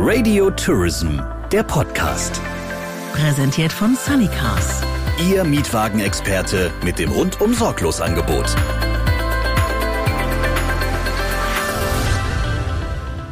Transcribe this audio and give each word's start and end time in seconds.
Radio 0.00 0.48
Tourism, 0.52 1.18
der 1.50 1.64
Podcast. 1.64 2.40
Präsentiert 3.14 3.72
von 3.72 3.96
Sunnycars. 3.96 4.80
Ihr 5.28 5.42
Mietwagenexperte 5.42 6.70
mit 6.84 7.00
dem 7.00 7.10
rundum 7.10 7.52
sorglos 7.52 8.00
Angebot. 8.00 8.46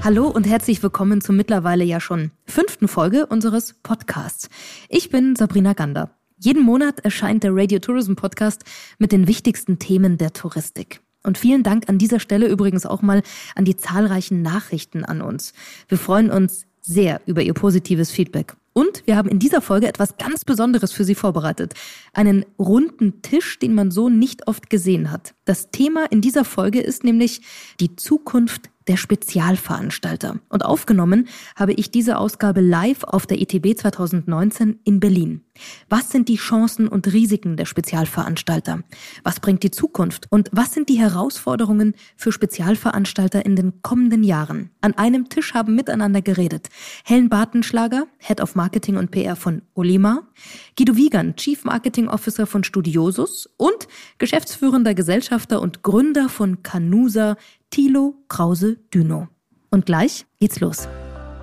Hallo 0.03 0.27
und 0.27 0.49
herzlich 0.49 0.83
willkommen 0.83 1.21
zur 1.21 1.37
mittlerweile 1.37 1.85
ja 1.85 2.01
schon 2.01 2.33
fünften 2.47 2.89
Folge 2.89 3.27
unseres 3.27 3.75
Podcasts. 3.85 4.49
Ich 4.89 5.09
bin 5.11 5.37
Sabrina 5.37 5.73
Gander. 5.73 6.11
Jeden 6.37 6.65
Monat 6.65 6.99
erscheint 6.99 7.45
der 7.45 7.55
Radio 7.55 7.79
Tourism 7.79 8.15
Podcast 8.15 8.65
mit 8.99 9.13
den 9.13 9.29
wichtigsten 9.29 9.79
Themen 9.79 10.19
der 10.19 10.33
Touristik. 10.33 11.01
Und 11.27 11.39
vielen 11.39 11.63
Dank 11.63 11.89
an 11.89 11.99
dieser 11.99 12.21
Stelle 12.21 12.47
übrigens 12.47 12.87
auch 12.87 13.03
mal 13.03 13.23
an 13.57 13.65
die 13.65 13.77
zahlreichen 13.77 14.43
Nachrichten 14.43 15.05
an 15.05 15.21
uns. 15.21 15.53
Wir 15.89 15.99
freuen 15.99 16.31
uns 16.31 16.67
sehr 16.81 17.21
über 17.27 17.43
Ihr 17.43 17.55
positives 17.55 18.13
Feedback. 18.13 18.55
Und 18.73 19.03
wir 19.07 19.17
haben 19.17 19.29
in 19.29 19.39
dieser 19.39 19.61
Folge 19.61 19.89
etwas 19.89 20.19
ganz 20.19 20.45
Besonderes 20.45 20.93
für 20.93 21.03
Sie 21.03 21.15
vorbereitet. 21.15 21.75
Einen 22.13 22.45
runden 22.59 23.23
Tisch, 23.23 23.59
den 23.59 23.75
man 23.75 23.91
so 23.91 24.09
nicht 24.09 24.47
oft 24.47 24.71
gesehen 24.71 25.11
hat. 25.11 25.35
Das 25.47 25.71
Thema 25.71 26.05
in 26.11 26.21
dieser 26.21 26.45
Folge 26.45 26.81
ist 26.81 27.03
nämlich 27.03 27.41
die 27.81 27.97
Zukunft 27.97 28.71
der 28.89 28.97
Spezialveranstalter. 28.97 30.39
Und 30.49 30.65
aufgenommen 30.65 31.29
habe 31.57 31.73
ich 31.73 31.91
diese 31.91 32.19
Ausgabe 32.19 32.61
live 32.61 33.05
auf 33.05 33.27
der 33.27 33.41
ETB 33.41 33.79
2019 33.79 34.81
in 34.85 35.01
Berlin. 35.01 35.43
Was 35.89 36.11
sind 36.11 36.29
die 36.29 36.37
Chancen 36.37 36.89
und 36.89 37.13
Risiken 37.13 37.57
der 37.57 37.65
Spezialveranstalter? 37.65 38.81
Was 39.23 39.41
bringt 39.41 39.63
die 39.63 39.71
Zukunft? 39.71 40.27
Und 40.31 40.51
was 40.53 40.73
sind 40.73 40.89
die 40.89 40.99
Herausforderungen 40.99 41.95
für 42.17 42.33
Spezialveranstalter 42.33 43.45
in 43.45 43.57
den 43.57 43.83
kommenden 43.83 44.23
Jahren? 44.23 44.71
An 44.81 44.95
einem 44.95 45.29
Tisch 45.29 45.55
haben 45.55 45.75
miteinander 45.75 46.23
geredet. 46.23 46.69
Helen 47.05 47.29
Bartenschlager, 47.29 48.07
Head 48.19 48.41
of 48.41 48.55
Marketing 48.55 48.97
und 48.97 49.11
PR 49.11 49.37
von 49.37 49.63
Olima, 49.75 50.29
Guido 50.77 50.97
Wiegand, 50.97 51.39
Chief 51.39 51.65
Marketing 51.65 52.09
Officer 52.09 52.47
von 52.47 52.65
Studiosus 52.65 53.49
und 53.57 53.89
geschäftsführender 54.19 54.95
Gesellschafter 54.95 55.61
und 55.61 55.83
Gründer 55.83 56.29
von 56.29 56.63
Canusa, 56.63 57.37
Thilo 57.77 58.15
Krause-Düno. 58.29 59.29
Und 59.71 59.85
gleich 59.85 60.25
geht's 60.41 60.61
los. 60.61 60.89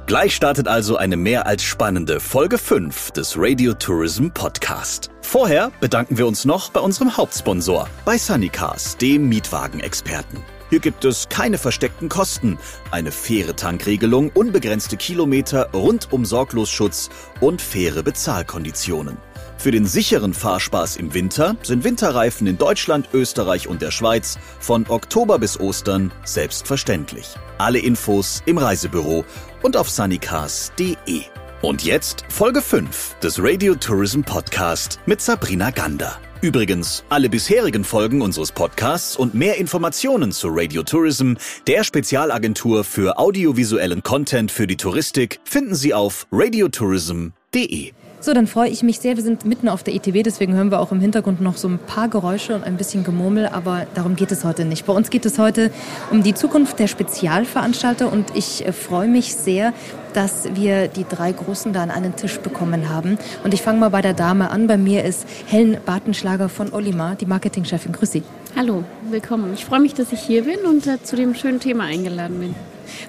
Gleich 0.08 0.34
startet 0.34 0.68
also 0.68 0.98
eine 0.98 1.16
mehr 1.16 1.46
als 1.46 1.62
spannende 1.62 2.20
Folge 2.20 2.58
5 2.58 3.12
des 3.12 3.36
Radio 3.38 3.76
Tourism 3.76 4.30
Podcast. 4.30 5.12
Vorher 5.22 5.72
bedanken 5.80 6.18
wir 6.18 6.26
uns 6.26 6.44
noch 6.44 6.72
bei 6.72 6.80
unserem 6.80 7.16
Hauptsponsor, 7.16 7.88
bei 8.04 8.18
Sunnycars, 8.18 8.98
dem 8.98 9.30
Mietwagenexperten. 9.30 10.40
Hier 10.72 10.80
gibt 10.80 11.06
es 11.06 11.30
keine 11.30 11.60
versteckten 11.60 12.10
Kosten, 12.10 12.58
eine 12.90 13.12
faire 13.12 13.56
Tankregelung, 13.56 14.32
unbegrenzte 14.34 14.98
Kilometer, 14.98 15.70
rundum 15.72 16.26
Sorglosschutz 16.26 17.12
und 17.42 17.62
faire 17.62 18.02
Bezahlkonditionen. 18.02 19.20
Für 19.58 19.72
den 19.72 19.86
sicheren 19.86 20.34
Fahrspaß 20.34 20.98
im 20.98 21.14
Winter 21.14 21.56
sind 21.64 21.84
Winterreifen 21.84 22.48
in 22.48 22.58
Deutschland, 22.58 23.10
Österreich 23.14 23.68
und 23.68 23.82
der 23.82 23.92
Schweiz 23.92 24.38
von 24.60 24.86
Oktober 24.90 25.40
bis 25.40 25.60
Ostern 25.60 26.12
selbstverständlich. 26.26 27.36
Alle 27.58 27.80
Infos 27.80 28.44
im 28.46 28.58
Reisebüro 28.58 29.24
und 29.62 29.78
auf 29.78 29.90
sunnycars.de. 29.90 31.22
Und 31.62 31.84
jetzt 31.86 32.26
Folge 32.28 32.62
5 32.62 33.20
des 33.20 33.42
Radio 33.42 33.76
Tourism 33.76 34.22
Podcast 34.22 35.00
mit 35.06 35.22
Sabrina 35.22 35.70
Gander. 35.70 36.20
Übrigens, 36.44 37.06
alle 37.08 37.30
bisherigen 37.30 37.86
Folgen 37.86 38.22
unseres 38.22 38.52
Podcasts 38.52 39.16
und 39.16 39.34
mehr 39.34 39.56
Informationen 39.58 40.34
zu 40.34 40.50
Radio 40.52 40.84
Tourism, 40.84 41.36
der 41.68 41.86
Spezialagentur 41.86 42.84
für 42.84 43.18
audiovisuellen 43.18 44.04
Content 44.04 44.52
für 44.52 44.68
die 44.68 44.76
Touristik, 44.76 45.40
finden 45.46 45.74
Sie 45.74 45.94
auf 45.94 46.28
radiotourism.de. 46.34 47.94
So, 48.24 48.34
dann 48.34 48.48
freue 48.48 48.70
ich 48.70 48.84
mich 48.84 49.02
sehr. 49.02 49.18
Wir 49.18 49.24
sind 49.24 49.44
mitten 49.44 49.68
auf 49.68 49.84
der 49.84 49.94
ETW, 49.96 50.24
deswegen 50.24 50.54
hören 50.54 50.72
wir 50.72 50.80
auch 50.80 50.94
im 50.94 51.02
Hintergrund 51.02 51.42
noch 51.42 51.58
so 51.58 51.68
ein 51.68 51.78
paar 51.78 52.08
Geräusche 52.08 52.56
und 52.56 52.64
ein 52.64 52.78
bisschen 52.78 53.04
Gemurmel, 53.04 53.48
aber 53.48 53.86
darum 53.96 54.16
geht 54.16 54.32
es 54.32 54.46
heute 54.46 54.64
nicht. 54.64 54.86
Bei 54.86 54.94
uns 54.94 55.10
geht 55.10 55.26
es 55.26 55.40
heute 55.40 55.72
um 56.10 56.24
die 56.24 56.34
Zukunft 56.34 56.80
der 56.80 56.88
Spezialveranstalter 56.88 58.10
und 58.10 58.34
ich 58.34 58.66
äh, 58.66 58.72
freue 58.72 59.10
mich 59.10 59.36
sehr, 59.36 59.74
dass 60.14 60.48
wir 60.56 60.88
die 60.88 61.04
drei 61.04 61.34
Großen 61.34 61.74
da 61.74 61.84
an 61.84 61.92
einen 61.92 62.16
Tisch 62.16 62.40
bekommen 62.40 62.88
haben. 62.88 63.18
Und 63.44 63.54
ich 63.54 63.62
fange 63.62 63.80
mal 63.80 63.90
bei 63.90 64.02
der 64.02 64.14
Dame 64.14 64.52
an. 64.52 64.68
Bei 64.68 64.78
mir 64.78 65.04
ist 65.04 65.28
Helen 65.48 65.76
Bartenschlager 65.86 66.48
von 66.48 66.72
Olimar, 66.72 67.16
die 67.16 67.26
Marketingchefin. 67.26 67.92
Grüß 67.92 68.14
Sie. 68.14 68.24
Hallo, 68.56 68.86
willkommen. 69.10 69.54
Ich 69.54 69.66
freue 69.66 69.82
mich, 69.82 69.96
dass 69.96 70.14
ich 70.14 70.22
hier 70.22 70.46
bin 70.46 70.60
und 70.60 70.88
äh, 70.88 71.04
zu 71.04 71.18
dem 71.18 71.36
schönen 71.36 71.60
Thema 71.60 71.84
eingeladen 71.84 72.40
bin. 72.40 72.56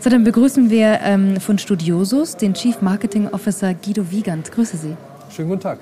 So, 0.01 0.11
dann 0.11 0.25
begrüßen 0.25 0.71
wir 0.71 1.01
ähm, 1.03 1.41
von 1.41 1.59
Studiosus 1.59 2.37
den 2.37 2.55
Chief 2.55 2.81
Marketing 2.81 3.29
Officer 3.29 3.75
Guido 3.75 4.11
Wiegand. 4.11 4.53
Grüße 4.53 4.77
Sie. 4.77 4.97
Schönen 5.31 5.49
guten 5.49 5.63
Tag. 5.63 5.79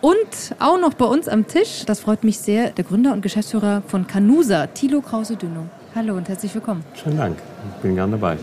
Und 0.00 0.16
auch 0.58 0.80
noch 0.80 0.94
bei 0.94 1.04
uns 1.04 1.28
am 1.28 1.46
Tisch, 1.46 1.84
das 1.86 2.00
freut 2.00 2.24
mich 2.24 2.38
sehr, 2.38 2.70
der 2.70 2.84
Gründer 2.84 3.12
und 3.12 3.22
Geschäftsführer 3.22 3.82
von 3.86 4.06
Canusa, 4.06 4.66
Thilo 4.66 5.00
Krause-Dünung. 5.00 5.68
Hallo 5.94 6.14
und 6.14 6.28
herzlich 6.28 6.54
willkommen. 6.54 6.84
Schönen 6.94 7.16
Dank, 7.16 7.36
ich 7.76 7.82
bin 7.82 7.94
gerne 7.94 8.12
dabei. 8.12 8.36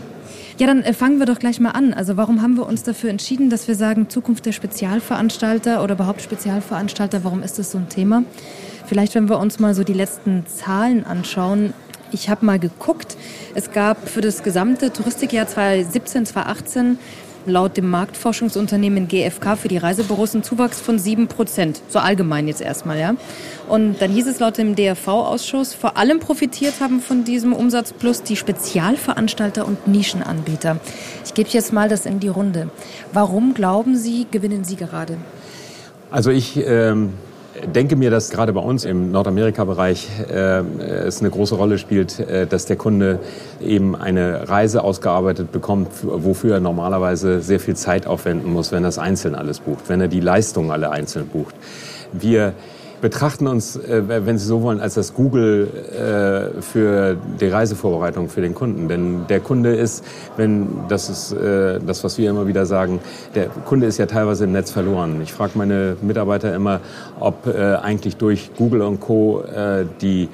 Ja, 0.58 0.66
dann 0.66 0.82
äh, 0.82 0.92
fangen 0.92 1.18
wir 1.18 1.26
doch 1.26 1.38
gleich 1.38 1.60
mal 1.60 1.70
an. 1.70 1.94
Also 1.94 2.16
warum 2.16 2.42
haben 2.42 2.56
wir 2.56 2.66
uns 2.66 2.82
dafür 2.82 3.10
entschieden, 3.10 3.48
dass 3.48 3.68
wir 3.68 3.74
sagen, 3.74 4.08
Zukunft 4.08 4.46
der 4.46 4.52
Spezialveranstalter 4.52 5.82
oder 5.82 5.94
überhaupt 5.94 6.20
Spezialveranstalter, 6.20 7.24
warum 7.24 7.42
ist 7.42 7.58
das 7.58 7.70
so 7.70 7.78
ein 7.78 7.88
Thema? 7.88 8.24
Vielleicht, 8.86 9.14
wenn 9.14 9.28
wir 9.28 9.38
uns 9.38 9.58
mal 9.58 9.74
so 9.74 9.84
die 9.84 9.92
letzten 9.92 10.46
Zahlen 10.46 11.04
anschauen. 11.04 11.74
Ich 12.10 12.30
habe 12.30 12.46
mal 12.46 12.58
geguckt, 12.58 13.16
es 13.54 13.70
gab 13.72 14.08
für 14.08 14.20
das 14.20 14.42
gesamte 14.42 14.92
Touristikjahr 14.92 15.46
2017, 15.46 16.26
2018 16.26 16.98
laut 17.46 17.76
dem 17.76 17.88
Marktforschungsunternehmen 17.90 19.08
GfK 19.08 19.56
für 19.56 19.68
die 19.68 19.78
Reisebüros 19.78 20.34
einen 20.34 20.42
Zuwachs 20.42 20.80
von 20.80 20.98
7 20.98 21.28
Prozent. 21.28 21.80
So 21.88 21.98
allgemein 21.98 22.48
jetzt 22.48 22.60
erstmal, 22.60 22.98
ja. 22.98 23.14
Und 23.68 24.00
dann 24.00 24.10
hieß 24.10 24.26
es 24.26 24.38
laut 24.38 24.58
dem 24.58 24.74
DRV-Ausschuss, 24.74 25.74
vor 25.74 25.96
allem 25.96 26.20
profitiert 26.20 26.74
haben 26.80 27.00
von 27.00 27.24
diesem 27.24 27.52
Umsatz 27.52 27.92
plus 27.92 28.22
die 28.22 28.36
Spezialveranstalter 28.36 29.66
und 29.66 29.86
Nischenanbieter. 29.86 30.78
Ich 31.24 31.34
gebe 31.34 31.48
jetzt 31.50 31.72
mal 31.72 31.88
das 31.88 32.06
in 32.06 32.20
die 32.20 32.28
Runde. 32.28 32.70
Warum 33.12 33.54
glauben 33.54 33.96
Sie, 33.96 34.26
gewinnen 34.30 34.64
Sie 34.64 34.76
gerade? 34.76 35.16
Also 36.10 36.30
ich 36.30 36.56
ähm, 36.56 37.12
denke 37.66 37.96
mir, 37.96 38.10
dass 38.10 38.30
gerade 38.30 38.52
bei 38.52 38.60
uns 38.60 38.84
im 38.84 39.10
Nordamerika-Bereich 39.10 40.08
äh, 40.30 40.60
es 41.06 41.20
eine 41.20 41.30
große 41.30 41.54
Rolle 41.54 41.78
spielt, 41.78 42.18
äh, 42.20 42.46
dass 42.46 42.66
der 42.66 42.76
Kunde 42.76 43.20
eben 43.60 43.96
eine 43.96 44.48
Reise 44.48 44.82
ausgearbeitet 44.82 45.52
bekommt, 45.52 45.88
wofür 46.02 46.54
er 46.54 46.60
normalerweise 46.60 47.40
sehr 47.40 47.60
viel 47.60 47.76
Zeit 47.76 48.06
aufwenden 48.06 48.52
muss, 48.52 48.72
wenn 48.72 48.84
er 48.84 48.88
es 48.88 48.98
einzeln 48.98 49.34
alles 49.34 49.60
bucht, 49.60 49.88
wenn 49.88 50.00
er 50.00 50.08
die 50.08 50.20
Leistungen 50.20 50.70
alle 50.70 50.90
einzeln 50.90 51.26
bucht. 51.28 51.54
Wir 52.12 52.54
betrachten 53.00 53.46
uns, 53.46 53.76
äh, 53.76 54.02
wenn 54.06 54.38
Sie 54.38 54.46
so 54.46 54.62
wollen, 54.62 54.80
als 54.80 54.94
das 54.94 55.14
Google 55.14 55.68
äh, 55.68 56.60
für 56.60 57.16
die 57.40 57.48
Reisevorbereitung 57.48 58.28
für 58.28 58.40
den 58.40 58.54
Kunden. 58.54 58.88
Denn 58.88 59.26
der 59.28 59.40
Kunde 59.40 59.74
ist, 59.74 60.04
wenn 60.36 60.68
das 60.88 61.08
ist 61.08 61.32
äh, 61.32 61.78
das, 61.80 62.04
was 62.04 62.18
wir 62.18 62.30
immer 62.30 62.46
wieder 62.46 62.66
sagen, 62.66 63.00
der 63.34 63.48
Kunde 63.48 63.86
ist 63.86 63.98
ja 63.98 64.06
teilweise 64.06 64.44
im 64.44 64.52
Netz 64.52 64.70
verloren. 64.70 65.20
Ich 65.22 65.32
frage 65.32 65.52
meine 65.54 65.96
Mitarbeiter 66.02 66.54
immer, 66.54 66.80
ob 67.20 67.46
eigentlich 67.46 68.16
durch 68.16 68.50
Google 68.56 68.82
und 68.82 69.00
Co. 69.00 69.42
die 70.00 70.28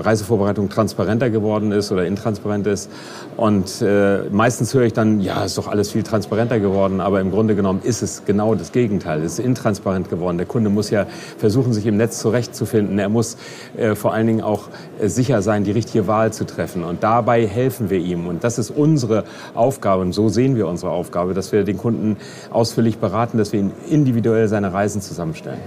Reisevorbereitung 0.00 0.68
transparenter 0.68 1.30
geworden 1.30 1.72
ist 1.72 1.92
oder 1.92 2.04
intransparent 2.04 2.66
ist. 2.66 2.90
Und 3.36 3.82
äh, 3.82 4.22
meistens 4.30 4.74
höre 4.74 4.82
ich 4.82 4.92
dann, 4.92 5.20
ja, 5.20 5.44
ist 5.44 5.58
doch 5.58 5.68
alles 5.68 5.90
viel 5.90 6.02
transparenter 6.02 6.60
geworden, 6.60 7.00
aber 7.00 7.20
im 7.20 7.30
Grunde 7.30 7.54
genommen 7.54 7.80
ist 7.82 8.02
es 8.02 8.24
genau 8.24 8.54
das 8.54 8.72
Gegenteil. 8.72 9.22
Es 9.22 9.34
ist 9.34 9.38
intransparent 9.38 10.08
geworden. 10.08 10.36
Der 10.36 10.46
Kunde 10.46 10.70
muss 10.70 10.90
ja 10.90 11.06
versuchen, 11.38 11.72
sich 11.72 11.86
im 11.86 11.96
Netz 11.96 12.18
zurechtzufinden. 12.18 12.98
Er 12.98 13.08
muss 13.08 13.36
äh, 13.76 13.94
vor 13.94 14.12
allen 14.12 14.26
Dingen 14.26 14.42
auch 14.42 14.68
äh, 15.00 15.08
sicher 15.08 15.42
sein, 15.42 15.64
die 15.64 15.72
richtige 15.72 16.06
Wahl 16.06 16.32
zu 16.32 16.44
treffen. 16.44 16.84
Und 16.84 17.02
dabei 17.02 17.46
helfen 17.46 17.90
wir 17.90 17.98
ihm. 17.98 18.26
Und 18.26 18.44
das 18.44 18.58
ist 18.58 18.70
unsere 18.70 19.24
Aufgabe. 19.54 20.02
Und 20.02 20.12
so 20.12 20.28
sehen 20.28 20.56
wir 20.56 20.66
unsere 20.66 20.90
Aufgabe, 20.90 21.34
dass 21.34 21.52
wir 21.52 21.64
den 21.64 21.78
Kunden 21.78 22.16
ausführlich 22.50 22.98
beraten, 22.98 23.38
dass 23.38 23.52
wir 23.52 23.60
ihn 23.60 23.72
individuell 23.88 24.48
seine 24.48 24.72
Reisen 24.72 25.00
zusammenstellen. 25.00 25.60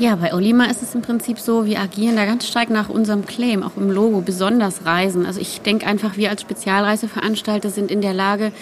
Ja, 0.00 0.14
bei 0.14 0.32
Olima 0.32 0.66
ist 0.66 0.80
es 0.80 0.94
im 0.94 1.02
Prinzip 1.02 1.40
so, 1.40 1.66
wir 1.66 1.80
agieren 1.80 2.14
da 2.14 2.24
ganz 2.24 2.46
stark 2.46 2.70
nach 2.70 2.88
unserem 2.88 3.26
Claim, 3.26 3.64
auch 3.64 3.76
im 3.76 3.90
Logo, 3.90 4.20
besonders 4.20 4.84
Reisen. 4.86 5.26
Also 5.26 5.40
ich 5.40 5.60
denke 5.60 5.88
einfach, 5.88 6.16
wir 6.16 6.30
als 6.30 6.40
Spezialreiseveranstalter 6.42 7.70
sind 7.70 7.90
in 7.90 8.00
der 8.00 8.14
Lage, 8.14 8.52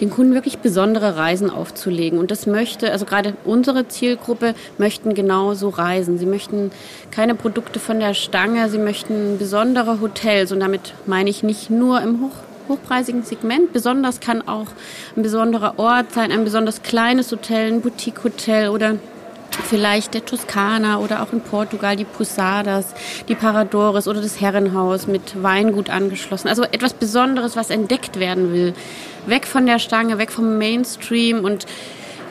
den 0.00 0.08
Kunden 0.08 0.34
wirklich 0.34 0.58
besondere 0.58 1.16
Reisen 1.16 1.50
aufzulegen. 1.50 2.20
Und 2.20 2.30
das 2.30 2.46
möchte, 2.46 2.92
also 2.92 3.06
gerade 3.06 3.34
unsere 3.44 3.88
Zielgruppe 3.88 4.54
möchten 4.78 5.14
genauso 5.14 5.68
reisen. 5.68 6.16
Sie 6.16 6.26
möchten 6.26 6.70
keine 7.10 7.34
Produkte 7.34 7.80
von 7.80 7.98
der 7.98 8.14
Stange, 8.14 8.70
sie 8.70 8.78
möchten 8.78 9.36
besondere 9.36 10.00
Hotels. 10.00 10.52
Und 10.52 10.60
damit 10.60 10.94
meine 11.06 11.28
ich 11.28 11.42
nicht 11.42 11.70
nur 11.70 12.02
im 12.02 12.20
Hoch 12.20 12.36
hochpreisigen 12.68 13.24
Segment. 13.24 13.72
Besonders 13.72 14.20
kann 14.20 14.46
auch 14.46 14.68
ein 15.16 15.22
besonderer 15.24 15.74
Ort 15.76 16.12
sein, 16.12 16.30
ein 16.30 16.44
besonders 16.44 16.82
kleines 16.82 17.32
Hotel, 17.32 17.72
ein 17.72 17.80
Boutique-Hotel 17.80 18.68
oder 18.68 18.94
vielleicht 19.62 20.14
der 20.14 20.24
Toskana 20.24 20.98
oder 20.98 21.22
auch 21.22 21.32
in 21.32 21.40
Portugal 21.40 21.96
die 21.96 22.04
Posadas, 22.04 22.94
die 23.28 23.34
Paradores 23.34 24.08
oder 24.08 24.20
das 24.20 24.40
Herrenhaus 24.40 25.06
mit 25.06 25.42
Weingut 25.42 25.90
angeschlossen. 25.90 26.48
Also 26.48 26.64
etwas 26.64 26.94
Besonderes, 26.94 27.56
was 27.56 27.70
entdeckt 27.70 28.18
werden 28.18 28.52
will. 28.52 28.74
Weg 29.26 29.46
von 29.46 29.66
der 29.66 29.78
Stange, 29.78 30.18
weg 30.18 30.30
vom 30.30 30.58
Mainstream 30.58 31.44
und 31.44 31.66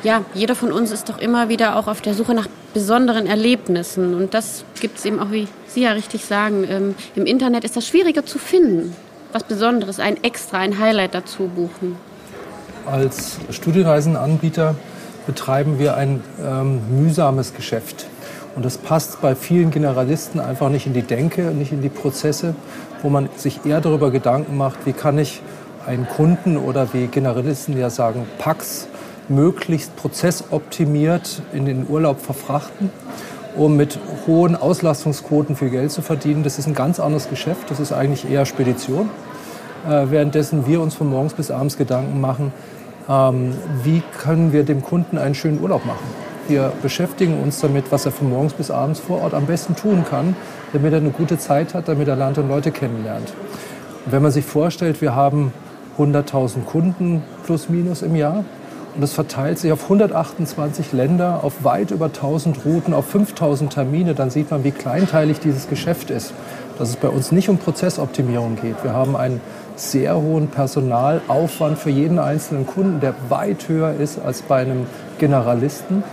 ja, 0.03 0.25
jeder 0.33 0.55
von 0.55 0.71
uns 0.71 0.91
ist 0.91 1.09
doch 1.09 1.17
immer 1.17 1.49
wieder 1.49 1.77
auch 1.77 1.87
auf 1.87 2.01
der 2.01 2.13
Suche 2.13 2.33
nach 2.33 2.47
besonderen 2.73 3.25
Erlebnissen. 3.25 4.13
Und 4.13 4.33
das 4.33 4.65
gibt 4.81 4.97
es 4.97 5.05
eben 5.05 5.19
auch, 5.19 5.31
wie 5.31 5.47
Sie 5.67 5.83
ja 5.83 5.91
richtig 5.91 6.25
sagen, 6.25 6.65
ähm, 6.69 6.95
im 7.15 7.25
Internet 7.25 7.63
ist 7.63 7.77
das 7.77 7.87
schwieriger 7.87 8.25
zu 8.25 8.37
finden. 8.37 8.95
Was 9.31 9.43
Besonderes, 9.43 9.99
ein 9.99 10.21
Extra, 10.23 10.59
ein 10.59 10.77
Highlight 10.77 11.15
dazu 11.15 11.47
buchen. 11.47 11.95
Als 12.85 13.37
Studienreisenanbieter 13.49 14.75
betreiben 15.25 15.79
wir 15.79 15.95
ein 15.95 16.21
ähm, 16.43 16.81
mühsames 16.89 17.53
Geschäft. 17.53 18.07
Und 18.55 18.65
das 18.65 18.77
passt 18.77 19.21
bei 19.21 19.35
vielen 19.35 19.71
Generalisten 19.71 20.39
einfach 20.39 20.69
nicht 20.69 20.85
in 20.85 20.93
die 20.93 21.01
Denke, 21.01 21.51
nicht 21.51 21.71
in 21.71 21.81
die 21.81 21.89
Prozesse, 21.89 22.55
wo 23.01 23.09
man 23.09 23.29
sich 23.35 23.65
eher 23.65 23.81
darüber 23.81 24.11
Gedanken 24.11 24.57
macht, 24.57 24.85
wie 24.85 24.93
kann 24.93 25.17
ich 25.17 25.41
einen 25.85 26.07
Kunden 26.07 26.57
oder 26.57 26.93
wie 26.93 27.07
Generalisten 27.07 27.77
ja 27.77 27.89
sagen, 27.89 28.25
Pax 28.37 28.87
möglichst 29.29 29.95
prozessoptimiert 29.95 31.41
in 31.53 31.65
den 31.65 31.87
Urlaub 31.89 32.21
verfrachten, 32.21 32.89
um 33.55 33.75
mit 33.75 33.99
hohen 34.27 34.55
Auslastungsquoten 34.55 35.55
viel 35.55 35.69
Geld 35.69 35.91
zu 35.91 36.01
verdienen. 36.01 36.43
Das 36.43 36.59
ist 36.59 36.67
ein 36.67 36.73
ganz 36.73 36.99
anderes 36.99 37.29
Geschäft, 37.29 37.69
das 37.69 37.79
ist 37.79 37.91
eigentlich 37.91 38.29
eher 38.29 38.45
Spedition. 38.45 39.09
Äh, 39.87 40.11
währenddessen 40.11 40.67
wir 40.67 40.81
uns 40.81 40.95
von 40.95 41.09
morgens 41.09 41.33
bis 41.33 41.51
abends 41.51 41.77
Gedanken 41.77 42.21
machen, 42.21 42.53
ähm, 43.09 43.53
wie 43.83 44.01
können 44.17 44.53
wir 44.53 44.63
dem 44.63 44.81
Kunden 44.81 45.17
einen 45.17 45.35
schönen 45.35 45.61
Urlaub 45.61 45.85
machen. 45.85 46.05
Wir 46.47 46.73
beschäftigen 46.81 47.41
uns 47.41 47.61
damit, 47.61 47.91
was 47.91 48.05
er 48.05 48.11
von 48.11 48.29
morgens 48.29 48.53
bis 48.53 48.69
abends 48.69 49.00
vor 49.00 49.21
Ort 49.21 49.33
am 49.33 49.45
besten 49.45 49.75
tun 49.75 50.03
kann, 50.09 50.35
damit 50.73 50.91
er 50.91 51.00
eine 51.00 51.11
gute 51.11 51.38
Zeit 51.38 51.73
hat, 51.73 51.88
damit 51.88 52.07
er 52.07 52.15
Land 52.15 52.38
und 52.38 52.50
Leute 52.50 52.71
kennenlernt. 52.71 53.33
Und 54.05 54.11
wenn 54.11 54.21
man 54.21 54.31
sich 54.31 54.45
vorstellt, 54.45 55.01
wir 55.01 55.15
haben 55.15 55.53
100.000 55.97 56.65
Kunden 56.65 57.23
plus 57.45 57.69
minus 57.69 58.01
im 58.01 58.15
Jahr 58.15 58.44
und 58.95 59.01
das 59.01 59.13
verteilt 59.13 59.57
sich 59.57 59.71
auf 59.71 59.83
128 59.83 60.91
Länder, 60.91 61.44
auf 61.44 61.63
weit 61.63 61.91
über 61.91 62.05
1000 62.05 62.65
Routen, 62.65 62.94
auf 62.94 63.07
5000 63.07 63.73
Termine, 63.73 64.13
dann 64.13 64.29
sieht 64.29 64.51
man, 64.51 64.63
wie 64.63 64.71
kleinteilig 64.71 65.39
dieses 65.39 65.67
Geschäft 65.67 66.11
ist. 66.11 66.33
Dass 66.77 66.89
es 66.89 66.95
bei 66.95 67.09
uns 67.09 67.31
nicht 67.31 67.49
um 67.49 67.57
Prozessoptimierung 67.57 68.57
geht. 68.61 68.83
Wir 68.83 68.93
haben 68.93 69.15
einen 69.15 69.41
sehr 69.75 70.15
hohen 70.15 70.47
Personalaufwand 70.47 71.77
für 71.77 71.89
jeden 71.89 72.19
einzelnen 72.19 72.65
Kunden, 72.65 72.99
der 72.99 73.13
weit 73.29 73.67
höher 73.67 73.93
ist 73.93 74.19
als 74.19 74.41
bei 74.41 74.61
einem 74.61 74.87
Generalisten. 75.19 76.03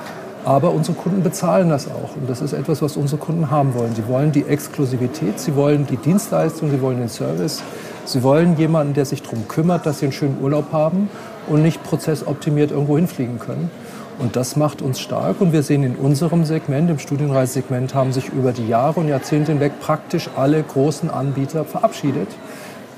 Aber 0.44 0.72
unsere 0.72 0.96
Kunden 0.96 1.22
bezahlen 1.22 1.68
das 1.68 1.86
auch. 1.88 2.16
Und 2.16 2.28
das 2.28 2.40
ist 2.40 2.54
etwas, 2.54 2.80
was 2.80 2.96
unsere 2.96 3.20
Kunden 3.20 3.50
haben 3.50 3.74
wollen. 3.74 3.94
Sie 3.94 4.06
wollen 4.08 4.32
die 4.32 4.46
Exklusivität, 4.46 5.38
sie 5.38 5.54
wollen 5.54 5.86
die 5.86 5.98
Dienstleistung, 5.98 6.70
sie 6.70 6.80
wollen 6.80 6.98
den 6.98 7.10
Service. 7.10 7.62
Sie 8.06 8.22
wollen 8.22 8.56
jemanden, 8.56 8.94
der 8.94 9.04
sich 9.04 9.22
darum 9.22 9.46
kümmert, 9.48 9.84
dass 9.84 9.98
sie 9.98 10.06
einen 10.06 10.12
schönen 10.12 10.38
Urlaub 10.42 10.72
haben 10.72 11.10
und 11.48 11.62
nicht 11.62 11.82
prozessoptimiert 11.84 12.70
irgendwo 12.70 12.96
hinfliegen 12.96 13.38
können. 13.38 13.70
Und 14.20 14.36
das 14.36 14.54
macht 14.54 14.82
uns 14.82 15.00
stark. 15.00 15.40
Und 15.40 15.52
wir 15.52 15.62
sehen 15.62 15.82
in 15.82 15.96
unserem 15.96 16.44
Segment, 16.44 16.90
im 16.90 16.98
Studienreissegment, 16.98 17.94
haben 17.94 18.12
sich 18.12 18.28
über 18.28 18.52
die 18.52 18.68
Jahre 18.68 19.00
und 19.00 19.08
Jahrzehnte 19.08 19.52
hinweg 19.52 19.80
praktisch 19.80 20.28
alle 20.36 20.62
großen 20.62 21.10
Anbieter 21.10 21.64
verabschiedet. 21.64 22.28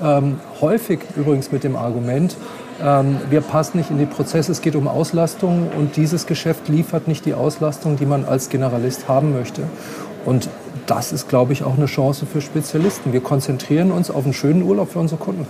Ähm, 0.01 0.41
häufig 0.59 0.99
übrigens 1.15 1.51
mit 1.51 1.63
dem 1.63 1.77
Argument, 1.77 2.35
ähm, 2.83 3.17
wir 3.29 3.39
passen 3.39 3.77
nicht 3.77 3.89
in 3.89 3.99
die 3.99 4.05
Prozesse, 4.05 4.51
es 4.51 4.61
geht 4.61 4.75
um 4.75 4.87
Auslastung 4.87 5.69
und 5.77 5.95
dieses 5.95 6.25
Geschäft 6.25 6.67
liefert 6.67 7.07
nicht 7.07 7.25
die 7.25 7.35
Auslastung, 7.35 7.95
die 7.95 8.05
man 8.05 8.25
als 8.25 8.49
Generalist 8.49 9.07
haben 9.07 9.31
möchte. 9.33 9.61
Und 10.25 10.49
das 10.87 11.13
ist, 11.13 11.29
glaube 11.29 11.53
ich, 11.53 11.63
auch 11.63 11.77
eine 11.77 11.85
Chance 11.85 12.25
für 12.25 12.41
Spezialisten. 12.41 13.13
Wir 13.13 13.21
konzentrieren 13.21 13.91
uns 13.91 14.11
auf 14.11 14.25
einen 14.25 14.33
schönen 14.33 14.63
Urlaub 14.63 14.91
für 14.91 14.99
unsere 14.99 15.21
Kunden. 15.21 15.47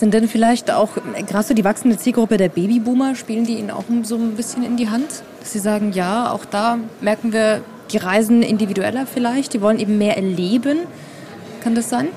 Sind 0.00 0.14
denn 0.14 0.28
vielleicht 0.28 0.70
auch, 0.70 0.88
gerade 1.26 1.46
so 1.46 1.52
die 1.52 1.62
wachsende 1.62 1.98
Zielgruppe 1.98 2.38
der 2.38 2.48
Babyboomer, 2.48 3.14
spielen 3.14 3.44
die 3.44 3.58
Ihnen 3.58 3.70
auch 3.70 3.84
so 4.02 4.14
ein 4.16 4.34
bisschen 4.34 4.64
in 4.64 4.78
die 4.78 4.88
Hand? 4.88 5.22
Dass 5.40 5.52
Sie 5.52 5.58
sagen, 5.58 5.92
ja, 5.92 6.32
auch 6.32 6.46
da 6.46 6.78
merken 7.02 7.34
wir, 7.34 7.60
die 7.92 7.98
reisen 7.98 8.42
individueller 8.42 9.04
vielleicht, 9.04 9.52
die 9.52 9.60
wollen 9.60 9.78
eben 9.78 9.98
mehr 9.98 10.16
erleben. 10.16 10.78
Kann 11.62 11.74
das 11.74 11.90
sein? 11.90 12.08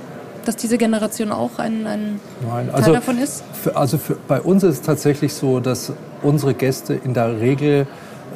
dass 0.46 0.58
diese 0.58 0.78
Generation 0.78 1.32
auch 1.32 1.58
ein, 1.58 1.88
ein 1.88 2.20
Nein, 2.46 2.68
Teil 2.68 2.76
also 2.76 2.92
davon 2.92 3.18
ist? 3.18 3.46
Für, 3.54 3.78
also 3.78 3.98
für, 3.98 4.18
bei 4.28 4.42
uns 4.42 4.62
ist 4.64 4.74
es 4.74 4.82
tatsächlich 4.82 5.34
so, 5.34 5.62
dass 5.62 5.94
unsere 6.22 6.54
Gäste 6.54 6.96
in 6.96 7.14
der 7.14 7.40
Regel 7.40 7.88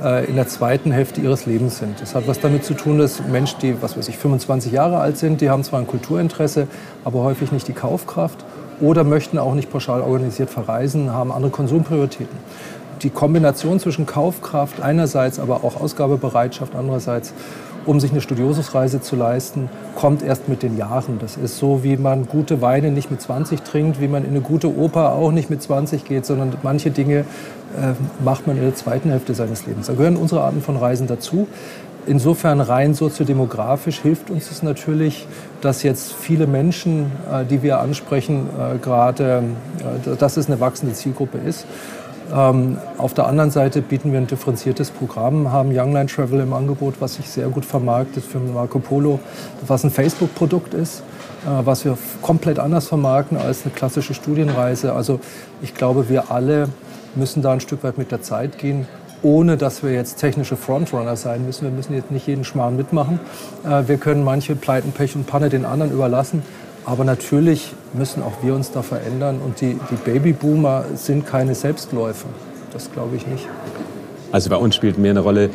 äh, 0.02 0.24
in 0.24 0.38
der 0.38 0.48
zweiten 0.48 0.94
Hälfte 0.94 1.20
ihres 1.20 1.46
Lebens 1.46 1.80
sind. 1.80 2.00
Das 2.00 2.16
hat 2.16 2.26
was 2.26 2.40
damit 2.40 2.64
zu 2.64 2.76
tun, 2.76 2.98
dass 2.98 3.22
Menschen, 3.28 3.60
die 3.60 3.82
was 3.82 3.98
weiß 3.98 4.08
ich, 4.08 4.18
25 4.18 4.72
Jahre 4.72 5.00
alt 5.00 5.18
sind, 5.18 5.42
die 5.42 5.50
haben 5.50 5.66
zwar 5.66 5.82
ein 5.82 5.88
Kulturinteresse, 5.88 6.68
aber 7.04 7.24
häufig 7.24 7.52
nicht 7.52 7.68
die 7.68 7.74
Kaufkraft 7.74 8.46
oder 8.80 9.04
möchten 9.04 9.38
auch 9.38 9.54
nicht 9.54 9.72
pauschal 9.72 10.02
organisiert 10.02 10.50
verreisen, 10.50 11.12
haben 11.12 11.32
andere 11.32 11.52
Konsumprioritäten. 11.52 12.38
Die 13.02 13.10
Kombination 13.10 13.80
zwischen 13.80 14.06
Kaufkraft 14.06 14.82
einerseits, 14.82 15.40
aber 15.40 15.64
auch 15.64 15.80
Ausgabebereitschaft 15.80 16.76
andererseits 16.76 17.34
um 17.88 18.00
sich 18.02 18.12
eine 18.12 18.22
Studiosusreise 18.22 19.02
zu 19.02 19.16
leisten, 19.16 19.70
kommt 19.96 20.22
erst 20.22 20.50
mit 20.50 20.62
den 20.62 20.78
Jahren. 20.78 21.20
Das 21.20 21.38
ist 21.38 21.58
so, 21.58 21.84
wie 21.84 21.96
man 21.96 22.28
gute 22.28 22.62
Weine 22.62 22.92
nicht 22.92 23.10
mit 23.10 23.22
20 23.22 23.62
trinkt, 23.62 24.02
wie 24.02 24.10
man 24.10 24.24
in 24.24 24.32
eine 24.32 24.42
gute 24.42 24.78
Oper 24.78 25.14
auch 25.14 25.32
nicht 25.32 25.50
mit 25.50 25.62
20 25.64 26.04
geht, 26.04 26.26
sondern 26.26 26.54
manche 26.64 26.92
Dinge 26.92 27.20
äh, 27.20 27.24
macht 28.24 28.46
man 28.46 28.58
in 28.58 28.64
der 28.64 28.76
zweiten 28.76 29.10
Hälfte 29.10 29.34
seines 29.34 29.66
Lebens. 29.66 29.88
Da 29.88 29.94
gehören 29.94 30.18
unsere 30.18 30.42
Arten 30.42 30.62
von 30.62 30.76
Reisen 30.76 31.08
dazu. 31.08 31.48
Insofern 32.08 32.62
rein 32.62 32.94
soziodemografisch 32.94 34.00
hilft 34.00 34.30
uns 34.30 34.50
es 34.50 34.64
natürlich, 34.64 35.28
dass 35.60 35.84
jetzt 35.84 36.14
viele 36.14 36.48
Menschen, 36.48 37.12
äh, 37.30 37.44
die 37.44 37.62
wir 37.64 37.80
ansprechen, 37.82 38.48
äh, 38.58 38.78
gerade, 38.78 39.44
äh, 39.80 40.16
dass 40.16 40.38
es 40.38 40.48
eine 40.48 40.62
wachsende 40.62 40.94
Zielgruppe 40.94 41.38
ist. 41.38 41.66
Ähm, 42.34 42.78
auf 42.98 43.14
der 43.14 43.28
anderen 43.28 43.52
Seite 43.52 43.82
bieten 43.82 44.14
wir 44.14 44.20
ein 44.20 44.28
differenziertes 44.28 44.90
Programm, 44.90 45.52
haben 45.52 45.78
Youngline 45.78 46.08
Travel 46.08 46.40
im 46.40 46.54
Angebot, 46.54 46.96
was 47.02 47.16
sich 47.16 47.30
sehr 47.30 47.50
gut 47.50 47.66
vermarktet 47.66 48.24
für 48.24 48.40
Marco 48.40 48.80
Polo, 48.80 49.20
was 49.66 49.84
ein 49.84 49.92
Facebook-Produkt 49.92 50.74
ist, 50.74 51.04
was 51.46 51.86
wir 51.86 51.98
komplett 52.22 52.60
anders 52.60 52.88
vermarkten 52.88 53.38
als 53.38 53.64
eine 53.64 53.74
klassische 53.74 54.14
Studienreise. 54.14 54.92
Also 54.92 55.22
ich 55.62 55.74
glaube, 55.74 56.10
wir 56.10 56.30
alle 56.30 56.68
müssen 57.16 57.42
da 57.42 57.54
ein 57.54 57.62
Stück 57.62 57.84
weit 57.84 57.98
mit 57.98 58.12
der 58.12 58.22
Zeit 58.22 58.58
gehen, 58.58 58.88
ohne 59.24 59.58
dass 59.58 59.84
wir 59.84 59.92
jetzt 59.92 60.18
technische 60.18 60.56
Frontrunner 60.56 61.16
sein 61.16 61.46
müssen. 61.46 61.64
Wir 61.64 61.72
müssen 61.72 61.94
jetzt 61.94 62.12
nicht 62.12 62.28
jeden 62.28 62.44
Schmarrn 62.44 62.76
mitmachen. 62.76 63.20
Äh, 63.66 63.88
wir 63.88 63.98
können 63.98 64.24
manche 64.24 64.56
Pleiten, 64.56 64.92
Pech 64.92 65.16
und 65.16 65.28
Panne 65.28 65.50
den 65.50 65.66
anderen 65.66 65.92
überlassen. 65.92 66.44
Aber 66.86 67.04
natürlich 67.04 67.74
müssen 67.94 68.24
auch 68.24 68.44
wir 68.44 68.54
uns 68.56 68.72
da 68.72 68.82
verändern. 68.82 69.40
Und 69.44 69.60
die, 69.62 69.78
die 69.92 69.96
Babyboomer 69.96 70.86
sind 70.96 71.26
keine 71.26 71.54
Selbstläufer. 71.54 72.30
Das 72.72 72.92
glaube 72.92 73.16
ich 73.16 73.28
nicht. 73.28 73.48
Also 74.32 74.50
bei 74.50 74.58
uns 74.58 74.76
spielt 74.76 74.98
mehr 74.98 75.12
eine 75.12 75.22
Rolle, 75.22 75.50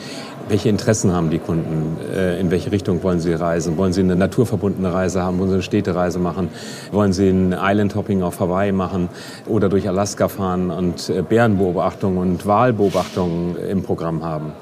welche 0.49 0.69
Interessen 0.69 1.13
haben 1.13 1.31
die 1.31 1.39
Kunden? 1.39 1.97
Äh, 2.15 2.41
in 2.41 2.51
welche 2.51 2.73
Richtung 2.73 3.03
wollen 3.03 3.21
sie 3.21 3.33
reisen? 3.33 3.77
Wollen 3.77 3.93
sie 3.93 4.01
eine 4.01 4.17
naturverbundene 4.17 4.93
Reise 4.93 5.23
haben? 5.23 5.39
Wollen 5.39 5.49
sie 5.49 5.55
eine 5.55 5.63
Städtereise 5.63 6.19
machen? 6.19 6.49
Wollen 6.91 7.13
sie 7.13 7.29
ein 7.29 7.57
Island-Hopping 7.59 8.23
auf 8.23 8.41
Hawaii 8.41 8.73
machen? 8.73 9.09
Oder 9.47 9.69
durch 9.69 9.89
Alaska 9.89 10.29
fahren 10.29 10.71
und 10.71 11.09
äh, 11.09 11.23
Bärenbeobachtung 11.23 12.17
und 12.19 12.47
Wahlbeobachtung 12.47 13.57
im 13.57 13.83
Programm 13.83 14.25
haben? 14.25 14.53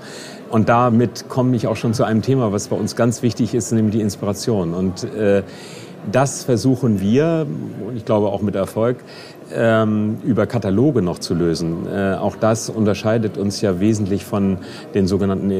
Und 0.51 0.69
damit 0.69 1.29
komme 1.29 1.55
ich 1.55 1.67
auch 1.67 1.77
schon 1.77 1.95
zu 1.95 2.05
einem 2.05 2.23
Thema, 2.23 2.53
was 2.53 2.69
bei 2.69 2.77
uns 2.77 2.97
ganz 2.97 3.23
wichtig 3.23 3.55
ist, 3.55 3.71
nämlich 3.71 3.95
die 3.95 4.01
Inspiration. 4.01 4.75
Und 4.75 5.05
äh, 5.15 5.43
das 6.11 6.45
versuchen 6.45 7.01
wir, 7.01 7.47
und 7.87 7.97
ich 7.97 8.05
glaube 8.05 8.29
auch 8.29 8.43
mit 8.43 8.55
Erfolg, 8.55 8.97
ähm, 9.55 10.19
über 10.25 10.47
Kataloge 10.47 11.03
noch 11.03 11.19
zu 11.19 11.35
lösen. 11.35 11.87
Äh, 11.87 12.15
auch 12.15 12.37
das 12.37 12.71
unterscheidet 12.71 13.39
uns 13.39 13.61
ja 13.61 13.81
wesentlich 13.81 14.25
von 14.25 14.59
den 14.95 15.07
sogenannten 15.07 15.51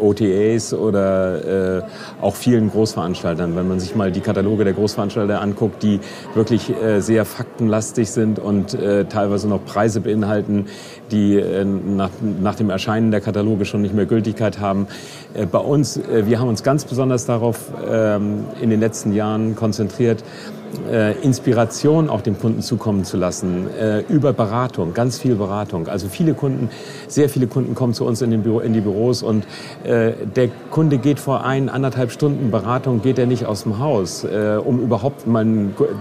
OTAs 0.00 0.74
oder 0.74 1.78
äh, 1.78 1.82
auch 2.20 2.34
vielen 2.34 2.70
Großveranstaltern. 2.70 3.56
Wenn 3.56 3.68
man 3.68 3.80
sich 3.80 3.94
mal 3.94 4.12
die 4.12 4.20
Kataloge 4.20 4.64
der 4.64 4.72
Großveranstalter 4.72 5.40
anguckt, 5.40 5.82
die 5.82 6.00
wirklich 6.34 6.70
äh, 6.70 7.00
sehr 7.00 7.24
faktenlastig 7.24 8.10
sind 8.10 8.38
und 8.38 8.74
äh, 8.74 9.04
teilweise 9.04 9.48
noch 9.48 9.64
Preise 9.64 10.00
beinhalten, 10.00 10.66
die 11.10 11.36
äh, 11.36 11.64
nach, 11.64 12.10
nach 12.40 12.54
dem 12.54 12.70
Erscheinen 12.70 13.10
der 13.10 13.20
Kataloge 13.20 13.64
schon 13.64 13.82
nicht 13.82 13.94
mehr 13.94 14.06
Gültigkeit 14.06 14.60
haben. 14.60 14.86
Äh, 15.34 15.46
bei 15.46 15.58
uns, 15.58 16.00
wir 16.10 16.40
haben 16.40 16.48
uns 16.48 16.62
ganz 16.62 16.84
besonders 16.84 17.26
darauf 17.26 17.72
ähm, 17.88 18.44
in 18.60 18.70
den 18.70 18.80
letzten 18.80 19.12
Jahren 19.12 19.54
konzentriert 19.54 20.24
äh, 20.90 21.12
Inspiration 21.22 22.10
auch 22.10 22.20
dem 22.20 22.38
Kunden 22.38 22.62
zukommen 22.62 23.04
zu 23.04 23.16
lassen, 23.16 23.68
äh, 23.78 24.00
über 24.08 24.32
Beratung, 24.32 24.94
ganz 24.94 25.18
viel 25.18 25.34
Beratung. 25.34 25.88
Also 25.88 26.08
viele 26.08 26.34
Kunden, 26.34 26.70
sehr 27.08 27.28
viele 27.28 27.46
Kunden 27.46 27.74
kommen 27.74 27.94
zu 27.94 28.04
uns 28.04 28.22
in, 28.22 28.30
den 28.30 28.42
Büro, 28.42 28.60
in 28.60 28.72
die 28.72 28.80
Büros 28.80 29.22
und 29.22 29.44
äh, 29.84 30.12
der 30.36 30.48
Kunde 30.70 30.98
geht 30.98 31.20
vor 31.20 31.44
ein, 31.44 31.68
anderthalb 31.68 32.10
Stunden 32.10 32.50
Beratung, 32.50 33.02
geht 33.02 33.18
er 33.18 33.26
nicht 33.26 33.46
aus 33.46 33.62
dem 33.62 33.78
Haus, 33.78 34.24
äh, 34.24 34.58
um 34.62 34.80
überhaupt 34.80 35.26
mal 35.26 35.44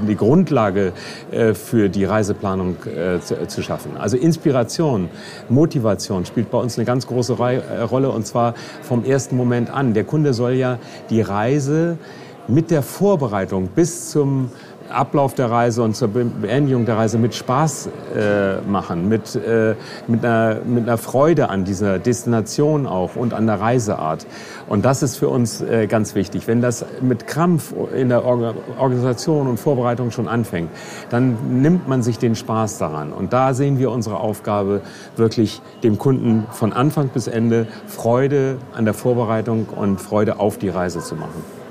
die 0.07 0.15
Grundlage 0.15 0.93
äh, 1.31 1.53
für 1.53 1.89
die 1.89 2.05
Reiseplanung 2.05 2.75
äh, 2.85 3.19
zu, 3.19 3.47
zu, 3.47 3.61
schaffen. 3.61 3.91
Also 3.97 4.17
Inspiration, 4.17 5.09
Motivation 5.49 6.25
spielt 6.25 6.51
bei 6.51 6.57
uns 6.57 6.77
eine 6.77 6.85
ganz 6.85 7.07
große 7.07 7.33
Rolle 7.33 8.09
und 8.09 8.25
zwar 8.27 8.53
vom 8.81 9.03
ersten 9.05 9.37
Moment 9.37 9.69
an. 9.69 9.93
Der 9.93 10.03
Kunde 10.03 10.33
soll 10.33 10.53
ja 10.53 10.79
die 11.09 11.21
Reise 11.21 11.97
mit 12.47 12.71
der 12.71 12.81
Vorbereitung 12.81 13.67
bis 13.67 14.11
zum 14.11 14.49
Ablauf 14.89 15.33
der 15.33 15.49
Reise 15.49 15.81
und 15.83 15.95
zur 15.95 16.09
Beendigung 16.09 16.85
der 16.85 16.97
Reise 16.97 17.17
mit 17.17 17.33
Spaß 17.33 17.89
äh, 18.15 18.61
machen, 18.61 19.07
mit, 19.09 19.35
äh, 19.35 19.75
mit, 20.07 20.23
einer, 20.23 20.59
mit 20.65 20.83
einer 20.83 20.97
Freude 20.97 21.49
an 21.49 21.63
dieser 21.63 21.99
Destination 21.99 22.85
auch 22.85 23.15
und 23.15 23.33
an 23.33 23.47
der 23.47 23.59
Reiseart. 23.59 24.25
Und 24.67 24.85
das 24.85 25.03
ist 25.03 25.17
für 25.17 25.29
uns 25.29 25.61
äh, 25.61 25.87
ganz 25.87 26.15
wichtig. 26.15 26.47
Wenn 26.47 26.61
das 26.61 26.85
mit 27.01 27.27
Krampf 27.27 27.73
in 27.95 28.09
der 28.09 28.25
Organisation 28.25 29.47
und 29.47 29.59
Vorbereitung 29.59 30.11
schon 30.11 30.27
anfängt, 30.27 30.69
dann 31.09 31.61
nimmt 31.61 31.87
man 31.87 32.03
sich 32.03 32.19
den 32.19 32.35
Spaß 32.35 32.77
daran. 32.77 33.13
Und 33.13 33.33
da 33.33 33.53
sehen 33.53 33.79
wir 33.79 33.91
unsere 33.91 34.19
Aufgabe, 34.19 34.81
wirklich 35.15 35.61
dem 35.83 35.97
Kunden 35.97 36.45
von 36.51 36.73
Anfang 36.73 37.09
bis 37.09 37.27
Ende 37.27 37.67
Freude 37.87 38.57
an 38.73 38.85
der 38.85 38.93
Vorbereitung 38.93 39.67
und 39.75 39.99
Freude 39.99 40.39
auf 40.39 40.57
die 40.57 40.69
Reise 40.69 40.99
zu 40.99 41.15
machen. 41.15 41.62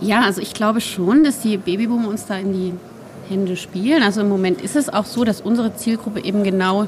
Ja, 0.00 0.22
also 0.22 0.40
ich 0.40 0.54
glaube 0.54 0.80
schon, 0.80 1.24
dass 1.24 1.40
die 1.40 1.56
Babyboomer 1.56 2.08
uns 2.08 2.26
da 2.26 2.36
in 2.36 2.52
die 2.52 2.72
Hände 3.28 3.56
spielen. 3.56 4.02
Also 4.02 4.20
im 4.20 4.28
Moment 4.28 4.62
ist 4.62 4.76
es 4.76 4.88
auch 4.88 5.04
so, 5.04 5.24
dass 5.24 5.40
unsere 5.40 5.74
Zielgruppe 5.74 6.24
eben 6.24 6.44
genau 6.44 6.84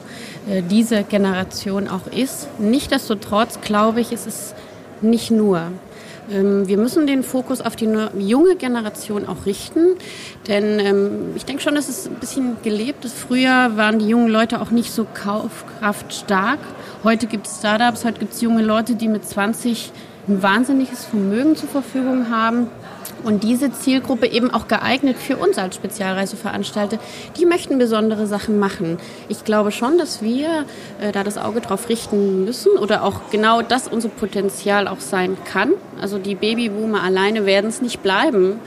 äh, 0.48 0.62
diese 0.62 1.02
Generation 1.02 1.88
auch 1.88 2.06
ist. 2.06 2.48
Nichtsdestotrotz 2.58 3.60
glaube 3.60 4.00
ich, 4.00 4.12
ist 4.12 4.26
es 4.26 4.54
nicht 5.00 5.30
nur. 5.30 5.72
Ähm, 6.30 6.68
wir 6.68 6.78
müssen 6.78 7.06
den 7.06 7.24
Fokus 7.24 7.60
auf 7.60 7.74
die 7.74 7.88
junge 8.18 8.54
Generation 8.56 9.26
auch 9.26 9.44
richten, 9.44 9.96
denn 10.46 10.78
ähm, 10.78 11.10
ich 11.34 11.44
denke 11.44 11.62
schon, 11.62 11.74
dass 11.74 11.88
es 11.88 12.06
ein 12.06 12.14
bisschen 12.14 12.56
gelebt 12.62 13.04
ist. 13.04 13.18
Früher 13.18 13.76
waren 13.76 13.98
die 13.98 14.08
jungen 14.08 14.28
Leute 14.28 14.60
auch 14.60 14.70
nicht 14.70 14.92
so 14.92 15.04
kaufkraftstark. 15.12 16.60
Heute 17.02 17.26
gibt 17.26 17.48
es 17.48 17.58
Startups, 17.58 18.04
heute 18.04 18.20
gibt 18.20 18.34
es 18.34 18.40
junge 18.40 18.62
Leute, 18.62 18.94
die 18.94 19.08
mit 19.08 19.26
20 19.26 19.90
ein 20.28 20.42
wahnsinniges 20.42 21.06
Vermögen 21.06 21.56
zur 21.56 21.68
Verfügung 21.68 22.30
haben 22.30 22.68
und 23.20 23.42
diese 23.42 23.72
Zielgruppe 23.72 24.26
eben 24.26 24.50
auch 24.50 24.68
geeignet 24.68 25.16
für 25.16 25.36
uns 25.36 25.58
als 25.58 25.76
Spezialreiseveranstalter, 25.76 26.98
die 27.38 27.46
möchten 27.46 27.78
besondere 27.78 28.26
Sachen 28.26 28.58
machen. 28.58 28.98
Ich 29.28 29.44
glaube 29.44 29.72
schon, 29.72 29.98
dass 29.98 30.22
wir 30.22 30.64
äh, 31.00 31.12
da 31.12 31.24
das 31.24 31.38
Auge 31.38 31.60
drauf 31.60 31.88
richten 31.88 32.44
müssen 32.44 32.72
oder 32.78 33.04
auch 33.04 33.30
genau 33.30 33.62
das 33.62 33.88
unser 33.88 34.08
Potenzial 34.08 34.88
auch 34.88 35.00
sein 35.00 35.36
kann. 35.44 35.72
Also 36.00 36.18
die 36.18 36.34
Babyboomer 36.34 37.02
alleine 37.02 37.46
werden 37.46 37.68
es 37.68 37.82
nicht 37.82 38.02
bleiben. 38.02 38.60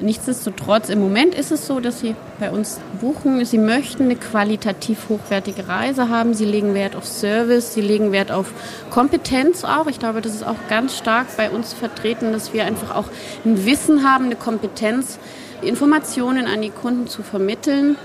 Nichtsdestotrotz, 0.00 0.90
im 0.90 1.00
Moment 1.00 1.34
ist 1.34 1.50
es 1.50 1.66
so, 1.66 1.80
dass 1.80 2.00
Sie 2.00 2.14
bei 2.38 2.50
uns 2.50 2.80
buchen. 3.00 3.42
Sie 3.46 3.56
möchten 3.56 4.04
eine 4.04 4.16
qualitativ 4.16 5.08
hochwertige 5.08 5.68
Reise 5.68 6.10
haben. 6.10 6.34
Sie 6.34 6.44
legen 6.44 6.74
Wert 6.74 6.94
auf 6.94 7.06
Service, 7.06 7.72
Sie 7.72 7.80
legen 7.80 8.12
Wert 8.12 8.30
auf 8.30 8.52
Kompetenz 8.90 9.64
auch. 9.64 9.86
Ich 9.86 9.98
glaube, 9.98 10.20
das 10.20 10.34
ist 10.34 10.46
auch 10.46 10.56
ganz 10.68 10.98
stark 10.98 11.34
bei 11.38 11.50
uns 11.50 11.72
vertreten, 11.72 12.32
dass 12.32 12.52
wir 12.52 12.66
einfach 12.66 12.94
auch 12.94 13.06
ein 13.46 13.64
Wissen 13.64 14.06
haben, 14.06 14.26
eine 14.26 14.36
Kompetenz, 14.36 15.18
Informationen 15.62 16.46
an 16.46 16.60
die 16.60 16.70
Kunden 16.70 17.06
zu 17.06 17.22
vermitteln. 17.22 17.96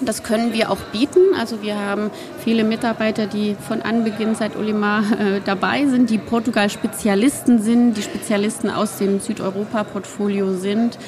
Das 0.00 0.22
können 0.22 0.52
wir 0.52 0.70
auch 0.70 0.80
bieten. 0.92 1.20
Also 1.38 1.62
wir 1.62 1.76
haben 1.78 2.10
viele 2.42 2.64
Mitarbeiter, 2.64 3.26
die 3.26 3.54
von 3.68 3.82
Anbeginn 3.82 4.34
seit 4.34 4.56
Olimar 4.56 5.02
äh, 5.02 5.40
dabei 5.44 5.86
sind, 5.86 6.10
die 6.10 6.18
Portugal-Spezialisten 6.18 7.62
sind, 7.62 7.94
die 7.94 8.02
Spezialisten 8.02 8.70
aus 8.70 8.98
dem 8.98 9.20
Südeuropa-Portfolio 9.20 10.54
sind 10.54 10.98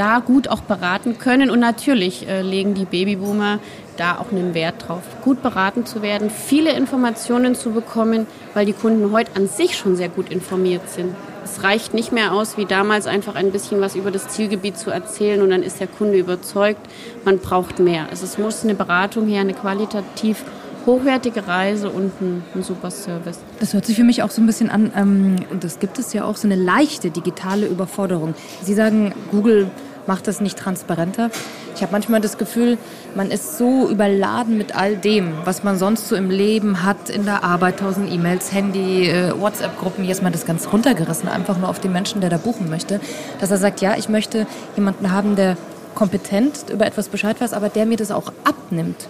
da 0.00 0.20
gut 0.20 0.48
auch 0.48 0.62
beraten 0.62 1.18
können. 1.18 1.50
Und 1.50 1.60
natürlich 1.60 2.26
äh, 2.26 2.40
legen 2.40 2.72
die 2.72 2.86
Babyboomer 2.86 3.58
da 3.98 4.16
auch 4.16 4.32
einen 4.32 4.54
Wert 4.54 4.88
drauf, 4.88 5.02
gut 5.22 5.42
beraten 5.42 5.84
zu 5.84 6.00
werden, 6.00 6.30
viele 6.30 6.72
Informationen 6.72 7.54
zu 7.54 7.72
bekommen, 7.72 8.26
weil 8.54 8.64
die 8.64 8.72
Kunden 8.72 9.12
heute 9.12 9.32
an 9.36 9.46
sich 9.46 9.76
schon 9.76 9.94
sehr 9.96 10.08
gut 10.08 10.30
informiert 10.30 10.88
sind. 10.88 11.14
Es 11.44 11.62
reicht 11.62 11.92
nicht 11.92 12.10
mehr 12.10 12.32
aus, 12.32 12.56
wie 12.56 12.64
damals 12.64 13.06
einfach 13.06 13.34
ein 13.34 13.52
bisschen 13.52 13.82
was 13.82 13.94
über 13.96 14.10
das 14.10 14.28
Zielgebiet 14.28 14.78
zu 14.78 14.90
erzählen 14.90 15.42
und 15.42 15.50
dann 15.50 15.62
ist 15.62 15.80
der 15.80 15.86
Kunde 15.86 16.16
überzeugt, 16.16 16.80
man 17.26 17.38
braucht 17.38 17.78
mehr. 17.78 18.06
Also 18.08 18.24
es 18.24 18.38
muss 18.38 18.64
eine 18.64 18.74
Beratung 18.74 19.26
her, 19.26 19.42
eine 19.42 19.52
qualitativ 19.52 20.44
hochwertige 20.86 21.46
Reise 21.46 21.90
und 21.90 22.20
ein, 22.22 22.42
ein, 22.54 22.62
super 22.62 22.90
Service. 22.90 23.40
Das 23.58 23.74
hört 23.74 23.84
sich 23.84 23.96
für 23.96 24.04
mich 24.04 24.22
auch 24.22 24.30
so 24.30 24.40
ein 24.40 24.46
bisschen 24.46 24.70
an, 24.70 24.92
ähm, 24.96 25.36
und 25.50 25.62
das 25.62 25.78
gibt 25.78 25.98
es 25.98 26.12
ja 26.12 26.24
auch, 26.24 26.36
so 26.36 26.48
eine 26.48 26.56
leichte 26.56 27.10
digitale 27.10 27.66
Überforderung. 27.66 28.34
Sie 28.62 28.74
sagen, 28.74 29.12
Google 29.30 29.70
macht 30.10 30.26
das 30.26 30.40
nicht 30.40 30.58
transparenter. 30.58 31.30
Ich 31.76 31.82
habe 31.82 31.92
manchmal 31.92 32.20
das 32.20 32.36
Gefühl, 32.36 32.78
man 33.14 33.30
ist 33.30 33.58
so 33.58 33.88
überladen 33.88 34.58
mit 34.58 34.74
all 34.74 34.96
dem, 34.96 35.34
was 35.44 35.62
man 35.62 35.78
sonst 35.78 36.08
so 36.08 36.16
im 36.16 36.30
Leben 36.30 36.82
hat, 36.82 37.10
in 37.10 37.26
der 37.26 37.44
Arbeit, 37.44 37.78
tausend 37.78 38.12
E-Mails, 38.12 38.52
Handy, 38.52 39.06
äh, 39.06 39.40
WhatsApp-Gruppen, 39.40 40.04
jetzt 40.04 40.20
mal 40.20 40.32
das 40.32 40.46
ganz 40.46 40.66
runtergerissen, 40.72 41.28
einfach 41.28 41.58
nur 41.58 41.68
auf 41.68 41.78
den 41.78 41.92
Menschen, 41.92 42.20
der 42.20 42.28
da 42.28 42.38
buchen 42.38 42.68
möchte, 42.68 42.98
dass 43.38 43.52
er 43.52 43.58
sagt, 43.58 43.82
ja, 43.82 43.96
ich 43.96 44.08
möchte 44.08 44.48
jemanden 44.74 45.12
haben, 45.12 45.36
der 45.36 45.56
kompetent 45.94 46.70
über 46.72 46.86
etwas 46.86 47.08
Bescheid 47.08 47.40
weiß, 47.40 47.52
aber 47.52 47.68
der 47.68 47.86
mir 47.86 47.96
das 47.96 48.10
auch 48.10 48.32
abnimmt. 48.42 49.06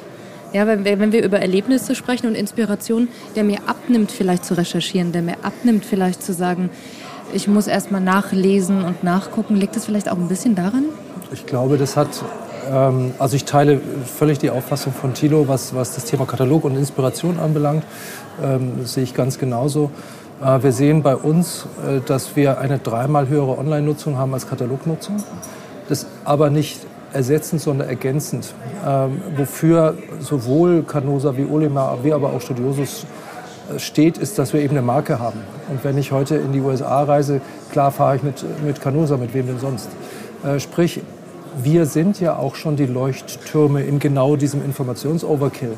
Ja, 0.52 0.66
wenn 0.66 0.84
wir, 0.84 0.98
wenn 0.98 1.12
wir 1.12 1.24
über 1.24 1.38
Erlebnisse 1.38 1.94
sprechen 1.94 2.26
und 2.26 2.34
Inspiration, 2.34 3.08
der 3.36 3.44
mir 3.44 3.60
abnimmt, 3.66 4.12
vielleicht 4.12 4.44
zu 4.44 4.52
recherchieren, 4.52 5.12
der 5.12 5.22
mir 5.22 5.36
abnimmt, 5.44 5.86
vielleicht 5.86 6.22
zu 6.22 6.34
sagen, 6.34 6.68
ich 7.32 7.48
muss 7.48 7.66
erst 7.66 7.90
mal 7.90 8.00
nachlesen 8.00 8.84
und 8.84 9.02
nachgucken. 9.04 9.56
Liegt 9.56 9.76
das 9.76 9.86
vielleicht 9.86 10.10
auch 10.10 10.16
ein 10.16 10.28
bisschen 10.28 10.54
daran? 10.54 10.84
Ich 11.32 11.46
glaube, 11.46 11.78
das 11.78 11.96
hat, 11.96 12.08
ähm, 12.70 13.12
also 13.18 13.36
ich 13.36 13.44
teile 13.44 13.80
völlig 14.04 14.38
die 14.38 14.50
Auffassung 14.50 14.92
von 14.92 15.14
Thilo, 15.14 15.48
was, 15.48 15.74
was 15.74 15.94
das 15.94 16.04
Thema 16.04 16.26
Katalog 16.26 16.64
und 16.64 16.76
Inspiration 16.76 17.38
anbelangt. 17.38 17.84
Ähm, 18.42 18.72
das 18.80 18.94
sehe 18.94 19.04
ich 19.04 19.14
ganz 19.14 19.38
genauso. 19.38 19.90
Äh, 20.42 20.62
wir 20.62 20.72
sehen 20.72 21.02
bei 21.02 21.16
uns, 21.16 21.66
äh, 21.86 22.00
dass 22.04 22.36
wir 22.36 22.58
eine 22.58 22.78
dreimal 22.78 23.28
höhere 23.28 23.58
Online-Nutzung 23.58 24.16
haben 24.16 24.34
als 24.34 24.48
Katalognutzung. 24.48 25.16
Das 25.88 26.06
aber 26.24 26.50
nicht 26.50 26.80
ersetzend, 27.12 27.60
sondern 27.60 27.88
ergänzend. 27.88 28.54
Ähm, 28.86 29.20
wofür 29.36 29.94
sowohl 30.20 30.82
Canosa 30.82 31.36
wie 31.36 31.44
Olema, 31.44 31.98
wie 32.02 32.12
aber 32.12 32.32
auch 32.32 32.40
Studiosus 32.40 33.06
steht, 33.78 34.18
ist, 34.18 34.38
dass 34.38 34.52
wir 34.52 34.60
eben 34.60 34.76
eine 34.76 34.82
Marke 34.82 35.18
haben. 35.18 35.40
Und 35.68 35.84
wenn 35.84 35.98
ich 35.98 36.12
heute 36.12 36.36
in 36.36 36.52
die 36.52 36.60
USA 36.60 37.02
reise, 37.04 37.40
klar 37.72 37.90
fahre 37.90 38.16
ich 38.16 38.22
mit, 38.22 38.44
mit 38.64 38.80
Canusa, 38.80 39.16
mit 39.16 39.34
wem 39.34 39.46
denn 39.46 39.58
sonst. 39.58 39.88
Äh, 40.44 40.58
sprich, 40.60 41.00
wir 41.62 41.86
sind 41.86 42.20
ja 42.20 42.36
auch 42.36 42.54
schon 42.54 42.76
die 42.76 42.86
Leuchttürme 42.86 43.82
in 43.82 43.98
genau 43.98 44.36
diesem 44.36 44.64
Informationsoverkill. 44.64 45.76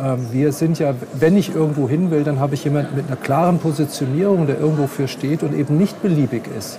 Ähm, 0.00 0.26
wir 0.32 0.52
sind 0.52 0.78
ja, 0.78 0.94
wenn 1.14 1.36
ich 1.36 1.54
irgendwo 1.54 1.88
hin 1.88 2.10
will, 2.10 2.24
dann 2.24 2.40
habe 2.40 2.54
ich 2.54 2.64
jemanden 2.64 2.96
mit 2.96 3.06
einer 3.06 3.16
klaren 3.16 3.58
Positionierung, 3.58 4.46
der 4.46 4.58
irgendwo 4.60 4.86
für 4.86 5.08
steht 5.08 5.42
und 5.42 5.54
eben 5.54 5.76
nicht 5.76 6.00
beliebig 6.02 6.42
ist. 6.56 6.78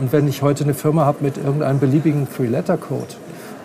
Und 0.00 0.12
wenn 0.12 0.28
ich 0.28 0.42
heute 0.42 0.64
eine 0.64 0.74
Firma 0.74 1.04
habe 1.04 1.18
mit 1.22 1.36
irgendeinem 1.38 1.80
beliebigen 1.80 2.28
Three-Letter-Code, 2.28 3.14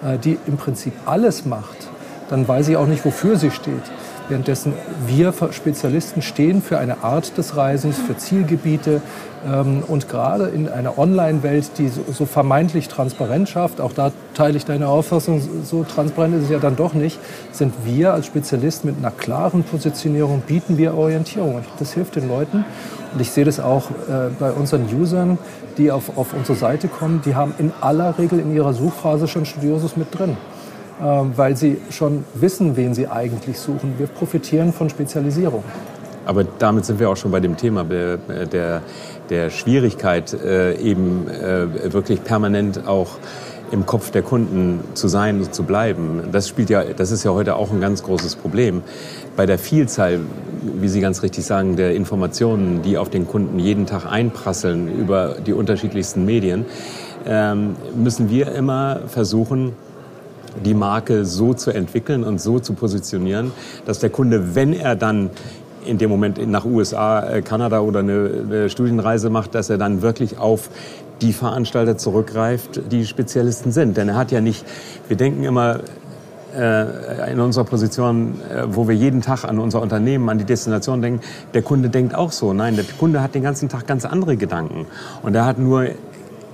äh, 0.05 0.17
die 0.17 0.37
im 0.47 0.57
Prinzip 0.57 0.93
alles 1.05 1.45
macht, 1.45 1.89
dann 2.29 2.47
weiß 2.47 2.69
ich 2.69 2.77
auch 2.77 2.87
nicht, 2.87 3.05
wofür 3.05 3.37
sie 3.37 3.51
steht. 3.51 3.83
Währenddessen 4.29 4.73
wir 5.05 5.33
Spezialisten 5.51 6.21
stehen 6.21 6.61
für 6.61 6.77
eine 6.77 7.03
Art 7.03 7.37
des 7.37 7.57
Reisens, 7.57 7.97
für 7.97 8.15
Zielgebiete 8.15 9.01
ähm, 9.45 9.83
und 9.87 10.07
gerade 10.07 10.45
in 10.45 10.69
einer 10.69 10.97
Online-Welt, 10.97 11.71
die 11.77 11.89
so, 11.89 12.25
vermeintlich 12.25 12.87
transparent 12.87 13.49
schafft, 13.49 13.81
auch 13.81 13.91
da 13.91 14.11
teile 14.33 14.55
ich 14.55 14.63
deine 14.63 14.87
Auffassung, 14.87 15.41
so 15.63 15.83
transparent 15.83 16.35
ist 16.35 16.43
es 16.43 16.49
ja 16.49 16.59
dann 16.59 16.77
doch 16.77 16.93
nicht, 16.93 17.19
sind 17.51 17.73
wir 17.83 18.13
als 18.13 18.27
Spezialist 18.27 18.85
mit 18.85 18.97
einer 18.97 19.11
klaren 19.11 19.63
Positionierung, 19.63 20.41
bieten 20.41 20.77
wir 20.77 20.95
Orientierung. 20.95 21.55
Und 21.55 21.65
das 21.79 21.93
hilft 21.93 22.15
den 22.15 22.29
Leuten. 22.29 22.63
Und 23.13 23.21
ich 23.21 23.31
sehe 23.31 23.45
das 23.45 23.59
auch 23.59 23.91
äh, 23.91 24.29
bei 24.39 24.51
unseren 24.51 24.85
Usern, 24.93 25.37
die 25.77 25.91
auf, 25.91 26.17
auf 26.17 26.33
unsere 26.33 26.57
Seite 26.57 26.87
kommen, 26.87 27.21
die 27.25 27.35
haben 27.35 27.53
in 27.57 27.71
aller 27.81 28.17
Regel 28.17 28.39
in 28.39 28.55
ihrer 28.55 28.73
Suchphase 28.73 29.27
schon 29.27 29.45
Studiosus 29.45 29.97
mit 29.97 30.17
drin. 30.17 30.37
Ähm, 31.01 31.33
weil 31.35 31.57
sie 31.57 31.77
schon 31.89 32.23
wissen, 32.35 32.75
wen 32.77 32.93
sie 32.93 33.07
eigentlich 33.07 33.57
suchen. 33.57 33.95
Wir 33.97 34.07
profitieren 34.07 34.71
von 34.73 34.89
Spezialisierung. 34.89 35.63
Aber 36.25 36.45
damit 36.59 36.85
sind 36.85 36.99
wir 36.99 37.09
auch 37.09 37.17
schon 37.17 37.31
bei 37.31 37.39
dem 37.39 37.57
Thema 37.57 37.83
der, 37.83 38.81
der, 39.29 39.49
Schwierigkeit, 39.49 40.33
äh, 40.33 40.75
eben 40.77 41.27
äh, 41.27 41.91
wirklich 41.91 42.23
permanent 42.23 42.87
auch 42.87 43.17
im 43.71 43.85
Kopf 43.85 44.11
der 44.11 44.21
Kunden 44.21 44.81
zu 44.93 45.07
sein 45.07 45.39
und 45.39 45.53
zu 45.53 45.63
bleiben. 45.63 46.29
Das 46.31 46.47
spielt 46.47 46.69
ja, 46.69 46.83
das 46.83 47.11
ist 47.11 47.23
ja 47.23 47.31
heute 47.31 47.55
auch 47.55 47.71
ein 47.71 47.81
ganz 47.81 48.03
großes 48.03 48.35
Problem. 48.35 48.83
Bei 49.35 49.47
der 49.47 49.57
Vielzahl, 49.57 50.19
wie 50.61 50.87
Sie 50.87 51.01
ganz 51.01 51.23
richtig 51.23 51.43
sagen, 51.43 51.75
der 51.75 51.95
Informationen, 51.95 52.83
die 52.83 52.97
auf 52.97 53.09
den 53.09 53.27
Kunden 53.27 53.57
jeden 53.59 53.87
Tag 53.87 54.05
einprasseln 54.05 54.87
über 54.95 55.37
die 55.45 55.53
unterschiedlichsten 55.53 56.23
Medien, 56.23 56.65
ähm, 57.25 57.75
müssen 57.95 58.29
wir 58.29 58.53
immer 58.53 59.01
versuchen, 59.07 59.73
die 60.63 60.73
Marke 60.73 61.25
so 61.25 61.53
zu 61.53 61.71
entwickeln 61.71 62.23
und 62.23 62.39
so 62.41 62.59
zu 62.59 62.73
positionieren, 62.73 63.51
dass 63.85 63.99
der 63.99 64.09
Kunde, 64.09 64.55
wenn 64.55 64.73
er 64.73 64.95
dann 64.95 65.29
in 65.85 65.97
dem 65.97 66.09
Moment 66.09 66.45
nach 66.47 66.65
USA, 66.65 67.27
äh, 67.27 67.41
Kanada 67.41 67.79
oder 67.81 67.99
eine, 67.99 68.69
Studienreise 68.69 69.29
macht, 69.29 69.55
dass 69.55 69.69
er 69.69 69.77
dann 69.77 70.01
wirklich 70.01 70.37
auf 70.37 70.69
die 71.21 71.33
Veranstalter 71.33 71.97
zurückgreift, 71.97 72.91
die 72.91 73.05
Spezialisten 73.05 73.71
sind. 73.71 73.97
Denn 73.97 74.09
er 74.09 74.15
hat 74.15 74.31
ja 74.31 74.41
nicht, 74.41 74.65
wir 75.07 75.17
denken 75.17 75.43
immer, 75.43 75.79
äh, 76.55 77.31
in 77.31 77.39
unserer 77.39 77.63
Position, 77.63 78.39
äh, 78.49 78.63
wo 78.67 78.87
wir 78.87 78.95
jeden 78.95 79.21
Tag 79.21 79.43
an 79.43 79.59
unser 79.59 79.81
Unternehmen, 79.81 80.29
an 80.29 80.37
die 80.37 80.43
Destination 80.43 81.01
denken, 81.01 81.21
der 81.53 81.61
Kunde 81.63 81.89
denkt 81.89 82.13
auch 82.15 82.31
so. 82.31 82.53
Nein, 82.53 82.75
der 82.75 82.85
Kunde 82.99 83.21
hat 83.21 83.35
den 83.35 83.43
ganzen 83.43 83.69
Tag 83.69 83.87
ganz 83.87 84.05
andere 84.05 84.37
Gedanken. 84.37 84.85
Und 85.23 85.35
er 85.35 85.45
hat 85.45 85.57
nur 85.57 85.87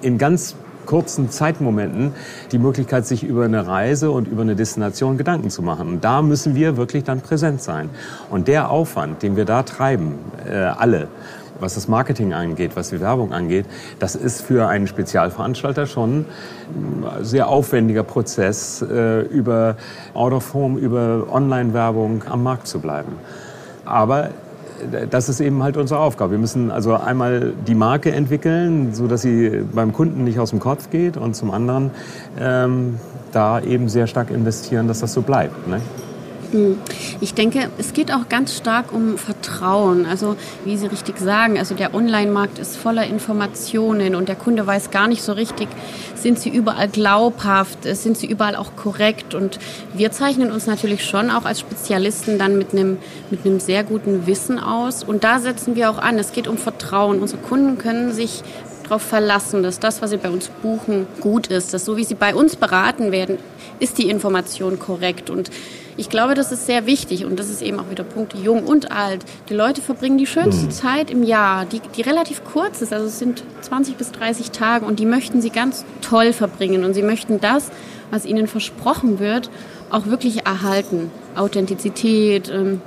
in 0.01 0.17
ganz 0.17 0.55
kurzen 0.89 1.29
Zeitmomenten 1.29 2.13
die 2.51 2.57
Möglichkeit, 2.57 3.05
sich 3.05 3.23
über 3.23 3.45
eine 3.45 3.67
Reise 3.67 4.09
und 4.09 4.27
über 4.27 4.41
eine 4.41 4.55
Destination 4.55 5.19
Gedanken 5.19 5.51
zu 5.51 5.61
machen. 5.61 5.87
Und 5.87 6.03
da 6.03 6.23
müssen 6.23 6.55
wir 6.55 6.77
wirklich 6.77 7.03
dann 7.03 7.21
präsent 7.21 7.61
sein. 7.61 7.91
Und 8.31 8.47
der 8.47 8.71
Aufwand, 8.71 9.21
den 9.21 9.35
wir 9.35 9.45
da 9.45 9.61
treiben, 9.61 10.15
äh, 10.49 10.55
alle, 10.55 11.07
was 11.59 11.75
das 11.75 11.87
Marketing 11.87 12.33
angeht, 12.33 12.71
was 12.73 12.89
die 12.89 12.99
Werbung 12.99 13.33
angeht, 13.33 13.67
das 13.99 14.15
ist 14.15 14.41
für 14.41 14.67
einen 14.67 14.87
Spezialveranstalter 14.87 15.85
schon 15.85 16.25
ein 16.73 17.23
sehr 17.23 17.49
aufwendiger 17.49 18.01
Prozess, 18.01 18.81
äh, 18.81 19.21
über 19.21 19.75
Out 20.15 20.33
of 20.33 20.55
Home, 20.55 20.79
über 20.79 21.27
Online-Werbung 21.31 22.23
am 22.27 22.41
Markt 22.41 22.65
zu 22.65 22.79
bleiben. 22.79 23.11
Aber 23.85 24.31
das 25.09 25.29
ist 25.29 25.39
eben 25.39 25.63
halt 25.63 25.77
unsere 25.77 25.99
Aufgabe. 25.99 26.31
Wir 26.31 26.37
müssen 26.39 26.71
also 26.71 26.95
einmal 26.95 27.53
die 27.67 27.75
Marke 27.75 28.11
entwickeln, 28.11 28.93
so 28.93 29.07
dass 29.07 29.21
sie 29.21 29.63
beim 29.73 29.93
Kunden 29.93 30.23
nicht 30.23 30.39
aus 30.39 30.49
dem 30.51 30.59
Kopf 30.59 30.89
geht 30.89 31.17
und 31.17 31.35
zum 31.35 31.51
anderen 31.51 31.91
ähm, 32.39 32.99
da 33.31 33.61
eben 33.61 33.89
sehr 33.89 34.07
stark 34.07 34.31
investieren, 34.31 34.87
dass 34.87 34.99
das 34.99 35.13
so 35.13 35.21
bleibt. 35.21 35.67
Ne? 35.67 35.81
Hm. 36.51 36.79
Ich 37.21 37.35
denke, 37.35 37.69
es 37.77 37.93
geht 37.93 38.11
auch 38.11 38.27
ganz 38.27 38.57
stark 38.57 38.91
um 38.91 39.17
Vertrauen. 39.17 40.05
Also 40.07 40.35
wie 40.65 40.77
Sie 40.77 40.87
richtig 40.87 41.19
sagen, 41.19 41.59
also 41.59 41.75
der 41.75 41.93
Online-Markt 41.93 42.57
ist 42.57 42.75
voller 42.75 43.05
Informationen 43.05 44.15
und 44.15 44.29
der 44.29 44.35
Kunde 44.35 44.65
weiß 44.65 44.89
gar 44.89 45.07
nicht 45.07 45.21
so 45.21 45.33
richtig, 45.33 45.67
sind 46.15 46.39
sie 46.39 46.49
überall 46.49 46.87
glaubhaft, 46.87 47.83
sind 47.83 48.17
sie 48.17 48.27
überall 48.27 48.55
auch 48.55 48.75
korrekt. 48.75 49.35
Und 49.35 49.59
wir 49.93 50.11
zeichnen 50.11 50.51
uns 50.51 50.65
natürlich 50.65 51.05
schon 51.05 51.29
auch 51.29 51.45
als 51.45 51.59
Spezialisten 51.59 52.39
dann 52.39 52.57
mit 52.57 52.73
einem, 52.73 52.97
mit 53.29 53.45
einem 53.45 53.59
sehr 53.59 53.83
guten 53.83 54.25
Wissen 54.25 54.59
aus. 54.59 55.03
Und 55.03 55.23
da 55.23 55.39
setzen 55.39 55.75
wir 55.75 55.91
auch 55.91 55.99
an. 55.99 56.17
Es 56.17 56.31
geht 56.31 56.47
um 56.47 56.57
Vertrauen. 56.57 57.19
Unsere 57.19 57.41
Kunden 57.41 57.77
können 57.77 58.11
sich 58.11 58.43
darauf 58.89 59.01
verlassen, 59.01 59.63
dass 59.63 59.79
das, 59.79 60.01
was 60.01 60.09
sie 60.09 60.17
bei 60.17 60.29
uns 60.29 60.49
buchen, 60.61 61.07
gut 61.21 61.47
ist. 61.47 61.73
Dass 61.73 61.85
so 61.85 61.97
wie 61.97 62.03
sie 62.03 62.15
bei 62.15 62.35
uns 62.35 62.55
beraten 62.55 63.11
werden, 63.11 63.37
ist 63.79 63.97
die 63.97 64.09
Information 64.09 64.79
korrekt. 64.79 65.29
Und 65.29 65.51
ich 65.95 66.09
glaube, 66.09 66.33
das 66.33 66.51
ist 66.51 66.65
sehr 66.65 66.85
wichtig 66.85 67.25
und 67.25 67.39
das 67.39 67.49
ist 67.49 67.61
eben 67.61 67.79
auch 67.79 67.89
wieder 67.89 68.03
Punkt, 68.03 68.33
jung 68.33 68.63
und 68.63 68.91
alt. 68.91 69.25
Die 69.49 69.53
Leute 69.53 69.81
verbringen 69.81 70.17
die 70.17 70.27
schönste 70.27 70.65
mhm. 70.65 70.71
Zeit 70.71 71.11
im 71.11 71.23
Jahr, 71.23 71.65
die, 71.65 71.81
die 71.81 72.01
relativ 72.01 72.41
kurz 72.45 72.81
ist, 72.81 72.93
also 72.93 73.07
es 73.07 73.19
sind 73.19 73.43
20 73.61 73.97
bis 73.97 74.11
30 74.13 74.51
Tage 74.51 74.85
und 74.85 74.99
die 74.99 75.05
möchten 75.05 75.41
sie 75.41 75.49
ganz 75.49 75.83
toll 76.01 76.31
verbringen 76.31 76.85
und 76.85 76.93
sie 76.93 77.01
möchten 77.01 77.41
das, 77.41 77.69
was 78.11 78.25
ihnen 78.25 78.47
versprochen 78.47 79.19
wird, 79.19 79.49
auch 79.89 80.05
wirklich 80.05 80.45
erhalten. 80.45 81.11
Authentizität, 81.35 82.49
ähm, 82.49 82.81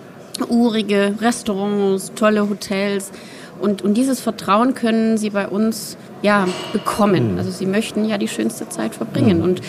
urige 0.48 1.14
Restaurants, 1.20 2.12
tolle 2.14 2.48
Hotels. 2.48 3.12
Und, 3.62 3.82
und 3.82 3.94
dieses 3.94 4.20
Vertrauen 4.20 4.74
können 4.74 5.16
sie 5.16 5.30
bei 5.30 5.46
uns 5.46 5.96
ja, 6.20 6.48
bekommen. 6.72 7.32
Mhm. 7.32 7.38
Also 7.38 7.52
sie 7.52 7.66
möchten 7.66 8.04
ja 8.04 8.18
die 8.18 8.28
schönste 8.28 8.68
Zeit 8.68 8.96
verbringen. 8.96 9.38
Mhm. 9.38 9.44
Und 9.44 9.62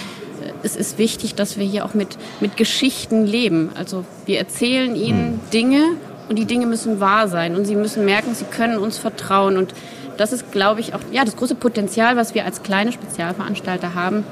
es 0.63 0.75
ist 0.75 0.97
wichtig, 0.97 1.35
dass 1.35 1.57
wir 1.57 1.65
hier 1.65 1.85
auch 1.85 1.93
mit, 1.93 2.17
mit 2.39 2.57
Geschichten 2.57 3.25
leben. 3.25 3.69
Also 3.75 4.03
wir 4.25 4.39
erzählen 4.39 4.95
ihnen 4.95 5.33
mhm. 5.33 5.50
Dinge 5.51 5.83
und 6.27 6.39
die 6.39 6.45
Dinge 6.45 6.65
müssen 6.65 7.00
wahr 7.00 7.27
sein 7.27 7.55
und 7.55 7.65
sie 7.65 7.75
müssen 7.75 8.03
merken, 8.03 8.33
sie 8.33 8.45
können 8.45 8.79
uns 8.79 8.97
vertrauen. 8.97 9.57
Und 9.57 9.75
das 10.17 10.33
ist, 10.33 10.51
glaube 10.51 10.79
ich, 10.79 10.95
auch 10.95 11.01
ja, 11.12 11.23
das 11.23 11.35
große 11.35 11.55
Potenzial, 11.55 12.15
was 12.15 12.33
wir 12.33 12.45
als 12.45 12.63
kleine 12.63 12.91
Spezialveranstalter 12.91 13.93
haben. 13.93 14.23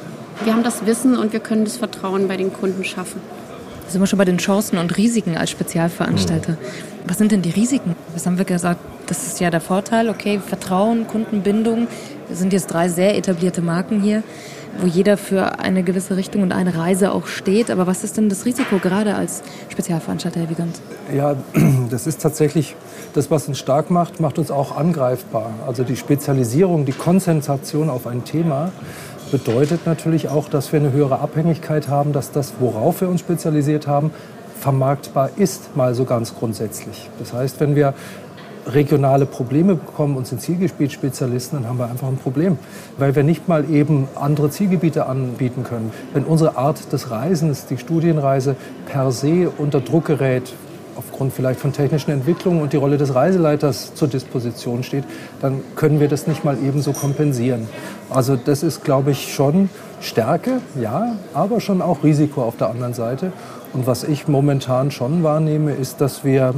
Wir 0.44 0.54
haben 0.54 0.64
das 0.64 0.88
Wissen 0.88 1.18
und 1.18 1.34
wir 1.34 1.40
können 1.40 1.66
das 1.66 1.78
Vertrauen 1.78 2.28
bei 2.28 2.38
den 2.38 2.52
Kunden 2.52 2.84
schaffen. 2.84 3.22
Da 3.86 3.92
sind 3.92 4.02
wir 4.02 4.08
schon 4.08 4.18
bei 4.18 4.26
den 4.26 4.40
Chancen 4.40 4.80
und 4.80 4.98
Risiken 4.98 5.38
als 5.38 5.52
Spezialveranstalter. 5.52 6.54
Mhm. 6.54 6.58
Was 7.06 7.20
sind 7.20 7.32
denn 7.32 7.42
die 7.42 7.52
Risiken? 7.52 7.96
Was 8.14 8.26
haben 8.26 8.38
wir 8.38 8.46
gesagt? 8.46 8.80
Das 9.12 9.28
ist 9.28 9.42
ja 9.42 9.50
der 9.50 9.60
Vorteil, 9.60 10.08
okay, 10.08 10.40
Vertrauen, 10.40 11.06
Kundenbindung. 11.06 11.90
Sind 12.32 12.54
jetzt 12.54 12.68
drei 12.68 12.88
sehr 12.88 13.18
etablierte 13.18 13.62
Marken 13.62 14.00
hier 14.00 14.24
wo 14.80 14.88
jeder 14.88 15.18
für 15.18 15.60
eine 15.60 15.84
gewisse 15.84 16.16
Richtung 16.16 16.44
und 16.44 16.54
eine 16.54 16.78
Reise 16.78 17.12
auch 17.12 17.28
steht. 17.28 17.70
Aber 17.70 17.88
was 17.88 18.06
ist 18.06 18.16
denn 18.16 18.30
das 18.30 18.46
Risiko 18.46 18.78
gerade 18.78 19.16
als 19.16 19.44
Spezialveranstalter, 19.68 20.40
Herr 20.40 20.50
Wiegand? 20.50 20.80
Ja, 21.14 21.36
das 21.90 22.08
ist 22.08 22.22
tatsächlich 22.22 22.78
das, 23.14 23.30
was 23.30 23.50
uns 23.50 23.60
stark 23.60 23.92
macht, 23.92 24.22
macht 24.22 24.40
uns 24.40 24.50
auch 24.50 24.78
angreifbar. 24.78 25.52
Also 25.68 25.84
die 25.84 25.98
Spezialisierung, 25.98 26.86
die 26.86 26.94
Konzentration 26.94 27.90
auf 27.90 28.08
ein 28.08 28.24
Thema 28.24 28.72
bedeutet 29.30 29.86
natürlich 29.86 30.30
auch, 30.30 30.48
dass 30.48 30.72
wir 30.72 30.80
eine 30.80 30.94
höhere 30.94 31.20
Abhängigkeit 31.20 31.90
haben, 31.90 32.14
dass 32.14 32.32
das, 32.32 32.54
worauf 32.62 33.02
wir 33.02 33.10
uns 33.10 33.20
spezialisiert 33.20 33.88
haben, 33.88 34.12
vermarktbar 34.62 35.32
ist, 35.36 35.76
mal 35.76 35.96
so 35.96 36.06
ganz 36.06 36.34
grundsätzlich. 36.36 37.10
Das 37.20 37.34
heißt, 37.34 37.60
wenn 37.60 37.76
wir 37.76 37.94
regionale 38.68 39.26
Probleme 39.26 39.76
bekommen 39.76 40.18
und 40.18 40.28
sind 40.28 40.42
Zielgebietsspezialisten, 40.42 41.60
dann 41.60 41.70
haben 41.70 41.80
wir 41.80 41.90
einfach 41.90 42.08
ein 42.08 42.18
Problem, 42.18 42.58
weil 42.98 43.16
wir 43.16 43.24
nicht 43.24 43.48
mal 43.48 43.70
eben 43.70 44.08
andere 44.16 44.50
Zielgebiete 44.50 45.06
anbieten 45.06 45.64
können. 45.64 45.92
Wenn 46.14 46.24
unsere 46.24 46.58
Art 46.58 46.92
des 46.92 47.12
Reisens, 47.12 47.66
die 47.66 47.78
Studienreise 47.78 48.56
per 48.86 49.12
se 49.12 49.52
unter 49.58 49.82
Druck 49.82 50.06
gerät, 50.06 50.54
aufgrund 50.96 51.34
vielleicht 51.34 51.60
von 51.60 51.74
technischen 51.74 52.12
Entwicklungen 52.12 52.62
und 52.62 52.74
die 52.74 52.78
Rolle 52.78 52.98
des 52.98 53.16
Reiseleiters 53.16 53.96
zur 53.96 54.08
Disposition 54.08 54.84
steht, 54.84 55.04
dann 55.42 55.62
können 55.76 56.00
wir 56.00 56.08
das 56.08 56.28
nicht 56.28 56.44
mal 56.44 56.58
ebenso 56.64 56.94
kompensieren. 56.94 57.68
Also 58.10 58.36
das 58.36 58.62
ist, 58.62 58.84
glaube 58.84 59.12
ich, 59.12 59.34
schon 59.34 59.70
Stärke, 60.02 60.60
ja, 60.80 61.16
aber 61.34 61.60
schon 61.60 61.82
auch 61.82 62.04
Risiko 62.04 62.44
auf 62.44 62.58
der 62.58 62.70
anderen 62.70 62.94
Seite. 62.94 63.32
Und 63.74 63.88
was 63.88 64.04
ich 64.04 64.28
momentan 64.28 64.92
schon 64.92 65.24
wahrnehme, 65.24 65.74
ist, 65.74 66.02
dass 66.02 66.26
wir 66.26 66.54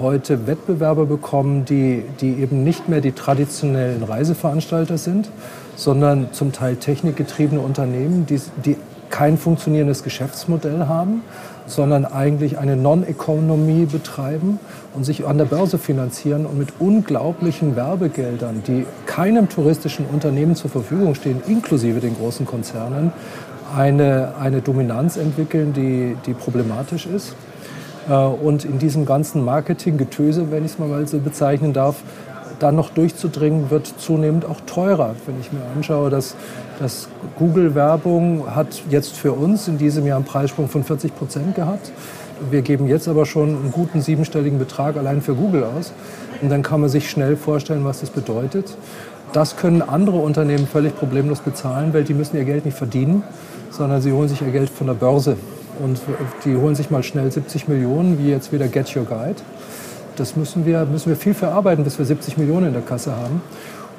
heute 0.00 0.46
Wettbewerber 0.46 1.06
bekommen, 1.06 1.64
die, 1.64 2.02
die 2.20 2.34
eben 2.34 2.64
nicht 2.64 2.88
mehr 2.88 3.00
die 3.00 3.12
traditionellen 3.12 4.02
Reiseveranstalter 4.02 4.98
sind, 4.98 5.30
sondern 5.76 6.32
zum 6.32 6.52
Teil 6.52 6.76
technikgetriebene 6.76 7.60
Unternehmen, 7.60 8.26
die, 8.26 8.40
die 8.64 8.76
kein 9.10 9.38
funktionierendes 9.38 10.02
Geschäftsmodell 10.02 10.86
haben, 10.88 11.22
sondern 11.66 12.04
eigentlich 12.04 12.58
eine 12.58 12.76
Non-Economy 12.76 13.86
betreiben 13.86 14.58
und 14.94 15.04
sich 15.04 15.26
an 15.26 15.38
der 15.38 15.46
Börse 15.46 15.78
finanzieren 15.78 16.46
und 16.46 16.58
mit 16.58 16.68
unglaublichen 16.78 17.76
Werbegeldern, 17.76 18.62
die 18.66 18.86
keinem 19.06 19.48
touristischen 19.48 20.06
Unternehmen 20.06 20.54
zur 20.54 20.70
Verfügung 20.70 21.14
stehen, 21.14 21.42
inklusive 21.46 22.00
den 22.00 22.16
großen 22.16 22.46
Konzernen, 22.46 23.12
eine, 23.74 24.34
eine 24.40 24.60
Dominanz 24.62 25.16
entwickeln, 25.16 25.72
die, 25.72 26.16
die 26.24 26.34
problematisch 26.34 27.06
ist. 27.06 27.34
Äh, 28.08 28.12
und 28.12 28.64
in 28.64 28.78
diesem 28.78 29.04
ganzen 29.04 29.44
Marketing-Getöse, 29.44 30.50
wenn 30.50 30.64
ich 30.64 30.72
es 30.72 30.78
mal 30.78 31.06
so 31.06 31.18
bezeichnen 31.18 31.72
darf, 31.72 31.96
da 32.58 32.72
noch 32.72 32.90
durchzudringen, 32.90 33.70
wird 33.70 33.86
zunehmend 33.98 34.44
auch 34.46 34.60
teurer. 34.66 35.14
Wenn 35.26 35.38
ich 35.40 35.52
mir 35.52 35.60
anschaue, 35.74 36.10
dass, 36.10 36.34
dass 36.78 37.08
Google-Werbung 37.38 38.54
hat 38.54 38.82
jetzt 38.88 39.14
für 39.14 39.32
uns 39.32 39.68
in 39.68 39.78
diesem 39.78 40.06
Jahr 40.06 40.16
einen 40.16 40.24
Preissprung 40.24 40.68
von 40.68 40.82
40 40.82 41.14
Prozent 41.14 41.54
gehabt. 41.54 41.92
Wir 42.50 42.62
geben 42.62 42.86
jetzt 42.86 43.08
aber 43.08 43.26
schon 43.26 43.48
einen 43.48 43.72
guten 43.72 44.00
siebenstelligen 44.00 44.58
Betrag 44.58 44.96
allein 44.96 45.22
für 45.22 45.34
Google 45.34 45.64
aus. 45.64 45.92
Und 46.42 46.50
dann 46.50 46.62
kann 46.62 46.80
man 46.80 46.90
sich 46.90 47.10
schnell 47.10 47.36
vorstellen, 47.36 47.84
was 47.84 48.00
das 48.00 48.10
bedeutet. 48.10 48.76
Das 49.32 49.56
können 49.56 49.82
andere 49.82 50.18
Unternehmen 50.18 50.66
völlig 50.66 50.96
problemlos 50.96 51.40
bezahlen, 51.40 51.92
weil 51.92 52.04
die 52.04 52.14
müssen 52.14 52.36
ihr 52.36 52.44
Geld 52.44 52.64
nicht 52.64 52.76
verdienen, 52.76 53.22
sondern 53.70 54.00
sie 54.00 54.12
holen 54.12 54.28
sich 54.28 54.40
ihr 54.40 54.50
Geld 54.50 54.70
von 54.70 54.86
der 54.86 54.94
Börse. 54.94 55.36
Und 55.82 56.00
die 56.44 56.56
holen 56.56 56.74
sich 56.74 56.90
mal 56.90 57.02
schnell 57.02 57.30
70 57.30 57.68
Millionen, 57.68 58.18
wie 58.18 58.30
jetzt 58.30 58.52
wieder 58.52 58.68
Get 58.68 58.94
Your 58.96 59.04
Guide. 59.04 59.36
Das 60.16 60.36
müssen 60.36 60.64
wir, 60.64 60.86
müssen 60.86 61.10
wir 61.10 61.16
viel 61.16 61.34
verarbeiten, 61.34 61.84
bis 61.84 61.98
wir 61.98 62.06
70 62.06 62.38
Millionen 62.38 62.68
in 62.68 62.72
der 62.72 62.82
Kasse 62.82 63.14
haben. 63.14 63.42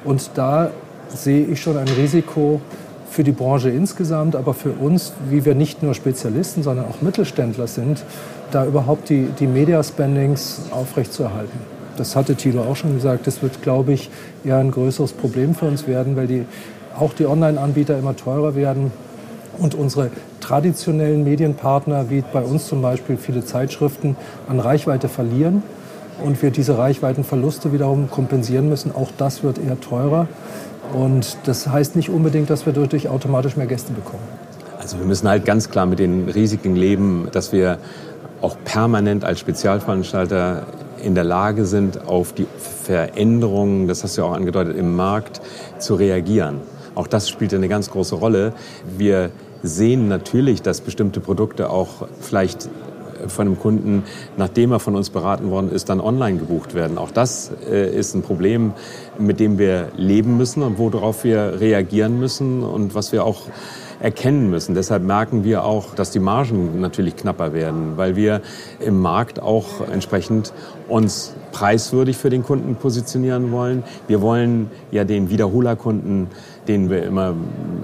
Und 0.04 0.30
da 0.34 0.70
sehe 1.08 1.46
ich 1.46 1.62
schon 1.62 1.76
ein 1.76 1.88
Risiko 1.88 2.60
für 3.10 3.24
die 3.24 3.32
Branche 3.32 3.70
insgesamt, 3.70 4.36
aber 4.36 4.54
für 4.54 4.72
uns, 4.72 5.12
wie 5.30 5.44
wir 5.44 5.54
nicht 5.54 5.82
nur 5.82 5.94
Spezialisten, 5.94 6.62
sondern 6.62 6.86
auch 6.86 7.00
Mittelständler 7.00 7.66
sind, 7.66 8.04
da 8.50 8.66
überhaupt 8.66 9.08
die, 9.08 9.28
die 9.38 9.46
Media-Spendings 9.46 10.62
aufrechtzuerhalten. 10.70 11.58
Das 11.96 12.14
hatte 12.14 12.34
Thilo 12.36 12.62
auch 12.62 12.76
schon 12.76 12.94
gesagt. 12.94 13.26
Das 13.26 13.42
wird, 13.42 13.62
glaube 13.62 13.92
ich, 13.92 14.10
eher 14.44 14.58
ein 14.58 14.70
größeres 14.70 15.12
Problem 15.12 15.54
für 15.54 15.66
uns 15.66 15.86
werden, 15.88 16.16
weil 16.16 16.26
die 16.26 16.44
auch 16.98 17.12
die 17.12 17.26
Online-Anbieter 17.26 17.98
immer 17.98 18.16
teurer 18.16 18.54
werden 18.54 18.92
und 19.58 19.74
unsere 19.74 20.10
traditionellen 20.40 21.24
Medienpartner, 21.24 22.10
wie 22.10 22.22
bei 22.32 22.42
uns 22.42 22.66
zum 22.66 22.82
Beispiel 22.82 23.16
viele 23.16 23.44
Zeitschriften, 23.44 24.16
an 24.48 24.60
Reichweite 24.60 25.08
verlieren 25.08 25.62
und 26.24 26.42
wir 26.42 26.50
diese 26.50 26.78
Reichweitenverluste 26.78 27.72
wiederum 27.72 28.10
kompensieren 28.10 28.68
müssen. 28.68 28.94
Auch 28.94 29.10
das 29.16 29.42
wird 29.42 29.58
eher 29.58 29.80
teurer. 29.80 30.28
Und 30.92 31.36
das 31.44 31.68
heißt 31.68 31.96
nicht 31.96 32.10
unbedingt, 32.10 32.50
dass 32.50 32.66
wir 32.66 32.72
dadurch 32.72 33.08
automatisch 33.08 33.56
mehr 33.56 33.66
Gäste 33.66 33.92
bekommen. 33.92 34.22
Also 34.78 34.98
wir 34.98 35.06
müssen 35.06 35.28
halt 35.28 35.44
ganz 35.44 35.68
klar 35.70 35.86
mit 35.86 35.98
den 35.98 36.28
Risiken 36.28 36.74
leben, 36.74 37.28
dass 37.32 37.52
wir 37.52 37.78
auch 38.40 38.56
permanent 38.64 39.24
als 39.24 39.40
Spezialveranstalter 39.40 40.66
in 41.02 41.14
der 41.14 41.24
Lage 41.24 41.66
sind, 41.66 42.06
auf 42.06 42.32
die 42.32 42.46
Veränderungen, 42.58 43.86
das 43.86 44.02
hast 44.02 44.16
du 44.16 44.22
ja 44.22 44.28
auch 44.28 44.32
angedeutet, 44.32 44.76
im 44.76 44.96
Markt 44.96 45.40
zu 45.78 45.94
reagieren. 45.94 46.60
Auch 46.94 47.06
das 47.06 47.28
spielt 47.28 47.52
eine 47.54 47.68
ganz 47.68 47.90
große 47.90 48.14
Rolle. 48.14 48.52
Wir 48.96 49.30
sehen 49.62 50.08
natürlich, 50.08 50.62
dass 50.62 50.80
bestimmte 50.80 51.20
Produkte 51.20 51.70
auch 51.70 52.08
vielleicht 52.20 52.68
von 53.26 53.46
einem 53.46 53.58
Kunden, 53.58 54.04
nachdem 54.36 54.72
er 54.72 54.78
von 54.78 54.94
uns 54.94 55.10
beraten 55.10 55.50
worden 55.50 55.72
ist, 55.72 55.88
dann 55.88 56.00
online 56.00 56.38
gebucht 56.38 56.74
werden. 56.74 56.98
Auch 56.98 57.10
das 57.10 57.50
äh, 57.68 57.94
ist 57.94 58.14
ein 58.14 58.22
Problem, 58.22 58.72
mit 59.18 59.40
dem 59.40 59.58
wir 59.58 59.88
leben 59.96 60.36
müssen 60.36 60.62
und 60.62 60.78
worauf 60.78 61.24
wir 61.24 61.60
reagieren 61.60 62.20
müssen 62.20 62.62
und 62.62 62.94
was 62.94 63.12
wir 63.12 63.24
auch 63.24 63.42
erkennen 64.00 64.48
müssen. 64.50 64.74
Deshalb 64.74 65.02
merken 65.02 65.42
wir 65.42 65.64
auch, 65.64 65.94
dass 65.94 66.10
die 66.10 66.20
Margen 66.20 66.80
natürlich 66.80 67.16
knapper 67.16 67.52
werden, 67.52 67.96
weil 67.96 68.14
wir 68.14 68.42
im 68.78 69.00
Markt 69.00 69.40
auch 69.40 69.88
entsprechend 69.92 70.52
uns 70.88 71.34
preiswürdig 71.50 72.16
für 72.16 72.30
den 72.30 72.44
Kunden 72.44 72.76
positionieren 72.76 73.50
wollen. 73.50 73.82
Wir 74.06 74.20
wollen 74.22 74.70
ja 74.92 75.04
den 75.04 75.30
Wiederholerkunden 75.30 76.28
den 76.68 76.90
wir 76.90 77.02
immer 77.02 77.34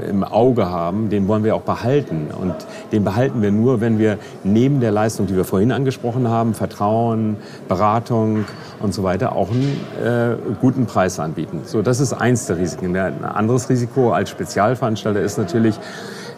im 0.08 0.22
Auge 0.22 0.68
haben, 0.68 1.08
den 1.08 1.26
wollen 1.28 1.44
wir 1.44 1.54
auch 1.56 1.62
behalten. 1.62 2.28
Und 2.38 2.54
den 2.92 3.04
behalten 3.04 3.42
wir 3.42 3.50
nur, 3.50 3.80
wenn 3.80 3.98
wir 3.98 4.18
neben 4.44 4.80
der 4.80 4.92
Leistung, 4.92 5.26
die 5.26 5.34
wir 5.34 5.44
vorhin 5.44 5.72
angesprochen 5.72 6.28
haben, 6.28 6.54
Vertrauen, 6.54 7.36
Beratung 7.68 8.44
und 8.80 8.92
so 8.92 9.02
weiter, 9.02 9.34
auch 9.34 9.50
einen 9.50 9.80
äh, 10.04 10.36
guten 10.60 10.86
Preis 10.86 11.18
anbieten. 11.18 11.62
So, 11.64 11.82
das 11.82 12.00
ist 12.00 12.12
eins 12.12 12.46
der 12.46 12.58
Risiken. 12.58 12.94
Ein 12.96 13.24
anderes 13.24 13.68
Risiko 13.68 14.12
als 14.12 14.30
Spezialveranstalter 14.30 15.20
ist 15.20 15.38
natürlich, 15.38 15.78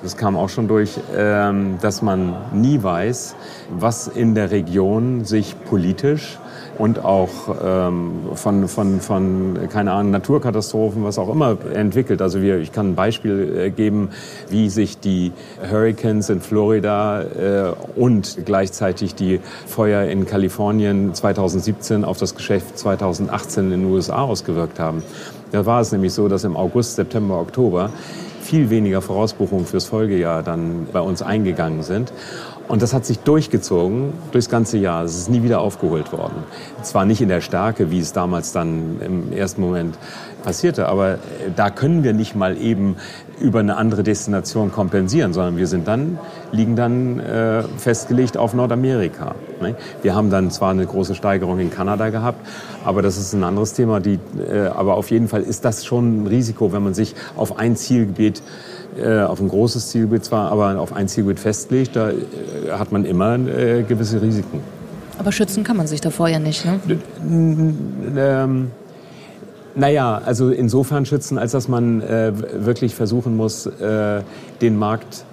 das 0.03 0.17
kam 0.17 0.37
auch 0.37 0.49
schon 0.49 0.69
durch, 0.69 1.01
ähm, 1.17 1.79
dass 1.81 2.03
man 2.03 2.37
nie 2.53 2.83
weiß, 2.83 3.35
was 3.77 4.07
in 4.07 4.35
der 4.35 4.51
Region 4.51 5.25
sich 5.25 5.57
politisch 5.65 6.39
und 6.79 7.05
auch 7.05 7.31
ähm, 7.63 8.13
von, 8.35 8.69
von, 8.69 9.01
von, 9.01 9.59
keine 9.71 9.93
Ahnung, 9.93 10.13
Naturkatastrophen, 10.13 11.05
was 11.05 11.19
auch 11.19 11.29
immer 11.29 11.57
entwickelt. 11.73 12.23
Also 12.23 12.43
wir, 12.43 12.59
ich 12.59 12.73
kann 12.73 12.91
ein 12.91 12.95
Beispiel 12.95 13.57
äh, 13.57 13.71
geben, 13.71 14.11
wie 14.49 14.69
sich 14.69 14.99
die 14.99 15.33
Hurricanes 15.71 16.29
in 16.31 16.41
Florida 16.41 17.23
äh, 17.23 17.73
und 17.95 18.39
gleichzeitig 18.45 19.15
die 19.15 19.41
Feuer 19.67 20.05
in 20.05 20.27
Kalifornien 20.27 21.15
2017 21.15 22.05
auf 22.05 22.19
das 22.19 22.35
Geschäft 22.35 22.79
2018 22.79 23.65
in 23.65 23.83
den 23.83 23.85
USA 23.87 24.23
ausgewirkt 24.23 24.79
haben. 24.79 25.03
Da 25.53 25.65
war 25.65 25.81
es 25.81 25.93
nämlich 25.93 26.13
so, 26.13 26.29
dass 26.29 26.45
im 26.45 26.57
August, 26.57 26.97
September, 26.97 27.41
Oktober 27.41 27.91
viel 28.47 28.71
weniger 28.71 29.03
Vorausbuchungen 29.03 29.67
fürs 29.67 29.87
Folgejahr 29.87 30.43
dann 30.43 30.87
bei 30.93 31.01
uns 31.01 31.21
eingegangen 31.21 31.83
sind. 31.83 32.13
Und 32.69 32.83
das 32.83 32.93
hat 32.93 33.07
sich 33.07 33.21
durchgezogen 33.21 34.13
durchs 34.33 34.49
ganze 34.49 34.77
Jahr. 34.79 35.05
Es 35.05 35.17
ist 35.17 35.31
nie 35.31 35.43
wieder 35.43 35.61
aufgeholt 35.61 36.13
worden. 36.13 36.45
Zwar 36.83 37.05
nicht 37.05 37.21
in 37.21 37.29
der 37.29 37.41
Stärke, 37.41 37.91
wie 37.91 38.01
es 38.01 38.13
damals 38.13 38.53
dann 38.53 39.01
im 39.01 39.33
ersten 39.33 39.61
Moment 39.61 39.97
passierte, 40.43 40.89
aber 40.89 41.15
äh, 41.15 41.19
da 41.55 41.71
können 41.71 42.05
wir 42.05 42.13
nicht 42.13 42.37
mal 42.37 42.57
eben 42.57 42.97
über 43.41 43.59
eine 43.61 43.77
andere 43.77 44.03
Destination 44.03 44.73
kompensieren, 44.73 45.33
sondern 45.33 45.57
wir 45.57 45.67
sind 45.67 45.89
dann, 45.89 46.19
liegen 46.53 46.77
dann 46.77 47.21
äh, 47.21 47.63
festgelegt 47.77 48.37
auf 48.37 48.55
Nordamerika. 48.55 49.35
Ne? 49.61 49.75
Wir 50.03 50.15
haben 50.15 50.31
dann 50.31 50.51
zwar 50.51 50.71
eine 50.71 50.87
große 50.87 51.15
Steigerung 51.15 51.59
in 51.59 51.71
Kanada 51.71 52.11
gehabt, 52.11 52.47
aber 52.85 53.03
das 53.03 53.17
ist 53.17 53.33
ein 53.33 53.45
anderes 53.45 53.75
Thema. 53.75 54.01
Die, 54.01 54.19
äh, 54.39 54.69
aber 54.69 54.95
auf 54.95 55.11
jeden 55.11 55.29
Fall 55.29 55.43
ist 55.43 55.65
das 55.65 55.85
schon 55.85 56.23
ein 56.23 56.27
Risiko, 56.29 56.73
wenn 56.73 56.83
man 56.83 56.95
sich 56.95 57.15
auf 57.37 57.59
ein 57.59 57.77
Zielgebiet 57.77 58.39
äh, 58.39 58.76
auf 59.25 59.41
ein 59.41 59.49
großes 59.49 59.91
Zielgebiet 59.91 60.25
zwar, 60.25 60.51
aber 60.51 60.79
auf 60.81 60.93
ein 60.93 61.09
Zielgebiet 61.09 61.41
festlegt, 61.41 61.97
da 61.97 62.11
äh, 62.11 62.15
hat 62.73 62.93
man 62.93 63.05
immer 63.05 63.35
äh, 63.35 63.83
gewisse 63.83 64.21
Risiken. 64.23 64.61
Aber 65.19 65.33
schützen 65.33 65.65
kann 65.65 65.77
man 65.77 65.87
sich 65.87 66.01
davor 66.01 66.29
ja 66.29 66.39
nicht, 66.39 66.65
ne? 66.65 66.81
Ähm, 68.17 68.71
naja, 69.75 70.21
also 70.25 70.51
insofern 70.51 71.07
schützen, 71.07 71.39
als 71.39 71.53
dass 71.53 71.69
man 71.69 72.01
äh, 72.01 72.33
wirklich 72.65 72.95
versuchen 72.95 73.37
muss, 73.37 73.67
äh, 73.67 74.23
den 74.61 74.79
Markt 74.79 75.25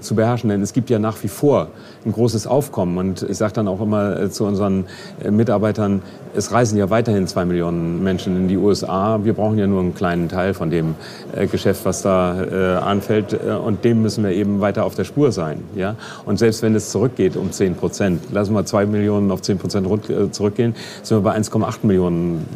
zu 0.00 0.14
beherrschen. 0.14 0.50
Denn 0.50 0.62
es 0.62 0.72
gibt 0.72 0.90
ja 0.90 0.98
nach 0.98 1.22
wie 1.22 1.28
vor 1.28 1.68
ein 2.04 2.12
großes 2.12 2.46
Aufkommen. 2.46 2.98
Und 2.98 3.22
ich 3.22 3.36
sage 3.36 3.54
dann 3.54 3.68
auch 3.68 3.80
immer 3.80 4.18
äh, 4.18 4.30
zu 4.30 4.44
unseren 4.44 4.86
äh, 5.22 5.30
Mitarbeitern, 5.30 6.02
es 6.34 6.52
reisen 6.52 6.78
ja 6.78 6.90
weiterhin 6.90 7.26
zwei 7.26 7.44
Millionen 7.44 8.02
Menschen 8.02 8.36
in 8.36 8.48
die 8.48 8.56
USA. 8.56 9.24
Wir 9.24 9.32
brauchen 9.32 9.58
ja 9.58 9.66
nur 9.66 9.80
einen 9.80 9.94
kleinen 9.94 10.28
Teil 10.28 10.54
von 10.54 10.70
dem 10.70 10.94
äh, 11.34 11.46
Geschäft, 11.46 11.84
was 11.84 12.02
da 12.02 12.80
anfällt. 12.80 13.34
Und 13.34 13.84
dem 13.84 14.02
müssen 14.02 14.22
wir 14.24 14.30
eben 14.32 14.60
weiter 14.60 14.84
auf 14.84 14.94
der 14.94 15.04
Spur 15.04 15.32
sein. 15.32 15.62
Ja? 15.74 15.96
Und 16.24 16.38
selbst 16.38 16.62
wenn 16.62 16.74
es 16.74 16.90
zurückgeht 16.90 17.36
um 17.36 17.50
10 17.50 17.74
Prozent, 17.76 18.32
lassen 18.32 18.54
wir 18.54 18.64
zwei 18.66 18.86
Millionen 18.86 19.30
auf 19.30 19.42
10 19.42 19.58
Prozent 19.58 19.86
zurückgehen, 20.32 20.74
sind 21.02 21.16
wir 21.18 21.22
bei 21.22 21.36
1,8 21.36 21.78
Millionen. 21.82 22.46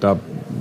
Da 0.00 0.18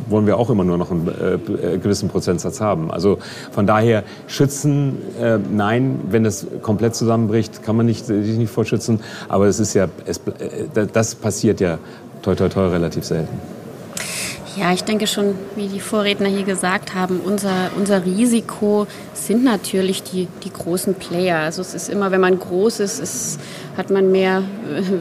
wollen 0.09 0.25
wir 0.25 0.37
auch 0.37 0.49
immer 0.49 0.63
nur 0.63 0.77
noch 0.77 0.91
einen 0.91 1.07
äh, 1.07 1.77
gewissen 1.77 2.09
Prozentsatz 2.09 2.61
haben. 2.61 2.91
Also 2.91 3.19
von 3.51 3.67
daher 3.67 4.03
schützen, 4.27 4.97
äh, 5.21 5.37
nein, 5.37 5.99
wenn 6.09 6.23
das 6.23 6.45
komplett 6.61 6.95
zusammenbricht, 6.95 7.63
kann 7.63 7.75
man 7.77 7.85
nicht, 7.85 8.05
sich 8.05 8.37
nicht 8.37 8.51
vorschützen. 8.51 8.99
Aber 9.27 9.47
es 9.47 9.59
ist 9.59 9.73
ja, 9.73 9.87
es, 10.05 10.17
äh, 10.17 10.87
das 10.91 11.15
passiert 11.15 11.59
ja 11.59 11.77
toi 12.21 12.35
toi 12.35 12.49
toi 12.49 12.67
relativ 12.67 13.05
selten. 13.05 13.58
Ja, 14.57 14.73
ich 14.73 14.83
denke 14.83 15.05
schon, 15.05 15.35
wie 15.55 15.67
die 15.67 15.79
Vorredner 15.79 16.27
hier 16.27 16.43
gesagt 16.43 16.95
haben, 16.95 17.19
unser, 17.23 17.69
unser 17.77 18.03
Risiko 18.05 18.87
sind 19.13 19.43
natürlich 19.43 20.01
die, 20.01 20.27
die 20.43 20.51
großen 20.51 20.95
Player. 20.95 21.39
Also 21.39 21.61
es 21.61 21.73
ist 21.73 21.89
immer, 21.89 22.11
wenn 22.11 22.21
man 22.21 22.39
groß 22.39 22.79
ist, 22.79 22.99
ist, 22.99 23.39
hat 23.77 23.89
man 23.91 24.11
mehr 24.11 24.43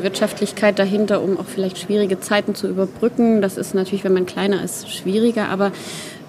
Wirtschaftlichkeit 0.03 0.79
dahinter, 0.79 1.23
um 1.23 1.39
auch 1.39 1.47
vielleicht 1.47 1.79
schwierige 1.79 2.21
Zeiten 2.21 2.55
zu 2.55 2.69
überbrücken. 2.69 3.41
Das 3.41 3.57
ist 3.57 3.75
natürlich, 3.75 4.05
wenn 4.05 4.13
man 4.13 4.27
kleiner 4.27 4.63
ist, 4.63 4.91
schwieriger. 4.91 5.49
Aber 5.49 5.73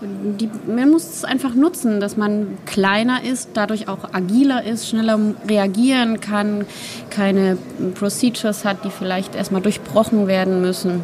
die, 0.01 0.49
man 0.65 0.89
muss 0.89 1.03
es 1.09 1.25
einfach 1.25 1.55
nutzen, 1.55 1.99
dass 1.99 2.15
man 2.15 2.57
kleiner 2.65 3.23
ist, 3.23 3.49
dadurch 3.53 3.89
auch 3.89 4.13
agiler 4.13 4.63
ist, 4.63 4.87
schneller 4.87 5.19
reagieren 5.47 6.21
kann, 6.21 6.65
keine 7.09 7.57
Procedures 7.95 8.63
hat, 8.63 8.85
die 8.85 8.91
vielleicht 8.91 9.35
erstmal 9.35 9.61
durchbrochen 9.61 10.27
werden 10.27 10.61
müssen. 10.61 11.03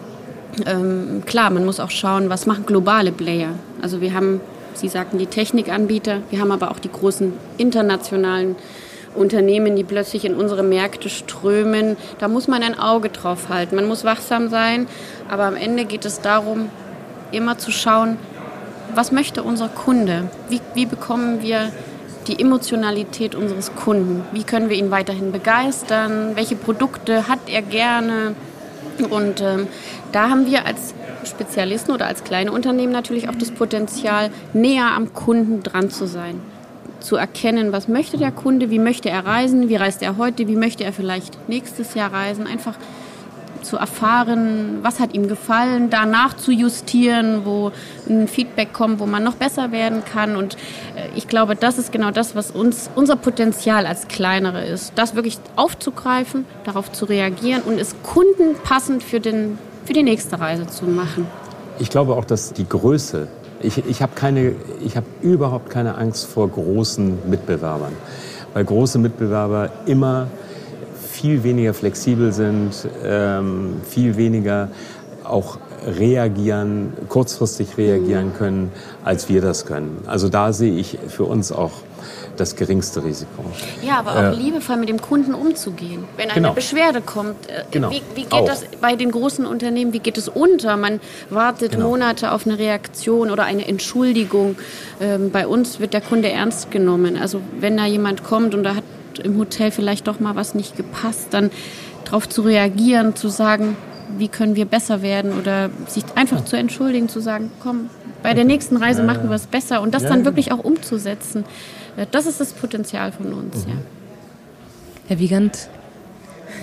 Ähm, 0.66 1.24
klar, 1.26 1.50
man 1.50 1.66
muss 1.66 1.80
auch 1.80 1.92
schauen, 1.92 2.30
was 2.30 2.46
machen 2.46 2.66
globale 2.66 3.12
Player. 3.12 3.50
Also 3.82 4.02
wir 4.02 4.14
haben, 4.14 4.42
Sie 4.74 4.88
sagten, 4.88 5.18
die 5.18 5.26
Technikanbieter, 5.26 6.22
wir 6.30 6.40
haben 6.40 6.52
aber 6.52 6.72
auch 6.72 6.80
die 6.80 6.92
großen 6.92 7.34
internationalen 7.58 8.56
Unternehmen, 9.16 9.76
die 9.76 9.84
plötzlich 9.84 10.26
in 10.26 10.36
unsere 10.36 10.64
Märkte 10.64 11.10
strömen. 11.10 11.98
Da 12.20 12.28
muss 12.28 12.48
man 12.48 12.64
ein 12.64 12.78
Auge 12.78 13.10
drauf 13.10 13.50
halten. 13.50 13.76
Man 13.76 13.88
muss 13.88 14.04
wachsam 14.04 14.50
sein, 14.50 14.88
aber 15.30 15.44
am 15.44 15.56
Ende 15.56 15.86
geht 15.86 16.06
es 16.06 16.22
darum, 16.22 16.70
immer 17.32 17.58
zu 17.58 17.72
schauen, 17.72 18.18
was 18.94 19.12
möchte 19.12 19.44
unser 19.44 19.68
Kunde? 19.68 20.30
Wie, 20.50 20.62
wie 20.74 20.86
bekommen 20.86 21.42
wir 21.42 21.72
die 22.28 22.40
Emotionalität 22.40 23.36
unseres 23.36 23.76
Kunden? 23.76 24.24
Wie 24.32 24.44
können 24.44 24.70
wir 24.70 24.78
ihn 24.78 24.92
weiterhin 24.92 25.32
begeistern? 25.32 26.32
Welche 26.36 26.56
Produkte 26.56 27.28
hat 27.28 27.40
er 27.48 27.62
gerne? 27.62 28.36
Und 29.10 29.42
ähm, 29.42 29.68
da 30.16 30.30
haben 30.30 30.46
wir 30.46 30.66
als 30.66 30.94
Spezialisten 31.26 31.92
oder 31.92 32.08
als 32.08 32.24
kleine 32.24 32.54
Unternehmen 32.54 32.94
natürlich 32.94 33.28
auch 33.28 33.36
das 33.36 33.52
Potenzial, 33.52 34.30
näher 34.54 34.92
am 34.96 35.14
Kunden 35.14 35.62
dran 35.62 35.90
zu 35.90 36.08
sein. 36.08 36.40
Zu 37.02 37.18
erkennen, 37.18 37.74
was 37.74 37.90
möchte 37.90 38.18
der 38.18 38.32
Kunde, 38.32 38.70
wie 38.70 38.80
möchte 38.80 39.10
er 39.10 39.26
reisen, 39.26 39.68
wie 39.68 39.76
reist 39.76 40.02
er 40.02 40.18
heute, 40.18 40.48
wie 40.48 40.56
möchte 40.56 40.86
er 40.86 40.94
vielleicht 40.94 41.50
nächstes 41.50 41.96
Jahr 41.96 42.14
reisen. 42.14 42.48
Einfach 42.48 42.76
zu 43.62 43.76
erfahren, 43.76 44.80
was 44.84 45.02
hat 45.02 45.14
ihm 45.14 45.28
gefallen, 45.28 45.90
danach 45.90 46.38
zu 46.38 46.52
justieren, 46.52 47.42
wo 47.44 47.74
ein 48.08 48.30
Feedback 48.30 48.72
kommt, 48.72 49.00
wo 49.00 49.08
man 49.08 49.24
noch 49.24 49.36
besser 49.36 49.74
werden 49.74 50.04
kann. 50.06 50.38
Und 50.38 50.56
äh, 50.96 51.10
ich 51.16 51.28
glaube, 51.28 51.58
das 51.58 51.78
ist 51.78 51.92
genau 51.92 52.12
das, 52.12 52.36
was 52.36 52.52
uns 52.52 52.90
unser 52.96 53.18
Potenzial 53.18 53.86
als 53.86 54.08
kleinere 54.08 54.64
ist, 54.66 54.94
das 54.96 55.16
wirklich 55.16 55.40
aufzugreifen, 55.58 56.46
darauf 56.64 56.92
zu 56.92 57.04
reagieren 57.04 57.64
und 57.64 57.80
es 57.80 57.96
kundenpassend 58.04 59.04
für, 59.04 59.20
den, 59.20 59.58
für 59.86 59.94
die 59.94 60.04
nächste 60.04 60.40
Reise 60.40 60.68
zu 60.68 60.86
machen. 60.86 61.28
Ich 61.80 61.90
glaube 61.90 62.16
auch, 62.16 62.26
dass 62.26 62.54
die 62.54 62.68
Größe, 62.68 63.28
ich, 63.62 63.86
ich 63.86 64.02
habe 64.02 64.14
hab 64.20 65.04
überhaupt 65.22 65.70
keine 65.70 65.96
Angst 65.98 66.26
vor 66.26 66.50
großen 66.50 67.30
Mitbewerbern, 67.30 67.94
weil 68.54 68.66
große 68.66 69.00
Mitbewerber 69.00 69.70
immer 69.86 70.28
viel 71.12 71.44
weniger 71.44 71.74
flexibel 71.74 72.34
sind, 72.34 72.88
ähm, 73.04 73.76
viel 73.88 74.18
weniger 74.18 74.70
auch 75.24 75.58
reagieren, 75.86 76.94
kurzfristig 77.10 77.78
reagieren 77.78 78.34
können, 78.38 78.72
als 79.04 79.30
wir 79.30 79.42
das 79.42 79.66
können. 79.66 80.04
Also 80.08 80.30
da 80.30 80.54
sehe 80.54 80.76
ich 80.78 80.98
für 81.08 81.24
uns 81.24 81.52
auch 81.52 81.72
das 82.40 82.56
geringste 82.56 83.04
Risiko. 83.04 83.44
Ja, 83.82 84.00
aber 84.00 84.12
auch 84.12 84.34
äh, 84.34 84.36
liebevoll 84.36 84.78
mit 84.78 84.90
dem 84.90 85.02
Kunden 85.02 85.34
umzugehen. 85.34 86.06
Wenn 86.18 86.30
eine 86.30 86.42
genau. 86.42 86.54
Beschwerde 86.54 87.02
kommt, 87.02 87.50
äh, 87.50 87.64
genau. 87.72 87.92
wie, 87.92 88.02
wie, 88.16 88.24
geht 88.24 88.34
auch. 88.34 88.46
das 88.46 88.64
bei 88.82 88.96
den 88.96 89.12
großen 89.12 89.46
Unternehmen, 89.46 89.94
wie 89.94 90.00
geht 90.00 90.18
es 90.18 90.28
unter? 90.28 90.78
Man 90.78 91.00
wartet 91.30 91.74
genau. 91.74 91.90
Monate 91.90 92.32
auf 92.32 92.46
eine 92.46 92.58
Reaktion 92.58 93.32
oder 93.32 93.44
eine 93.44 93.68
Entschuldigung. 93.68 94.58
Ähm, 95.00 95.32
bei 95.32 95.48
uns 95.48 95.80
wird 95.80 95.94
der 95.94 96.02
Kunde 96.02 96.30
ernst 96.30 96.72
genommen. 96.72 97.18
Also 97.18 97.42
wenn 97.60 97.78
da 97.78 97.86
jemand 97.86 98.24
kommt 98.24 98.56
und 98.56 98.64
da 98.64 98.76
hat 98.76 98.84
im 99.24 99.38
Hotel 99.38 99.72
vielleicht 99.72 100.08
doch 100.08 100.20
mal 100.20 100.36
was 100.36 100.56
nicht 100.56 100.76
gepasst, 100.76 101.28
dann 101.32 101.52
darauf 102.04 102.28
zu 102.30 102.42
reagieren, 102.42 103.16
zu 103.16 103.30
sagen, 103.30 103.78
wie 104.18 104.28
können 104.28 104.56
wir 104.56 104.66
besser 104.66 105.02
werden 105.02 105.38
oder 105.40 105.70
sich 105.88 106.04
einfach 106.16 106.46
zu 106.46 106.58
entschuldigen, 106.58 107.10
zu 107.10 107.20
sagen, 107.20 107.52
komm, 107.62 107.90
bei 108.24 108.34
der 108.34 108.44
nächsten 108.44 108.78
Reise 108.78 109.04
machen 109.04 109.30
wir 109.30 109.36
es 109.36 109.48
besser 109.48 109.82
und 109.82 109.94
das 109.94 110.04
dann 110.04 110.26
wirklich 110.26 110.52
auch 110.52 110.64
umzusetzen. 110.64 111.44
Das 112.12 112.26
ist 112.26 112.40
das 112.40 112.54
Potenzial 112.54 113.12
von 113.12 113.34
uns. 113.34 113.66
Mhm. 113.66 113.72
Ja. 113.72 113.78
Herr 115.08 115.20
Wiegand, 115.20 115.70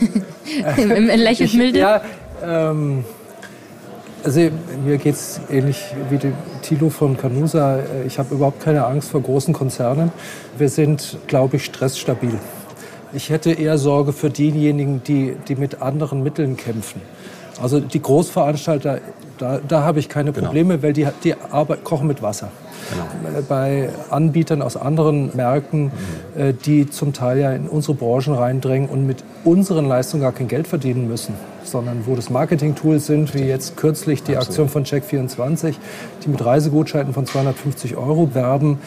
im 0.77 1.07
lächelt 1.07 1.55
milde. 1.55 1.79
Ja, 1.79 2.03
ähm, 2.45 3.05
also 4.25 4.51
mir 4.85 4.99
geht 4.99 5.14
es 5.14 5.40
ähnlich 5.51 5.83
wie 6.11 6.18
dem 6.18 6.35
Thilo 6.62 6.90
von 6.90 7.16
Canusa. 7.16 7.81
Ich 8.07 8.18
habe 8.18 8.35
überhaupt 8.35 8.61
keine 8.61 8.85
Angst 8.85 9.11
vor 9.11 9.21
großen 9.21 9.53
Konzernen. 9.53 10.12
Wir 10.59 10.68
sind, 10.68 11.18
glaube 11.27 11.57
ich, 11.57 11.64
stressstabil. 11.64 12.38
Ich 13.12 13.31
hätte 13.31 13.53
eher 13.53 13.79
Sorge 13.79 14.12
für 14.12 14.31
diejenigen, 14.31 15.03
die, 15.05 15.37
die 15.49 15.57
mit 15.57 15.83
anderen 15.83 16.23
Mitteln 16.23 16.57
kämpfen. 16.57 17.01
Also 17.62 17.79
die 17.79 18.03
Großveranstalter, 18.03 18.98
da, 19.38 19.61
da 19.66 19.83
habe 19.85 20.01
ich 20.01 20.09
keine 20.09 20.33
genau. 20.33 20.46
Probleme, 20.46 20.75
genau. 20.75 20.83
weil 20.83 20.92
die, 20.92 21.07
die 21.22 21.35
Arbeit, 21.35 21.85
kochen 21.85 22.09
mit 22.09 22.20
Wasser. 22.20 22.51
Genau. 22.90 23.38
Äh, 23.38 23.42
bei 23.42 23.88
Anbietern 24.11 24.62
aus 24.62 24.77
anderen 24.77 25.31
Märkten, 25.37 25.85
mhm. 25.85 26.59
die 26.64 26.90
zum 26.90 27.12
Teil 27.12 27.38
ja 27.38 27.53
in 27.53 27.68
unsere 27.68 27.94
Branchen 27.94 28.35
reindrängen 28.35 28.88
und 28.88 29.07
mit 29.07 29.22
unseren 29.44 29.87
Leistungen 29.87 30.22
gar 30.22 30.33
kein 30.33 30.48
Geld 30.48 30.66
verdienen 30.66 31.07
müssen, 31.07 31.35
sondern 31.62 32.07
wo 32.07 32.16
das 32.16 32.31
Marketing-Tools 32.31 33.07
sind, 33.07 33.33
wie 33.35 33.44
jetzt 33.44 33.77
kürzlich 33.77 34.25
die 34.25 34.37
Aktion 34.37 34.68
von 34.68 34.85
Check24, 34.85 35.75
die 36.25 36.29
mit 36.29 36.44
Reisegutscheinen 36.44 37.14
von 37.14 37.27
250 37.27 37.96
Euro 37.96 38.35
werben, 38.35 38.79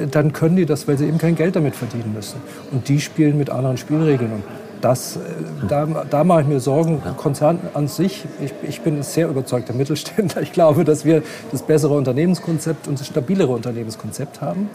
äh, 0.00 0.06
dann 0.06 0.32
können 0.32 0.54
die 0.54 0.66
das, 0.66 0.86
weil 0.86 0.96
sie 0.98 1.06
eben 1.06 1.18
kein 1.18 1.34
Geld 1.34 1.56
damit 1.56 1.74
verdienen 1.74 2.12
müssen. 2.14 2.40
Und 2.70 2.88
die 2.88 3.00
spielen 3.00 3.36
mit 3.36 3.50
anderen 3.50 3.76
Spielregeln. 3.76 4.42
Das, 4.80 5.16
äh, 5.16 5.20
da, 5.68 5.86
da 6.08 6.24
mache 6.24 6.42
ich 6.42 6.46
mir 6.46 6.60
Sorgen. 6.60 7.02
Konzern 7.16 7.58
an 7.74 7.88
sich, 7.88 8.24
ich, 8.40 8.52
ich 8.66 8.80
bin 8.80 8.98
ein 8.98 9.02
sehr 9.02 9.28
überzeugter 9.28 9.74
Mittelständler. 9.74 10.42
Ich 10.42 10.52
glaube, 10.52 10.84
dass 10.84 11.04
wir 11.04 11.22
das 11.52 11.62
bessere 11.62 11.94
Unternehmenskonzept 11.94 12.88
und 12.88 12.98
das 12.98 13.06
stabilere 13.06 13.52
Unternehmenskonzept 13.52 14.40
haben. 14.40 14.70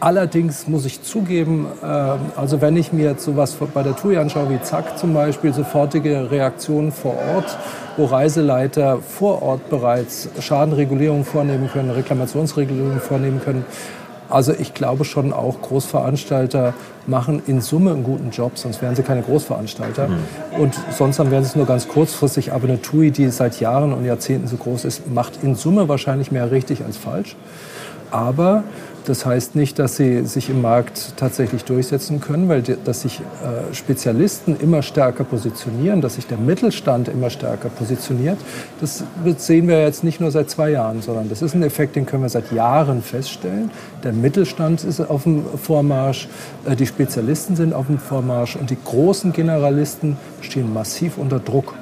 Allerdings 0.00 0.68
muss 0.68 0.84
ich 0.84 1.02
zugeben, 1.02 1.66
äh, 1.82 1.86
also 2.36 2.60
wenn 2.60 2.76
ich 2.76 2.92
mir 2.92 3.10
jetzt 3.10 3.24
sowas 3.24 3.56
bei 3.74 3.82
der 3.82 3.96
TUI 3.96 4.18
anschaue, 4.18 4.48
wie 4.50 4.62
Zack 4.62 4.96
zum 4.96 5.12
Beispiel, 5.12 5.52
sofortige 5.52 6.30
Reaktionen 6.30 6.92
vor 6.92 7.16
Ort, 7.34 7.58
wo 7.96 8.04
Reiseleiter 8.04 8.98
vor 8.98 9.42
Ort 9.42 9.68
bereits 9.70 10.28
Schadenregulierung 10.40 11.24
vornehmen 11.24 11.68
können, 11.72 11.90
Reklamationsregulierung 11.90 13.00
vornehmen 13.00 13.40
können, 13.44 13.64
also 14.30 14.52
ich 14.52 14.74
glaube 14.74 15.04
schon 15.04 15.32
auch 15.32 15.62
Großveranstalter 15.62 16.74
machen 17.06 17.42
in 17.46 17.60
Summe 17.60 17.92
einen 17.92 18.04
guten 18.04 18.30
Job, 18.30 18.52
sonst 18.58 18.82
wären 18.82 18.94
sie 18.94 19.02
keine 19.02 19.22
Großveranstalter. 19.22 20.08
Mhm. 20.08 20.18
Und 20.58 20.74
sonst 20.90 21.18
wären 21.18 21.42
sie 21.42 21.50
es 21.50 21.56
nur 21.56 21.66
ganz 21.66 21.88
kurzfristig. 21.88 22.52
Aber 22.52 22.68
eine 22.68 22.82
TUI, 22.82 23.10
die 23.10 23.28
seit 23.30 23.60
Jahren 23.60 23.92
und 23.92 24.04
Jahrzehnten 24.04 24.46
so 24.46 24.56
groß 24.56 24.84
ist, 24.84 25.10
macht 25.10 25.42
in 25.42 25.54
Summe 25.54 25.88
wahrscheinlich 25.88 26.30
mehr 26.30 26.50
richtig 26.50 26.84
als 26.84 26.96
falsch. 26.96 27.36
Aber 28.10 28.64
das 29.08 29.24
heißt 29.24 29.56
nicht, 29.56 29.78
dass 29.78 29.96
sie 29.96 30.26
sich 30.26 30.50
im 30.50 30.60
Markt 30.60 31.14
tatsächlich 31.16 31.64
durchsetzen 31.64 32.20
können, 32.20 32.48
weil 32.48 32.62
dass 32.62 33.02
sich 33.02 33.20
äh, 33.20 33.74
Spezialisten 33.74 34.54
immer 34.60 34.82
stärker 34.82 35.24
positionieren, 35.24 36.02
dass 36.02 36.16
sich 36.16 36.26
der 36.26 36.36
Mittelstand 36.36 37.08
immer 37.08 37.30
stärker 37.30 37.70
positioniert. 37.70 38.36
Das 38.80 39.04
sehen 39.38 39.66
wir 39.66 39.82
jetzt 39.82 40.04
nicht 40.04 40.20
nur 40.20 40.30
seit 40.30 40.50
zwei 40.50 40.70
Jahren, 40.70 41.00
sondern 41.00 41.30
das 41.30 41.40
ist 41.40 41.54
ein 41.54 41.62
Effekt, 41.62 41.96
den 41.96 42.04
können 42.04 42.22
wir 42.22 42.28
seit 42.28 42.52
Jahren 42.52 43.00
feststellen. 43.00 43.70
Der 44.04 44.12
Mittelstand 44.12 44.84
ist 44.84 45.00
auf 45.00 45.22
dem 45.22 45.44
Vormarsch, 45.56 46.28
äh, 46.66 46.76
die 46.76 46.86
Spezialisten 46.86 47.56
sind 47.56 47.72
auf 47.72 47.86
dem 47.86 47.98
Vormarsch 47.98 48.56
und 48.56 48.68
die 48.68 48.78
großen 48.84 49.32
Generalisten 49.32 50.18
stehen 50.42 50.72
massiv 50.74 51.16
unter 51.16 51.40
Druck. 51.40 51.74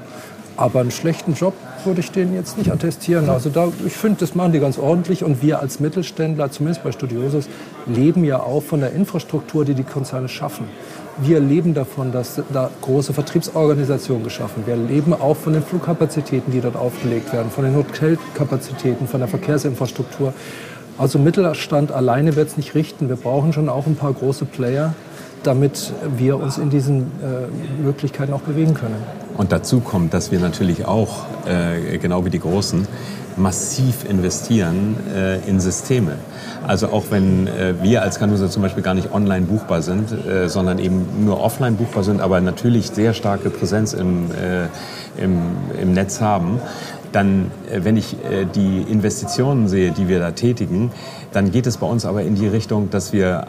Aber 0.56 0.80
einen 0.80 0.92
schlechten 0.92 1.34
Job 1.34 1.54
würde 1.86 2.00
ich 2.00 2.10
denen 2.10 2.34
jetzt 2.34 2.58
nicht 2.58 2.70
attestieren. 2.70 3.30
Also 3.30 3.48
da, 3.48 3.72
ich 3.86 3.94
finde, 3.94 4.20
das 4.20 4.34
machen 4.34 4.52
die 4.52 4.60
ganz 4.60 4.78
ordentlich. 4.78 5.24
Und 5.24 5.42
wir 5.42 5.60
als 5.60 5.80
Mittelständler, 5.80 6.50
zumindest 6.50 6.84
bei 6.84 6.92
Studiosus, 6.92 7.48
leben 7.86 8.24
ja 8.24 8.40
auch 8.40 8.62
von 8.62 8.80
der 8.80 8.92
Infrastruktur, 8.92 9.64
die 9.64 9.74
die 9.74 9.84
Konzerne 9.84 10.28
schaffen. 10.28 10.66
Wir 11.18 11.40
leben 11.40 11.72
davon, 11.72 12.12
dass 12.12 12.42
da 12.52 12.70
große 12.82 13.14
Vertriebsorganisationen 13.14 14.22
geschaffen 14.22 14.66
werden. 14.66 14.88
Wir 14.88 14.96
leben 14.96 15.14
auch 15.14 15.36
von 15.36 15.54
den 15.54 15.62
Flugkapazitäten, 15.62 16.52
die 16.52 16.60
dort 16.60 16.76
aufgelegt 16.76 17.32
werden, 17.32 17.50
von 17.50 17.64
den 17.64 17.74
Hotelkapazitäten, 17.74 19.08
von 19.08 19.20
der 19.20 19.28
Verkehrsinfrastruktur. 19.28 20.34
Also 20.98 21.18
Mittelstand 21.18 21.92
alleine 21.92 22.36
wird 22.36 22.48
es 22.48 22.56
nicht 22.56 22.74
richten. 22.74 23.08
Wir 23.08 23.16
brauchen 23.16 23.52
schon 23.52 23.68
auch 23.68 23.86
ein 23.86 23.96
paar 23.96 24.12
große 24.12 24.44
Player, 24.44 24.94
damit 25.46 25.92
wir 26.16 26.38
uns 26.38 26.58
in 26.58 26.70
diesen 26.70 27.02
äh, 27.22 27.82
Möglichkeiten 27.82 28.32
auch 28.32 28.40
bewegen 28.40 28.74
können. 28.74 28.96
Und 29.36 29.52
dazu 29.52 29.80
kommt, 29.80 30.14
dass 30.14 30.32
wir 30.32 30.40
natürlich 30.40 30.86
auch, 30.86 31.26
äh, 31.46 31.98
genau 31.98 32.24
wie 32.24 32.30
die 32.30 32.40
Großen, 32.40 32.86
massiv 33.36 34.08
investieren 34.08 34.96
äh, 35.14 35.38
in 35.48 35.60
Systeme. 35.60 36.12
Also 36.66 36.88
auch 36.88 37.04
wenn 37.10 37.46
äh, 37.46 37.74
wir 37.82 38.02
als 38.02 38.18
Canusa 38.18 38.48
zum 38.48 38.62
Beispiel 38.62 38.82
gar 38.82 38.94
nicht 38.94 39.12
online 39.12 39.46
buchbar 39.46 39.82
sind, 39.82 40.10
äh, 40.10 40.48
sondern 40.48 40.78
eben 40.78 41.24
nur 41.24 41.40
offline 41.40 41.76
buchbar 41.76 42.02
sind, 42.02 42.20
aber 42.20 42.40
natürlich 42.40 42.88
sehr 42.90 43.12
starke 43.12 43.50
Präsenz 43.50 43.92
im, 43.92 44.30
äh, 44.30 45.22
im, 45.22 45.38
im 45.80 45.92
Netz 45.92 46.20
haben, 46.20 46.60
dann, 47.12 47.50
wenn 47.72 47.96
ich 47.96 48.16
die 48.54 48.82
Investitionen 48.82 49.68
sehe, 49.68 49.90
die 49.90 50.06
wir 50.06 50.18
da 50.18 50.32
tätigen, 50.32 50.90
dann 51.32 51.50
geht 51.50 51.66
es 51.66 51.78
bei 51.78 51.86
uns 51.86 52.04
aber 52.04 52.22
in 52.22 52.34
die 52.34 52.46
Richtung, 52.46 52.90
dass 52.90 53.14
wir 53.14 53.46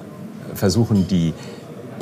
versuchen, 0.54 1.08
die 1.10 1.34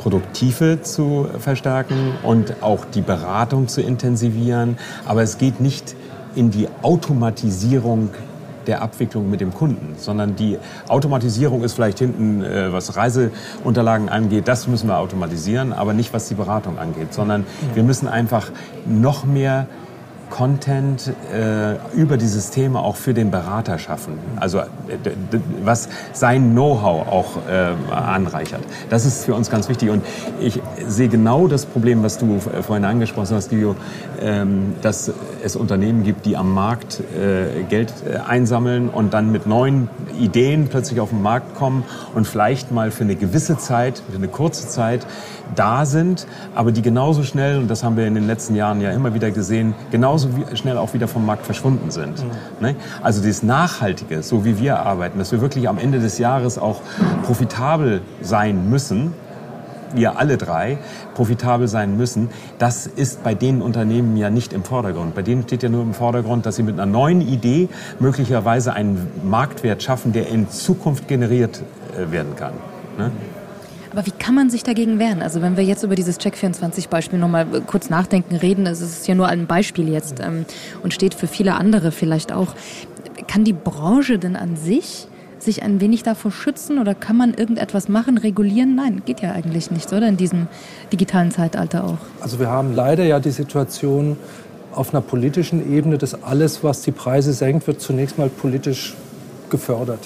Produktive 0.06 0.82
zu 0.82 1.26
verstärken 1.40 2.12
und 2.22 2.62
auch 2.62 2.84
die 2.84 3.00
Beratung 3.00 3.66
zu 3.66 3.80
intensivieren. 3.80 4.78
Aber 5.04 5.24
es 5.24 5.36
geht 5.36 5.60
nicht 5.60 5.96
in 6.36 6.52
die 6.52 6.68
Automatisierung 6.82 8.10
der 8.68 8.82
Abwicklung 8.82 9.28
mit 9.28 9.40
dem 9.40 9.52
Kunden, 9.52 9.96
sondern 9.98 10.36
die 10.36 10.58
Automatisierung 10.86 11.64
ist 11.64 11.72
vielleicht 11.72 11.98
hinten, 11.98 12.44
äh, 12.44 12.72
was 12.72 12.94
Reiseunterlagen 12.94 14.08
angeht, 14.08 14.46
das 14.46 14.68
müssen 14.68 14.88
wir 14.88 14.96
automatisieren, 14.98 15.72
aber 15.72 15.92
nicht 15.92 16.14
was 16.14 16.28
die 16.28 16.34
Beratung 16.34 16.78
angeht, 16.78 17.12
sondern 17.12 17.44
wir 17.74 17.82
müssen 17.82 18.06
einfach 18.06 18.52
noch 18.86 19.24
mehr 19.24 19.66
Content 20.30 21.12
äh, 21.32 21.76
über 21.94 22.16
die 22.16 22.26
Systeme 22.26 22.80
auch 22.80 22.96
für 22.96 23.14
den 23.14 23.30
Berater 23.30 23.78
schaffen. 23.78 24.18
Also 24.36 24.62
was 25.62 25.88
sein 26.12 26.52
Know-how 26.52 27.08
auch 27.08 27.36
äh, 27.48 27.92
anreichert. 27.92 28.60
Das 28.90 29.04
ist 29.06 29.24
für 29.24 29.34
uns 29.34 29.50
ganz 29.50 29.68
wichtig. 29.68 29.90
Und 29.90 30.04
ich 30.40 30.60
sehe 30.86 31.08
genau 31.08 31.46
das 31.46 31.66
Problem, 31.66 32.02
was 32.02 32.18
du 32.18 32.40
vorhin 32.40 32.84
angesprochen 32.84 33.34
hast, 33.34 33.50
Guido, 33.50 33.76
ähm, 34.20 34.74
dass 34.82 35.12
es 35.46 35.56
Unternehmen 35.56 36.02
gibt, 36.04 36.26
die 36.26 36.36
am 36.36 36.52
Markt 36.52 37.00
äh, 37.00 37.62
Geld 37.62 37.92
äh, 38.04 38.18
einsammeln 38.18 38.88
und 38.88 39.14
dann 39.14 39.32
mit 39.32 39.46
neuen 39.46 39.88
Ideen 40.18 40.68
plötzlich 40.68 41.00
auf 41.00 41.10
den 41.10 41.22
Markt 41.22 41.54
kommen 41.54 41.84
und 42.14 42.26
vielleicht 42.26 42.72
mal 42.72 42.90
für 42.90 43.04
eine 43.04 43.16
gewisse 43.16 43.56
Zeit, 43.56 44.02
für 44.10 44.16
eine 44.16 44.28
kurze 44.28 44.68
Zeit 44.68 45.06
da 45.54 45.86
sind, 45.86 46.26
aber 46.54 46.72
die 46.72 46.82
genauso 46.82 47.22
schnell, 47.22 47.58
und 47.58 47.70
das 47.70 47.84
haben 47.84 47.96
wir 47.96 48.06
in 48.06 48.14
den 48.14 48.26
letzten 48.26 48.56
Jahren 48.56 48.80
ja 48.80 48.90
immer 48.90 49.14
wieder 49.14 49.30
gesehen, 49.30 49.74
genauso 49.90 50.28
schnell 50.54 50.76
auch 50.76 50.92
wieder 50.92 51.08
vom 51.08 51.24
Markt 51.24 51.46
verschwunden 51.46 51.90
sind. 51.90 52.24
Mhm. 52.24 52.30
Ne? 52.60 52.76
Also 53.02 53.22
das 53.22 53.42
Nachhaltige, 53.42 54.22
so 54.22 54.44
wie 54.44 54.58
wir 54.58 54.80
arbeiten, 54.80 55.18
dass 55.18 55.32
wir 55.32 55.40
wirklich 55.40 55.68
am 55.68 55.78
Ende 55.78 56.00
des 56.00 56.18
Jahres 56.18 56.58
auch 56.58 56.80
profitabel 57.22 58.00
sein 58.20 58.68
müssen, 58.68 59.14
wir 59.94 60.18
alle 60.18 60.36
drei 60.36 60.78
profitabel 61.14 61.68
sein 61.68 61.96
müssen, 61.96 62.28
das 62.58 62.86
ist 62.86 63.22
bei 63.22 63.34
den 63.34 63.62
Unternehmen 63.62 64.16
ja 64.16 64.30
nicht 64.30 64.52
im 64.52 64.64
Vordergrund. 64.64 65.14
Bei 65.14 65.22
denen 65.22 65.42
steht 65.44 65.62
ja 65.62 65.68
nur 65.68 65.82
im 65.82 65.94
Vordergrund, 65.94 66.46
dass 66.46 66.56
sie 66.56 66.62
mit 66.62 66.74
einer 66.74 66.90
neuen 66.90 67.20
Idee 67.20 67.68
möglicherweise 67.98 68.72
einen 68.72 69.06
Marktwert 69.24 69.82
schaffen, 69.82 70.12
der 70.12 70.28
in 70.28 70.50
Zukunft 70.50 71.08
generiert 71.08 71.62
äh, 71.96 72.10
werden 72.10 72.36
kann. 72.36 72.54
Ne? 72.98 73.10
Aber 73.96 74.04
wie 74.04 74.10
kann 74.10 74.34
man 74.34 74.50
sich 74.50 74.62
dagegen 74.62 74.98
wehren? 74.98 75.22
Also 75.22 75.40
wenn 75.40 75.56
wir 75.56 75.64
jetzt 75.64 75.82
über 75.82 75.94
dieses 75.94 76.20
Check24-Beispiel 76.20 77.18
nochmal 77.18 77.46
kurz 77.66 77.88
nachdenken, 77.88 78.36
reden, 78.36 78.66
es 78.66 78.82
ist 78.82 79.08
ja 79.08 79.14
nur 79.14 79.28
ein 79.28 79.46
Beispiel 79.46 79.88
jetzt 79.88 80.20
ähm, 80.20 80.44
und 80.82 80.92
steht 80.92 81.14
für 81.14 81.26
viele 81.26 81.54
andere 81.54 81.92
vielleicht 81.92 82.30
auch. 82.30 82.54
Kann 83.26 83.44
die 83.44 83.54
Branche 83.54 84.18
denn 84.18 84.36
an 84.36 84.56
sich 84.56 85.08
sich 85.46 85.62
ein 85.62 85.80
wenig 85.80 86.02
davor 86.02 86.30
schützen 86.30 86.78
oder 86.78 86.94
kann 86.94 87.16
man 87.16 87.32
irgendetwas 87.32 87.88
machen, 87.88 88.18
regulieren? 88.18 88.74
Nein, 88.74 89.02
geht 89.06 89.20
ja 89.22 89.32
eigentlich 89.32 89.70
nicht, 89.70 89.90
oder? 89.92 90.06
In 90.06 90.18
diesem 90.18 90.48
digitalen 90.92 91.30
Zeitalter 91.30 91.84
auch. 91.84 91.98
Also 92.20 92.38
wir 92.38 92.48
haben 92.48 92.74
leider 92.74 93.04
ja 93.04 93.18
die 93.18 93.30
Situation, 93.30 94.18
auf 94.76 94.92
einer 94.92 95.00
politischen 95.00 95.72
Ebene, 95.72 95.96
dass 95.96 96.22
alles, 96.22 96.62
was 96.62 96.82
die 96.82 96.92
Preise 96.92 97.32
senkt, 97.32 97.66
wird 97.66 97.80
zunächst 97.80 98.18
mal 98.18 98.28
politisch 98.28 98.94
gefördert. 99.48 100.00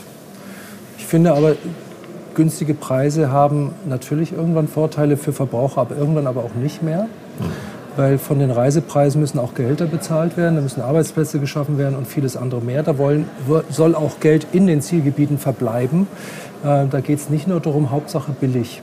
Ich 0.97 1.07
finde 1.07 1.33
aber, 1.33 1.57
günstige 2.35 2.75
Preise 2.75 3.33
haben 3.33 3.73
natürlich 3.89 4.33
irgendwann 4.33 4.69
Vorteile 4.69 5.17
für 5.17 5.33
Verbraucher, 5.33 5.81
aber 5.81 5.97
irgendwann 5.97 6.29
aber 6.29 6.45
auch 6.45 6.55
nicht 6.55 6.83
mehr. 6.85 7.09
Weil 7.97 8.19
von 8.19 8.39
den 8.39 8.51
Reisepreisen 8.51 9.21
müssen 9.21 9.39
auch 9.39 9.55
Gehälter 9.55 9.87
bezahlt 9.87 10.37
werden, 10.37 10.57
da 10.57 10.63
müssen 10.63 10.81
Arbeitsplätze 10.81 11.41
geschaffen 11.41 11.77
werden 11.77 11.97
und 11.97 12.07
vieles 12.07 12.37
andere 12.37 12.61
mehr. 12.61 12.83
Da 12.83 12.99
wollen, 12.99 13.29
soll 13.69 13.95
auch 13.95 14.21
Geld 14.21 14.47
in 14.53 14.67
den 14.67 14.81
Zielgebieten 14.81 15.39
verbleiben. 15.39 16.07
Äh, 16.63 16.87
da 16.87 17.01
geht 17.01 17.19
es 17.19 17.31
nicht 17.31 17.49
nur 17.49 17.61
darum, 17.61 17.91
Hauptsache 17.91 18.33
billig. 18.33 18.83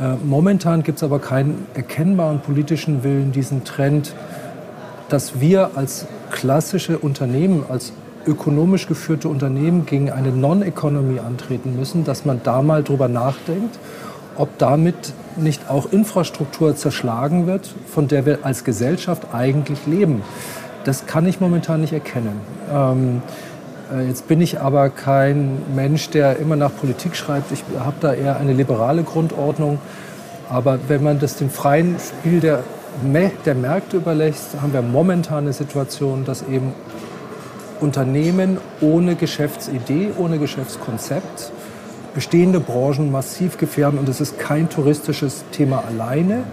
Äh, 0.00 0.14
momentan 0.24 0.82
gibt 0.82 0.98
es 0.98 1.04
aber 1.04 1.18
keinen 1.18 1.66
erkennbaren 1.74 2.40
politischen 2.40 3.04
Willen, 3.04 3.32
diesen 3.32 3.64
Trend, 3.64 4.14
dass 5.08 5.40
wir 5.40 5.70
als 5.76 6.06
klassische 6.30 6.98
Unternehmen, 6.98 7.64
als 7.68 7.92
ökonomisch 8.26 8.86
geführte 8.86 9.28
Unternehmen 9.28 9.86
gegen 9.86 10.10
eine 10.10 10.30
Non-Economy 10.30 11.18
antreten 11.18 11.76
müssen, 11.76 12.04
dass 12.04 12.24
man 12.24 12.40
da 12.42 12.62
mal 12.62 12.82
drüber 12.82 13.08
nachdenkt, 13.08 13.78
ob 14.40 14.56
damit 14.56 15.12
nicht 15.36 15.68
auch 15.68 15.92
Infrastruktur 15.92 16.74
zerschlagen 16.74 17.46
wird, 17.46 17.68
von 17.86 18.08
der 18.08 18.24
wir 18.24 18.38
als 18.42 18.64
Gesellschaft 18.64 19.34
eigentlich 19.34 19.86
leben. 19.86 20.22
Das 20.84 21.06
kann 21.06 21.26
ich 21.26 21.40
momentan 21.40 21.82
nicht 21.82 21.92
erkennen. 21.92 22.40
Ähm, 22.72 23.22
äh, 23.92 24.08
jetzt 24.08 24.28
bin 24.28 24.40
ich 24.40 24.58
aber 24.58 24.88
kein 24.88 25.58
Mensch, 25.74 26.08
der 26.08 26.38
immer 26.38 26.56
nach 26.56 26.74
Politik 26.74 27.16
schreibt. 27.16 27.52
Ich 27.52 27.62
habe 27.78 27.96
da 28.00 28.14
eher 28.14 28.38
eine 28.38 28.54
liberale 28.54 29.02
Grundordnung. 29.02 29.78
Aber 30.48 30.78
wenn 30.88 31.04
man 31.04 31.20
das 31.20 31.36
dem 31.36 31.50
freien 31.50 31.96
Spiel 31.98 32.40
der, 32.40 32.64
der 33.44 33.54
Märkte 33.54 33.98
überlässt, 33.98 34.60
haben 34.62 34.72
wir 34.72 34.82
momentan 34.82 35.44
eine 35.44 35.52
Situation, 35.52 36.24
dass 36.24 36.42
eben 36.48 36.72
Unternehmen 37.78 38.56
ohne 38.80 39.16
Geschäftsidee, 39.16 40.12
ohne 40.16 40.38
Geschäftskonzept 40.38 41.52
bestehende 42.14 42.60
Branchen 42.60 43.10
massiv 43.10 43.58
gefährden. 43.58 43.98
Und 43.98 44.08
es 44.08 44.20
ist 44.20 44.38
kein 44.38 44.68
touristisches 44.68 45.44
Thema 45.52 45.84
alleine. 45.86 46.44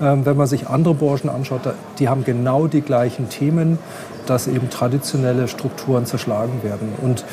Ähm, 0.00 0.24
wenn 0.24 0.36
man 0.36 0.46
sich 0.46 0.68
andere 0.68 0.94
Branchen 0.94 1.28
anschaut, 1.28 1.62
die 1.98 2.08
haben 2.08 2.24
genau 2.24 2.66
die 2.66 2.82
gleichen 2.82 3.28
Themen, 3.28 3.78
dass 4.26 4.46
eben 4.46 4.70
traditionelle 4.70 5.48
Strukturen 5.48 6.06
zerschlagen 6.06 6.62
werden. 6.62 6.92
Und 7.02 7.24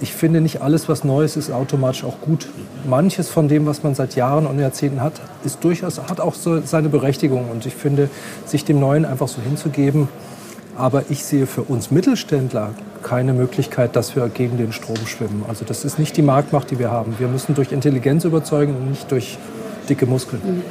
ich 0.00 0.12
finde, 0.12 0.40
nicht 0.40 0.62
alles, 0.62 0.88
was 0.88 1.04
Neues 1.04 1.36
ist, 1.36 1.50
automatisch 1.50 2.04
auch 2.04 2.20
gut. 2.20 2.48
Manches 2.88 3.28
von 3.28 3.48
dem, 3.48 3.66
was 3.66 3.82
man 3.82 3.94
seit 3.94 4.14
Jahren 4.14 4.46
und 4.46 4.58
Jahrzehnten 4.58 5.00
hat, 5.00 5.14
ist 5.44 5.62
durchaus, 5.64 5.98
hat 5.98 6.20
auch 6.20 6.34
so 6.34 6.60
seine 6.60 6.88
Berechtigung. 6.88 7.50
Und 7.50 7.66
ich 7.66 7.74
finde, 7.74 8.08
sich 8.46 8.64
dem 8.64 8.78
Neuen 8.80 9.04
einfach 9.04 9.28
so 9.28 9.40
hinzugeben, 9.42 10.08
aber 10.78 11.04
ich 11.10 11.24
sehe 11.24 11.46
für 11.46 11.62
uns 11.62 11.90
Mittelständler 11.90 12.70
keine 13.02 13.32
Möglichkeit, 13.32 13.96
dass 13.96 14.16
wir 14.16 14.28
gegen 14.28 14.56
den 14.56 14.72
Strom 14.72 15.06
schwimmen. 15.06 15.44
Also 15.48 15.64
das 15.64 15.84
ist 15.84 15.98
nicht 15.98 16.16
die 16.16 16.22
Marktmacht, 16.22 16.70
die 16.70 16.78
wir 16.78 16.90
haben. 16.90 17.16
Wir 17.18 17.28
müssen 17.28 17.54
durch 17.54 17.72
Intelligenz 17.72 18.24
überzeugen 18.24 18.74
und 18.76 18.90
nicht 18.90 19.10
durch 19.10 19.38
dicke 19.88 20.06
Muskeln. 20.06 20.62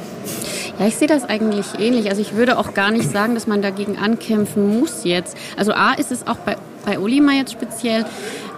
Ja, 0.78 0.86
ich 0.86 0.96
sehe 0.96 1.08
das 1.08 1.24
eigentlich 1.24 1.66
ähnlich. 1.78 2.08
Also 2.08 2.22
ich 2.22 2.34
würde 2.34 2.56
auch 2.58 2.72
gar 2.74 2.90
nicht 2.90 3.10
sagen, 3.10 3.34
dass 3.34 3.46
man 3.46 3.62
dagegen 3.62 3.98
ankämpfen 3.98 4.78
muss 4.78 5.04
jetzt. 5.04 5.36
Also 5.56 5.72
A 5.72 5.92
ist 5.94 6.12
es 6.12 6.26
auch 6.26 6.36
bei, 6.36 6.56
bei 6.86 6.98
Olima 6.98 7.32
jetzt 7.32 7.52
speziell, 7.52 8.04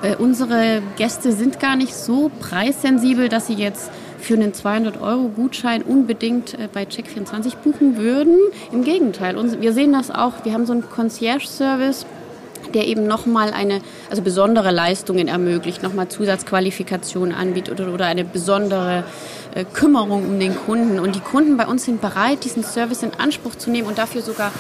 äh, 0.03 0.17
unsere 0.17 0.83
Gäste 0.97 1.33
sind 1.33 1.61
gar 1.61 1.77
nicht 1.77 1.95
so 1.95 2.31
preissensibel, 2.41 3.29
dass 3.29 3.47
sie 3.47 3.55
jetzt 3.55 3.91
für 4.21 4.35
einen 4.35 4.53
200-Euro-Gutschein 4.53 5.83
unbedingt 5.83 6.55
äh, 6.55 6.69
bei 6.73 6.85
Check24 6.85 7.57
buchen 7.63 7.97
würden. 7.97 8.37
Im 8.73 8.85
Gegenteil, 8.85 9.37
wir 9.61 9.73
sehen 9.73 9.93
das 9.93 10.11
auch. 10.11 10.45
Wir 10.45 10.53
haben 10.53 10.67
so 10.67 10.73
einen 10.73 10.89
Concierge-Service 10.89 12.07
der 12.75 12.87
eben 12.87 13.07
nochmal 13.07 13.53
eine, 13.53 13.81
also 14.11 14.23
besondere 14.23 14.71
Leistungen 14.71 15.29
ermöglicht, 15.29 15.83
nochmal 15.83 16.09
Zusatzqualifikationen 16.09 17.35
anbietet 17.35 17.81
oder, 17.81 18.07
eine 18.07 18.25
besondere 18.25 19.05
äh, 19.55 19.65
Kümmerung 19.65 20.27
um 20.27 20.39
den 20.39 20.57
Kunden. 20.57 20.99
Und 20.99 21.15
die 21.15 21.21
Kunden 21.21 21.57
bei 21.57 21.67
uns 21.67 21.85
sind 21.85 22.01
bereit, 22.01 22.45
diesen 22.45 22.63
Service 22.63 23.03
in 23.03 23.13
Anspruch 23.19 23.55
zu 23.57 23.71
nehmen 23.71 23.89
und 23.89 23.99
dafür 23.99 24.23
sogar 24.23 24.53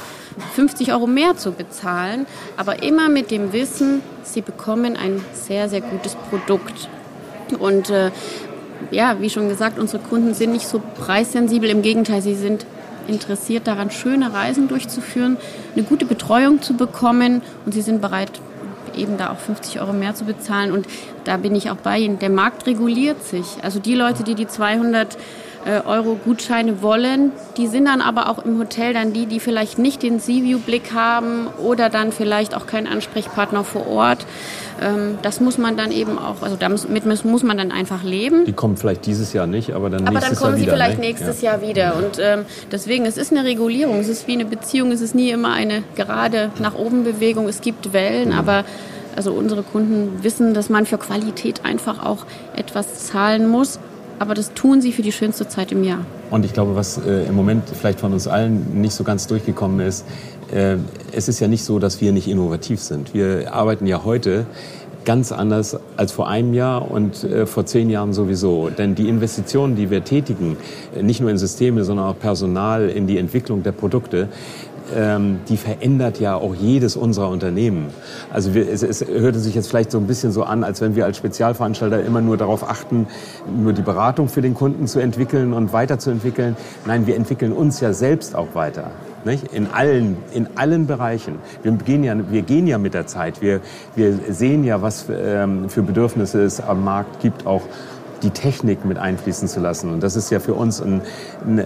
50 0.54 0.92
Euro 0.92 1.06
mehr 1.06 1.36
zu 1.36 1.52
bezahlen, 1.52 2.26
aber 2.56 2.82
immer 2.82 3.08
mit 3.08 3.30
dem 3.30 3.52
Wissen, 3.52 4.02
sie 4.22 4.42
bekommen 4.42 4.96
ein 4.96 5.24
sehr, 5.32 5.68
sehr 5.68 5.80
gutes 5.80 6.14
Produkt. 6.14 6.88
Und 7.58 7.90
äh, 7.90 8.10
ja, 8.90 9.20
wie 9.20 9.30
schon 9.30 9.48
gesagt, 9.48 9.78
unsere 9.78 10.02
Kunden 10.02 10.34
sind 10.34 10.52
nicht 10.52 10.66
so 10.66 10.80
preissensibel. 10.98 11.68
Im 11.70 11.82
Gegenteil, 11.82 12.22
sie 12.22 12.34
sind 12.34 12.66
interessiert 13.06 13.66
daran, 13.66 13.90
schöne 13.90 14.32
Reisen 14.32 14.68
durchzuführen, 14.68 15.36
eine 15.74 15.84
gute 15.84 16.06
Betreuung 16.06 16.62
zu 16.62 16.74
bekommen 16.74 17.42
und 17.66 17.72
sie 17.72 17.82
sind 17.82 18.00
bereit, 18.00 18.30
eben 18.96 19.16
da 19.16 19.30
auch 19.30 19.38
50 19.38 19.80
Euro 19.80 19.92
mehr 19.92 20.14
zu 20.14 20.24
bezahlen. 20.24 20.72
Und 20.72 20.86
da 21.24 21.36
bin 21.36 21.54
ich 21.54 21.70
auch 21.70 21.76
bei 21.76 21.98
Ihnen. 21.98 22.18
Der 22.18 22.30
Markt 22.30 22.66
reguliert 22.66 23.24
sich. 23.24 23.46
Also 23.62 23.78
die 23.78 23.94
Leute, 23.94 24.22
die 24.22 24.34
die 24.34 24.46
200 24.46 25.14
äh, 25.14 25.18
Euro 25.86 26.18
Gutscheine 26.24 26.82
wollen. 26.82 27.32
Die 27.56 27.66
sind 27.66 27.84
dann 27.84 28.00
aber 28.00 28.28
auch 28.28 28.44
im 28.44 28.58
Hotel 28.58 28.94
dann 28.94 29.12
die, 29.12 29.26
die 29.26 29.40
vielleicht 29.40 29.78
nicht 29.78 30.02
den 30.02 30.18
Sea-View-Blick 30.18 30.92
haben 30.94 31.48
oder 31.62 31.90
dann 31.90 32.12
vielleicht 32.12 32.54
auch 32.54 32.66
keinen 32.66 32.86
Ansprechpartner 32.86 33.64
vor 33.64 33.86
Ort. 33.86 34.26
Ähm, 34.80 35.18
das 35.22 35.40
muss 35.40 35.58
man 35.58 35.76
dann 35.76 35.92
eben 35.92 36.18
auch, 36.18 36.42
also 36.42 36.56
damit 36.56 37.04
muss 37.24 37.42
man 37.42 37.58
dann 37.58 37.72
einfach 37.72 38.02
leben. 38.02 38.46
Die 38.46 38.52
kommen 38.52 38.76
vielleicht 38.76 39.04
dieses 39.04 39.32
Jahr 39.32 39.46
nicht, 39.46 39.72
aber 39.72 39.90
dann 39.90 40.06
aber 40.06 40.20
nächstes 40.20 40.40
Jahr 40.40 40.56
wieder. 40.56 40.72
Aber 40.72 40.78
dann 40.78 40.90
kommen 40.90 40.90
sie 40.90 40.94
vielleicht 40.94 40.98
ne? 40.98 41.06
nächstes 41.06 41.42
ja. 41.42 41.50
Jahr 41.50 41.62
wieder. 41.62 41.96
Und 41.96 42.18
ähm, 42.18 42.46
deswegen, 42.72 43.04
es 43.04 43.18
ist 43.18 43.32
eine 43.32 43.44
Regulierung. 43.44 43.98
Es 44.00 44.08
ist 44.08 44.26
wie 44.26 44.32
eine 44.32 44.46
Beziehung. 44.46 44.92
Es 44.92 45.02
ist 45.02 45.14
nie 45.14 45.30
immer 45.30 45.52
eine 45.52 45.82
gerade 45.94 46.50
nach 46.58 46.74
oben 46.74 47.04
Bewegung. 47.04 47.48
Es 47.48 47.60
gibt 47.60 47.92
Wellen, 47.92 48.30
mhm. 48.30 48.38
aber 48.38 48.64
also 49.16 49.32
unsere 49.32 49.62
Kunden 49.62 50.22
wissen, 50.22 50.54
dass 50.54 50.70
man 50.70 50.86
für 50.86 50.96
Qualität 50.96 51.64
einfach 51.64 52.04
auch 52.04 52.24
etwas 52.56 53.06
zahlen 53.06 53.48
muss 53.48 53.78
aber 54.20 54.34
das 54.34 54.52
tun 54.52 54.82
sie 54.82 54.92
für 54.92 55.02
die 55.02 55.12
schönste 55.12 55.48
Zeit 55.48 55.72
im 55.72 55.82
Jahr. 55.82 56.04
Und 56.30 56.44
ich 56.44 56.52
glaube, 56.52 56.76
was 56.76 56.98
äh, 56.98 57.24
im 57.24 57.34
Moment 57.34 57.64
vielleicht 57.68 58.00
von 58.00 58.12
uns 58.12 58.28
allen 58.28 58.80
nicht 58.80 58.92
so 58.92 59.02
ganz 59.02 59.26
durchgekommen 59.26 59.80
ist, 59.80 60.04
äh, 60.52 60.76
es 61.10 61.28
ist 61.28 61.40
ja 61.40 61.48
nicht 61.48 61.64
so, 61.64 61.78
dass 61.78 62.02
wir 62.02 62.12
nicht 62.12 62.28
innovativ 62.28 62.80
sind. 62.80 63.14
Wir 63.14 63.54
arbeiten 63.54 63.86
ja 63.86 64.04
heute 64.04 64.44
ganz 65.06 65.32
anders 65.32 65.78
als 65.96 66.12
vor 66.12 66.28
einem 66.28 66.52
Jahr 66.52 66.90
und 66.90 67.24
äh, 67.24 67.46
vor 67.46 67.64
zehn 67.64 67.88
Jahren 67.88 68.12
sowieso. 68.12 68.68
Denn 68.68 68.94
die 68.94 69.08
Investitionen, 69.08 69.74
die 69.74 69.90
wir 69.90 70.04
tätigen, 70.04 70.58
äh, 70.94 71.02
nicht 71.02 71.20
nur 71.20 71.30
in 71.30 71.38
Systeme, 71.38 71.84
sondern 71.84 72.06
auch 72.06 72.18
Personal, 72.18 72.90
in 72.90 73.06
die 73.06 73.16
Entwicklung 73.16 73.62
der 73.62 73.72
Produkte, 73.72 74.28
ähm, 74.94 75.40
die 75.48 75.56
verändert 75.56 76.20
ja 76.20 76.34
auch 76.34 76.54
jedes 76.54 76.96
unserer 76.96 77.28
Unternehmen. 77.28 77.86
Also 78.32 78.54
wir, 78.54 78.68
es, 78.70 78.82
es 78.82 79.06
hörte 79.06 79.38
sich 79.38 79.54
jetzt 79.54 79.68
vielleicht 79.68 79.90
so 79.90 79.98
ein 79.98 80.06
bisschen 80.06 80.32
so 80.32 80.42
an, 80.42 80.64
als 80.64 80.80
wenn 80.80 80.96
wir 80.96 81.04
als 81.04 81.16
Spezialveranstalter 81.16 82.02
immer 82.04 82.20
nur 82.20 82.36
darauf 82.36 82.68
achten, 82.68 83.06
nur 83.60 83.72
die 83.72 83.82
Beratung 83.82 84.28
für 84.28 84.42
den 84.42 84.54
Kunden 84.54 84.86
zu 84.86 85.00
entwickeln 85.00 85.52
und 85.52 85.72
weiterzuentwickeln. 85.72 86.56
Nein, 86.86 87.06
wir 87.06 87.16
entwickeln 87.16 87.52
uns 87.52 87.80
ja 87.80 87.92
selbst 87.92 88.34
auch 88.34 88.54
weiter. 88.54 88.90
Nicht? 89.24 89.52
In 89.52 89.66
allen, 89.66 90.16
in 90.32 90.48
allen 90.54 90.86
Bereichen. 90.86 91.36
Wir 91.62 91.72
gehen 91.72 92.04
ja, 92.04 92.14
wir 92.30 92.42
gehen 92.42 92.66
ja 92.66 92.78
mit 92.78 92.94
der 92.94 93.06
Zeit. 93.06 93.42
Wir, 93.42 93.60
wir 93.94 94.18
sehen 94.30 94.64
ja, 94.64 94.80
was 94.80 95.06
ähm, 95.10 95.68
für 95.68 95.82
Bedürfnisse 95.82 96.42
es 96.42 96.60
am 96.60 96.84
Markt 96.84 97.20
gibt, 97.20 97.46
auch 97.46 97.62
die 98.22 98.30
Technik 98.30 98.84
mit 98.84 98.98
einfließen 98.98 99.48
zu 99.48 99.60
lassen. 99.60 99.92
Und 99.92 100.02
das 100.02 100.16
ist 100.16 100.30
ja 100.30 100.40
für 100.40 100.54
uns 100.54 100.80
ein, 100.80 101.02
ein 101.46 101.64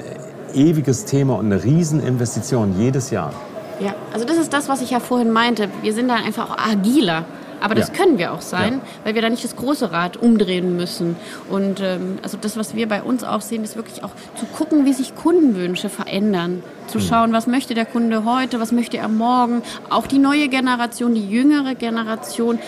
ewiges 0.54 1.04
Thema 1.04 1.36
und 1.36 1.46
eine 1.46 1.62
Rieseninvestition 1.62 2.78
jedes 2.78 3.10
Jahr. 3.10 3.32
Ja, 3.80 3.94
also 4.12 4.24
das 4.24 4.38
ist 4.38 4.52
das, 4.52 4.68
was 4.68 4.80
ich 4.82 4.90
ja 4.90 5.00
vorhin 5.00 5.30
meinte. 5.30 5.68
Wir 5.82 5.92
sind 5.92 6.08
dann 6.08 6.22
einfach 6.22 6.50
auch 6.50 6.58
agiler. 6.58 7.24
Aber 7.60 7.74
das 7.74 7.88
ja. 7.88 7.94
können 7.94 8.18
wir 8.18 8.34
auch 8.34 8.42
sein, 8.42 8.74
ja. 8.74 8.80
weil 9.04 9.14
wir 9.14 9.22
da 9.22 9.30
nicht 9.30 9.42
das 9.42 9.56
große 9.56 9.90
Rad 9.90 10.18
umdrehen 10.18 10.76
müssen. 10.76 11.16
Und 11.48 11.80
ähm, 11.80 12.18
also 12.22 12.36
das, 12.38 12.58
was 12.58 12.74
wir 12.74 12.86
bei 12.86 13.02
uns 13.02 13.24
auch 13.24 13.40
sehen, 13.40 13.64
ist 13.64 13.74
wirklich 13.74 14.04
auch 14.04 14.10
zu 14.34 14.44
gucken, 14.44 14.84
wie 14.84 14.92
sich 14.92 15.14
Kundenwünsche 15.14 15.88
verändern. 15.88 16.62
Zu 16.88 16.98
mhm. 16.98 17.02
schauen, 17.02 17.32
was 17.32 17.46
möchte 17.46 17.72
der 17.72 17.86
Kunde 17.86 18.26
heute, 18.26 18.60
was 18.60 18.70
möchte 18.70 18.98
er 18.98 19.08
morgen. 19.08 19.62
Auch 19.88 20.06
die 20.06 20.18
neue 20.18 20.48
Generation, 20.48 21.14
die 21.14 21.26
jüngere 21.26 21.74
Generation, 21.74 22.58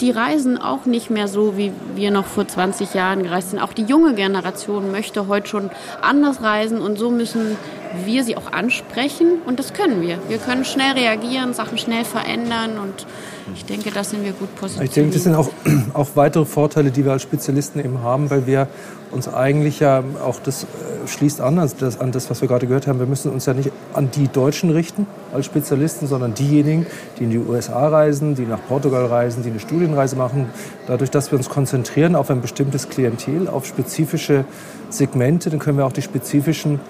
die 0.00 0.10
reisen 0.10 0.60
auch 0.60 0.86
nicht 0.86 1.10
mehr 1.10 1.28
so, 1.28 1.56
wie 1.56 1.72
wir 1.94 2.10
noch 2.10 2.26
vor 2.26 2.46
20 2.46 2.94
Jahren 2.94 3.22
gereist 3.22 3.50
sind. 3.50 3.60
Auch 3.60 3.72
die 3.72 3.84
junge 3.84 4.14
Generation 4.14 4.90
möchte 4.90 5.28
heute 5.28 5.46
schon 5.46 5.70
anders 6.02 6.42
reisen 6.42 6.80
und 6.80 6.98
so 6.98 7.10
müssen 7.10 7.56
wir 8.04 8.24
sie 8.24 8.36
auch 8.36 8.52
ansprechen 8.52 9.38
und 9.46 9.58
das 9.58 9.72
können 9.72 10.02
wir. 10.02 10.18
Wir 10.28 10.38
können 10.38 10.64
schnell 10.64 10.92
reagieren, 10.92 11.54
Sachen 11.54 11.78
schnell 11.78 12.04
verändern 12.04 12.78
und 12.78 13.06
ich 13.52 13.64
denke, 13.66 13.90
da 13.90 14.02
sind 14.02 14.24
wir 14.24 14.32
gut 14.32 14.54
positioniert. 14.56 14.90
Ich 14.90 14.94
denke, 14.94 15.14
das 15.14 15.24
sind 15.24 15.34
auch, 15.34 15.50
auch 15.94 16.08
weitere 16.14 16.46
Vorteile, 16.46 16.90
die 16.90 17.04
wir 17.04 17.12
als 17.12 17.22
Spezialisten 17.22 17.78
eben 17.78 18.02
haben, 18.02 18.30
weil 18.30 18.46
wir 18.46 18.68
uns 19.10 19.28
eigentlich 19.28 19.80
ja 19.80 20.02
auch 20.24 20.40
das 20.40 20.64
äh, 20.64 20.66
schließt 21.06 21.40
an, 21.40 21.58
an 21.58 21.70
das, 21.78 22.00
an 22.00 22.10
das, 22.10 22.30
was 22.30 22.40
wir 22.40 22.48
gerade 22.48 22.66
gehört 22.66 22.86
haben. 22.86 22.98
Wir 22.98 23.06
müssen 23.06 23.30
uns 23.30 23.46
ja 23.46 23.52
nicht 23.52 23.70
an 23.92 24.10
die 24.10 24.28
Deutschen 24.28 24.70
richten 24.70 25.06
als 25.32 25.46
Spezialisten, 25.46 26.06
sondern 26.06 26.34
diejenigen, 26.34 26.86
die 27.18 27.24
in 27.24 27.30
die 27.30 27.38
USA 27.38 27.88
reisen, 27.88 28.34
die 28.34 28.46
nach 28.46 28.60
Portugal 28.66 29.06
reisen, 29.06 29.42
die 29.42 29.50
eine 29.50 29.60
Studienreise 29.60 30.16
machen. 30.16 30.46
Dadurch, 30.86 31.10
dass 31.10 31.30
wir 31.30 31.38
uns 31.38 31.48
konzentrieren 31.48 32.16
auf 32.16 32.30
ein 32.30 32.40
bestimmtes 32.40 32.88
Klientel, 32.88 33.48
auf 33.48 33.66
spezifische 33.66 34.46
Segmente, 34.88 35.50
dann 35.50 35.58
können 35.58 35.78
wir 35.78 35.86
auch 35.86 35.92
die 35.92 36.02
spezifischen 36.02 36.80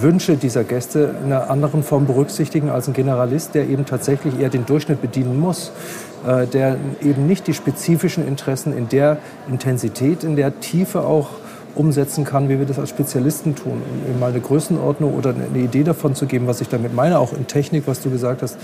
Wünsche 0.00 0.36
dieser 0.36 0.64
Gäste 0.64 1.14
in 1.20 1.26
einer 1.26 1.50
anderen 1.50 1.82
Form 1.82 2.06
berücksichtigen 2.06 2.70
als 2.70 2.88
ein 2.88 2.94
Generalist, 2.94 3.54
der 3.54 3.68
eben 3.68 3.84
tatsächlich 3.84 4.38
eher 4.40 4.48
den 4.48 4.66
Durchschnitt 4.66 5.00
bedienen 5.02 5.38
muss, 5.38 5.72
äh, 6.26 6.46
der 6.46 6.76
eben 7.02 7.26
nicht 7.26 7.46
die 7.46 7.54
spezifischen 7.54 8.26
Interessen 8.26 8.76
in 8.76 8.88
der 8.88 9.18
Intensität, 9.48 10.24
in 10.24 10.36
der 10.36 10.60
Tiefe 10.60 11.02
auch 11.02 11.28
umsetzen 11.74 12.24
kann, 12.24 12.48
wie 12.48 12.58
wir 12.58 12.66
das 12.66 12.78
als 12.78 12.90
Spezialisten 12.90 13.54
tun. 13.54 13.82
Um 14.12 14.20
mal 14.20 14.30
eine 14.30 14.40
Größenordnung 14.40 15.14
oder 15.14 15.34
eine 15.34 15.58
Idee 15.58 15.84
davon 15.84 16.14
zu 16.14 16.26
geben, 16.26 16.46
was 16.46 16.60
ich 16.60 16.68
damit 16.68 16.94
meine, 16.94 17.18
auch 17.18 17.32
in 17.32 17.46
Technik, 17.46 17.84
was 17.86 18.00
du 18.00 18.10
gesagt 18.10 18.42
hast. 18.42 18.58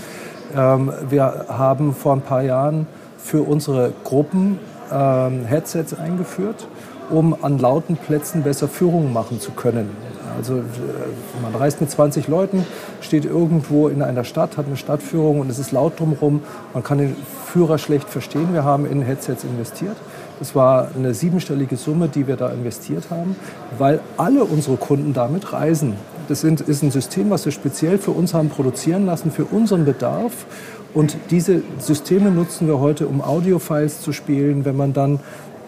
Ähm, 0.55 0.91
wir 1.09 1.45
haben 1.47 1.93
vor 1.93 2.13
ein 2.13 2.21
paar 2.21 2.43
Jahren 2.43 2.87
für 3.17 3.41
unsere 3.41 3.93
Gruppen 4.03 4.59
ähm, 4.91 5.45
Headsets 5.45 5.93
eingeführt, 5.93 6.67
um 7.09 7.35
an 7.43 7.59
lauten 7.59 7.97
Plätzen 7.97 8.43
besser 8.43 8.67
Führungen 8.67 9.11
machen 9.11 9.39
zu 9.39 9.51
können. 9.51 9.89
Also 10.39 10.55
äh, 10.55 10.61
man 11.41 11.53
reist 11.53 11.81
mit 11.81 11.91
20 11.91 12.29
Leuten, 12.29 12.65
steht 13.01 13.25
irgendwo 13.25 13.89
in 13.89 14.01
einer 14.01 14.23
Stadt, 14.23 14.57
hat 14.57 14.67
eine 14.67 14.77
Stadtführung 14.77 15.41
und 15.41 15.49
es 15.49 15.59
ist 15.59 15.73
laut 15.73 15.99
drumherum. 15.99 16.41
Man 16.73 16.81
kann 16.81 16.97
den 16.97 17.15
Führer 17.45 17.77
schlecht 17.77 18.09
verstehen. 18.09 18.53
Wir 18.53 18.63
haben 18.63 18.85
in 18.85 19.01
Headsets 19.01 19.43
investiert. 19.43 19.97
Das 20.39 20.55
war 20.55 20.91
eine 20.95 21.13
siebenstellige 21.13 21.75
Summe, 21.75 22.07
die 22.07 22.25
wir 22.25 22.37
da 22.37 22.49
investiert 22.49 23.11
haben, 23.11 23.35
weil 23.77 23.99
alle 24.15 24.45
unsere 24.45 24.77
Kunden 24.77 25.13
damit 25.13 25.51
reisen. 25.51 25.95
Das 26.29 26.43
ist 26.43 26.83
ein 26.83 26.91
System, 26.91 27.29
was 27.31 27.43
wir 27.43 27.51
speziell 27.51 27.97
für 27.97 28.11
uns 28.11 28.33
haben 28.33 28.49
produzieren 28.49 29.05
lassen, 29.05 29.31
für 29.31 29.45
unseren 29.45 29.83
Bedarf. 29.83 30.45
Und 30.93 31.17
diese 31.29 31.61
Systeme 31.79 32.31
nutzen 32.31 32.67
wir 32.67 32.79
heute, 32.79 33.07
um 33.07 33.21
Audiofiles 33.21 34.01
zu 34.01 34.13
spielen, 34.13 34.63
wenn 34.63 34.77
man 34.77 34.93
dann 34.93 35.19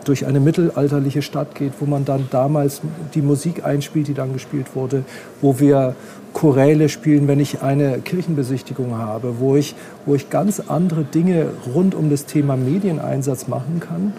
durch 0.06 0.26
eine 0.26 0.40
mittelalterliche 0.40 1.22
Stadt 1.22 1.56
geht, 1.56 1.74
wo 1.80 1.86
man 1.86 2.06
dann 2.06 2.28
damals 2.32 2.82
die 3.14 3.22
Musik 3.22 3.66
einspielt, 3.66 4.08
die 4.08 4.14
dann 4.14 4.34
gespielt 4.34 4.76
wurde, 4.76 5.04
wo 5.42 5.60
wir 5.60 5.96
Choräle 6.34 6.90
spielen, 6.90 7.28
wenn 7.28 7.40
ich 7.40 7.62
eine 7.62 8.00
Kirchenbesichtigung 8.00 8.98
habe, 8.98 9.40
wo 9.40 9.56
ich, 9.56 9.76
wo 10.06 10.16
ich 10.16 10.30
ganz 10.30 10.60
andere 10.60 11.04
Dinge 11.04 11.48
rund 11.74 11.94
um 11.94 12.10
das 12.10 12.26
Thema 12.26 12.56
Medieneinsatz 12.56 13.48
machen 13.48 13.80
kann. 13.80 14.14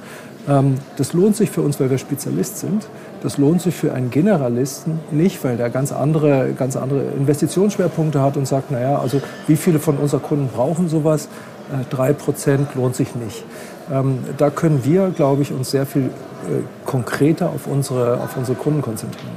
Ähm, 0.49 0.75
das 0.97 1.13
lohnt 1.13 1.37
sich 1.37 1.51
für 1.51 1.63
uns, 1.63 1.81
weil 1.81 1.91
wir 1.91 1.99
Spezialist 1.99 2.59
sind. 2.59 2.87
Das 3.23 3.39
lohnt 3.39 3.63
sich 3.63 3.75
für 3.75 3.95
einen 3.95 4.11
Generalisten 4.11 5.01
nicht, 5.11 5.43
weil 5.45 5.57
der 5.57 5.71
ganz 5.71 5.93
andere, 5.93 6.53
ganz 6.59 6.77
andere 6.77 7.05
Investitionsschwerpunkte 7.19 8.21
hat 8.21 8.37
und 8.37 8.47
sagt, 8.47 8.71
naja, 8.71 8.99
also 8.99 9.23
wie 9.47 9.57
viele 9.57 9.79
von 9.79 9.97
unseren 9.97 10.23
Kunden 10.23 10.49
brauchen 10.49 10.89
sowas? 10.89 11.29
Äh, 11.71 11.85
drei 11.89 12.13
Prozent 12.13 12.75
lohnt 12.75 12.97
sich 12.97 13.15
nicht. 13.15 13.45
Ähm, 13.91 14.19
da 14.37 14.51
können 14.51 14.85
wir, 14.85 15.11
glaube 15.11 15.43
ich, 15.43 15.53
uns 15.53 15.71
sehr 15.71 15.87
viel 15.87 16.05
äh, 16.05 16.63
konkreter 16.87 17.51
auf 17.51 17.67
unsere, 17.67 18.21
auf 18.21 18.37
unsere 18.37 18.57
Kunden 18.57 18.83
konzentrieren. 18.83 19.33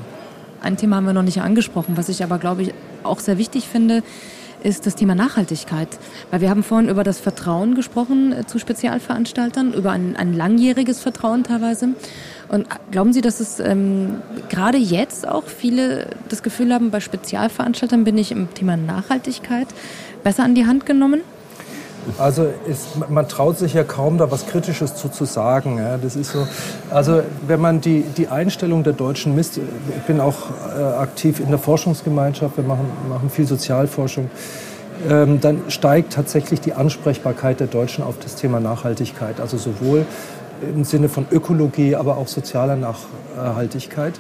Ein 0.62 0.78
Thema 0.78 0.98
haben 0.98 1.06
wir 1.06 1.14
noch 1.14 1.24
nicht 1.24 1.42
angesprochen, 1.42 1.98
was 1.98 2.10
ich 2.10 2.24
aber, 2.24 2.38
glaube 2.38 2.64
ich, 2.64 2.74
auch 3.04 3.20
sehr 3.20 3.38
wichtig 3.38 3.68
finde, 3.68 4.02
ist 4.64 4.88
das 4.88 4.96
Thema 4.96 5.14
Nachhaltigkeit. 5.14 5.88
Weil 6.32 6.42
wir 6.42 6.50
haben 6.50 6.64
vorhin 6.64 6.90
über 6.90 7.04
das 7.04 7.20
Vertrauen 7.20 7.76
gesprochen 7.76 8.34
äh, 8.34 8.46
zu 8.48 8.58
Spezialveranstaltern, 8.58 9.74
über 9.74 9.92
ein, 9.92 10.16
ein 10.16 10.34
langjähriges 10.34 11.00
Vertrauen 11.00 11.44
teilweise. 11.44 11.90
Und 12.50 12.68
glauben 12.92 13.14
Sie, 13.14 13.22
dass 13.22 13.40
es 13.40 13.60
ähm, 13.60 14.22
gerade 14.50 14.78
jetzt 14.78 15.28
auch 15.28 15.46
viele 15.46 16.08
das 16.30 16.44
Gefühl 16.44 16.74
haben, 16.74 16.92
bei 16.92 17.00
Spezialveranstaltern 17.00 18.04
bin 18.04 18.18
ich 18.18 18.32
im 18.32 18.54
Thema 18.54 18.78
Nachhaltigkeit 18.78 19.68
besser 20.24 20.44
an 20.44 20.56
die 20.56 20.66
Hand 20.66 20.86
genommen? 20.86 21.22
Also 22.18 22.48
ist, 22.68 23.10
man 23.10 23.28
traut 23.28 23.58
sich 23.58 23.74
ja 23.74 23.84
kaum 23.84 24.18
da 24.18 24.30
was 24.32 24.46
Kritisches 24.48 24.96
zu, 24.96 25.10
zu 25.10 25.26
sagen. 25.26 25.78
Ja. 25.78 25.98
Das 25.98 26.16
ist 26.16 26.32
so, 26.32 26.48
also 26.90 27.22
wenn 27.48 27.60
man 27.60 27.82
die, 27.82 28.02
die 28.02 28.28
Einstellung 28.28 28.84
der 28.84 28.94
Deutschen 28.94 29.36
misst, 29.36 29.58
ich 29.58 30.04
bin 30.08 30.20
auch 30.20 30.36
äh, 30.78 30.82
aktiv 30.82 31.40
in 31.40 31.50
der 31.50 31.60
Forschungsgemeinschaft, 31.60 32.58
wir 32.58 32.64
machen, 32.64 32.86
machen 33.10 33.30
viel 33.30 33.46
Sozialforschung, 33.48 34.30
ähm, 35.10 35.42
dann 35.42 35.64
steigt 35.68 36.14
tatsächlich 36.14 36.62
die 36.62 36.74
Ansprechbarkeit 36.74 37.60
der 37.60 37.68
Deutschen 37.68 38.04
auf 38.04 38.16
das 38.20 38.36
Thema 38.36 38.60
Nachhaltigkeit. 38.60 39.40
Also 39.40 39.58
sowohl 39.58 40.06
im 40.62 40.84
Sinne 40.84 41.10
von 41.10 41.26
Ökologie, 41.32 41.96
aber 41.96 42.18
auch 42.18 42.28
sozialer 42.28 42.78
Nachhaltigkeit. 42.78 44.20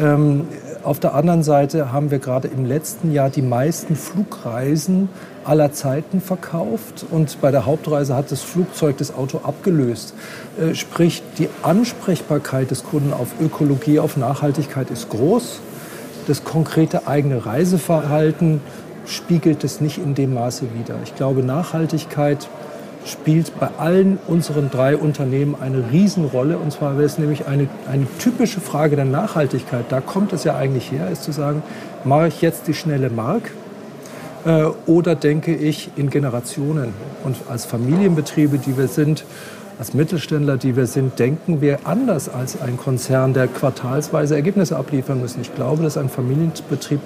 Ähm, 0.00 0.46
auf 0.86 1.00
der 1.00 1.14
anderen 1.14 1.42
Seite 1.42 1.92
haben 1.92 2.12
wir 2.12 2.20
gerade 2.20 2.46
im 2.46 2.64
letzten 2.64 3.12
Jahr 3.12 3.28
die 3.28 3.42
meisten 3.42 3.96
Flugreisen 3.96 5.08
aller 5.44 5.72
Zeiten 5.72 6.20
verkauft 6.20 7.04
und 7.10 7.40
bei 7.40 7.50
der 7.50 7.66
Hauptreise 7.66 8.14
hat 8.14 8.30
das 8.30 8.42
Flugzeug 8.42 8.96
das 8.98 9.12
Auto 9.12 9.40
abgelöst. 9.42 10.14
Äh, 10.60 10.74
sprich, 10.74 11.24
die 11.38 11.48
Ansprechbarkeit 11.62 12.70
des 12.70 12.84
Kunden 12.84 13.12
auf 13.12 13.28
Ökologie, 13.40 13.98
auf 13.98 14.16
Nachhaltigkeit 14.16 14.90
ist 14.90 15.08
groß. 15.10 15.60
Das 16.28 16.44
konkrete 16.44 17.08
eigene 17.08 17.44
Reiseverhalten 17.44 18.60
spiegelt 19.06 19.64
es 19.64 19.80
nicht 19.80 19.98
in 19.98 20.14
dem 20.14 20.34
Maße 20.34 20.66
wider. 20.78 20.96
Ich 21.02 21.16
glaube, 21.16 21.42
Nachhaltigkeit 21.42 22.48
spielt 23.06 23.58
bei 23.58 23.68
allen 23.78 24.18
unseren 24.26 24.70
drei 24.70 24.96
Unternehmen 24.96 25.54
eine 25.60 25.90
Riesenrolle. 25.90 26.58
Und 26.58 26.72
zwar 26.72 26.94
wäre 26.96 27.04
es 27.04 27.18
nämlich 27.18 27.46
eine, 27.46 27.68
eine 27.90 28.06
typische 28.18 28.60
Frage 28.60 28.96
der 28.96 29.04
Nachhaltigkeit. 29.04 29.86
Da 29.88 30.00
kommt 30.00 30.32
es 30.32 30.44
ja 30.44 30.56
eigentlich 30.56 30.90
her, 30.90 31.08
ist 31.10 31.22
zu 31.22 31.32
sagen, 31.32 31.62
mache 32.04 32.28
ich 32.28 32.42
jetzt 32.42 32.66
die 32.66 32.74
schnelle 32.74 33.10
Mark 33.10 33.52
äh, 34.44 34.64
oder 34.86 35.14
denke 35.14 35.54
ich 35.54 35.90
in 35.96 36.10
Generationen? 36.10 36.92
Und 37.24 37.36
als 37.48 37.64
Familienbetriebe, 37.64 38.58
die 38.58 38.76
wir 38.76 38.88
sind, 38.88 39.24
als 39.78 39.94
Mittelständler, 39.94 40.56
die 40.56 40.74
wir 40.74 40.86
sind, 40.86 41.18
denken 41.18 41.60
wir 41.60 41.80
anders 41.84 42.28
als 42.28 42.60
ein 42.60 42.76
Konzern, 42.76 43.34
der 43.34 43.46
quartalsweise 43.46 44.34
Ergebnisse 44.34 44.76
abliefern 44.76 45.20
muss. 45.20 45.36
Ich 45.40 45.54
glaube, 45.54 45.82
dass 45.82 45.98
ein 45.98 46.08
Familienbetrieb 46.08 47.00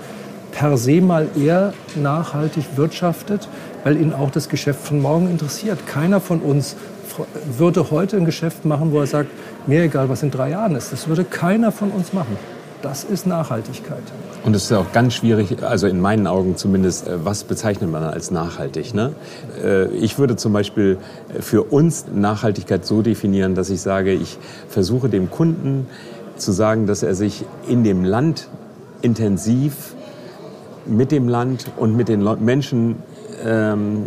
per 0.53 0.77
se 0.77 1.01
mal 1.01 1.29
eher 1.37 1.73
nachhaltig 1.97 2.65
wirtschaftet, 2.77 3.49
weil 3.85 3.97
ihn 3.97 4.13
auch 4.13 4.31
das 4.31 4.49
Geschäft 4.49 4.81
von 4.81 5.01
morgen 5.01 5.31
interessiert. 5.31 5.87
Keiner 5.87 6.21
von 6.21 6.41
uns 6.41 6.77
würde 7.57 7.91
heute 7.91 8.17
ein 8.17 8.25
Geschäft 8.25 8.65
machen, 8.65 8.93
wo 8.93 9.01
er 9.01 9.07
sagt, 9.07 9.31
mir 9.67 9.83
egal, 9.83 10.09
was 10.09 10.23
in 10.23 10.31
drei 10.31 10.51
Jahren 10.51 10.77
ist. 10.77 10.93
Das 10.93 11.09
würde 11.09 11.25
keiner 11.25 11.73
von 11.73 11.91
uns 11.91 12.13
machen. 12.13 12.37
Das 12.83 13.05
ist 13.05 13.27
Nachhaltigkeit. 13.27 14.03
Und 14.43 14.57
es 14.57 14.65
ist 14.65 14.73
auch 14.73 14.91
ganz 14.93 15.13
schwierig, 15.13 15.63
also 15.63 15.87
in 15.87 16.01
meinen 16.01 16.27
Augen 16.27 16.57
zumindest, 16.57 17.07
äh, 17.07 17.23
was 17.25 17.45
bezeichnet 17.45 17.91
man 17.91 18.03
als 18.05 18.31
nachhaltig? 18.31 18.95
Ne? 18.95 19.13
Äh, 19.63 19.89
ich 19.89 20.19
würde 20.19 20.37
zum 20.37 20.55
Beispiel 20.55 20.97
für 21.41 21.65
uns 21.65 22.07
Nachhaltigkeit 22.11 22.87
so 22.87 23.03
definieren, 23.03 23.55
dass 23.55 23.69
ich 23.69 23.83
sage, 23.83 24.15
ich 24.15 24.39
versuche 24.69 25.11
dem 25.11 25.31
Kunden 25.31 25.89
zu 26.37 26.53
sagen, 26.53 26.87
dass 26.87 27.03
er 27.03 27.15
sich 27.15 27.45
in 27.69 27.85
dem 27.85 28.03
Land 28.03 28.49
intensiv 29.03 29.95
mit 30.87 31.13
dem 31.13 31.29
Land 31.29 31.67
und 31.77 31.95
mit 31.95 32.09
den 32.09 32.27
Menschen 32.43 32.97
ähm, 33.45 34.05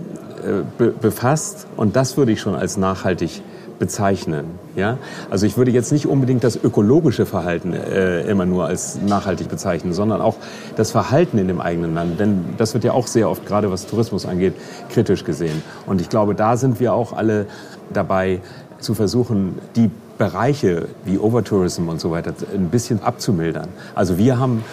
äh, 0.80 0.86
befasst. 1.02 1.68
Und 1.78 1.96
das 1.96 2.18
würde 2.18 2.32
ich 2.32 2.42
schon 2.42 2.56
als 2.56 2.78
nachhaltig 2.78 3.42
bezeichnen. 3.80 4.46
Ja? 4.76 4.98
Also 5.30 5.46
ich 5.46 5.58
würde 5.58 5.72
jetzt 5.72 5.92
nicht 5.92 6.08
unbedingt 6.08 6.44
das 6.44 6.56
ökologische 6.56 7.26
Verhalten 7.26 7.74
äh, 7.74 8.22
immer 8.24 8.46
nur 8.46 8.66
als 8.66 9.00
nachhaltig 9.02 9.50
bezeichnen, 9.50 9.94
sondern 9.94 10.22
auch 10.22 10.36
das 10.76 10.92
Verhalten 10.92 11.38
in 11.38 11.48
dem 11.48 11.60
eigenen 11.60 11.94
Land. 11.94 12.20
Denn 12.20 12.46
das 12.58 12.74
wird 12.74 12.84
ja 12.84 12.94
auch 12.94 13.08
sehr 13.08 13.30
oft, 13.30 13.46
gerade 13.46 13.72
was 13.72 13.86
Tourismus 13.86 14.26
angeht, 14.26 14.54
kritisch 14.90 15.24
gesehen. 15.24 15.62
Und 15.86 16.02
ich 16.02 16.10
glaube, 16.10 16.36
da 16.36 16.58
sind 16.58 16.80
wir 16.80 16.94
auch 16.94 17.14
alle 17.14 17.46
dabei 17.92 18.40
zu 18.80 18.94
versuchen, 18.94 19.60
die 19.76 19.90
Bereiche 20.18 20.88
wie 21.06 21.18
Overtourism 21.18 21.88
und 21.90 22.00
so 22.00 22.12
weiter 22.12 22.34
ein 22.54 22.70
bisschen 22.70 23.02
abzumildern. 23.02 23.68
Also 23.96 24.18
wir 24.18 24.38
haben 24.38 24.64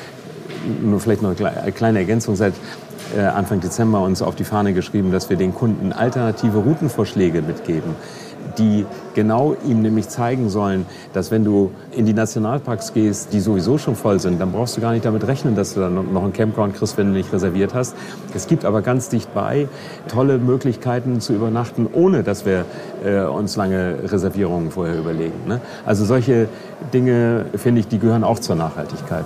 vielleicht 0.99 1.23
noch 1.23 1.35
eine 1.39 1.73
kleine 1.73 1.99
Ergänzung, 2.01 2.37
seit 2.37 2.53
Anfang 3.19 3.61
Dezember 3.61 4.01
uns 4.03 4.23
auf 4.23 4.37
die 4.37 4.45
Fahne 4.45 4.73
geschrieben, 4.73 5.11
dass 5.13 5.31
wir 5.31 5.37
den 5.37 5.55
Kunden 5.55 5.93
alternative 5.93 6.59
Routenvorschläge 6.59 7.43
mitgeben 7.43 7.95
die 8.59 8.87
genau 9.15 9.57
ihm 9.67 9.83
nämlich 9.83 10.09
zeigen 10.09 10.49
sollen, 10.49 10.87
dass 11.13 11.31
wenn 11.31 11.45
du 11.45 11.71
in 11.93 12.07
die 12.07 12.13
Nationalparks 12.13 12.93
gehst, 12.93 13.33
die 13.33 13.41
sowieso 13.41 13.79
schon 13.79 13.97
voll 13.97 14.21
sind, 14.21 14.41
dann 14.41 14.53
brauchst 14.53 14.77
du 14.77 14.81
gar 14.81 14.93
nicht 14.93 15.05
damit 15.05 15.27
rechnen, 15.27 15.57
dass 15.57 15.75
du 15.75 15.81
dann 15.81 16.13
noch 16.13 16.23
einen 16.23 16.33
Campground 16.33 16.77
kriegst, 16.77 16.97
wenn 16.97 17.09
du 17.09 17.13
nicht 17.13 17.33
reserviert 17.33 17.75
hast. 17.75 17.97
Es 18.35 18.47
gibt 18.47 18.65
aber 18.65 18.83
ganz 18.83 19.09
dicht 19.09 19.33
bei 19.35 19.69
tolle 20.09 20.39
Möglichkeiten 20.39 21.21
zu 21.21 21.33
übernachten, 21.33 21.89
ohne 21.93 22.23
dass 22.23 22.47
wir 22.47 22.65
äh, 23.05 23.23
uns 23.23 23.57
lange 23.57 23.97
Reservierungen 24.05 24.71
vorher 24.71 24.99
überlegen. 24.99 25.47
Ne? 25.47 25.61
Also 25.85 26.05
solche 26.05 26.49
Dinge, 26.93 27.47
finde 27.57 27.81
ich, 27.81 27.89
die 27.89 27.99
gehören 27.99 28.25
auch 28.25 28.39
zur 28.39 28.57
Nachhaltigkeit. 28.57 29.25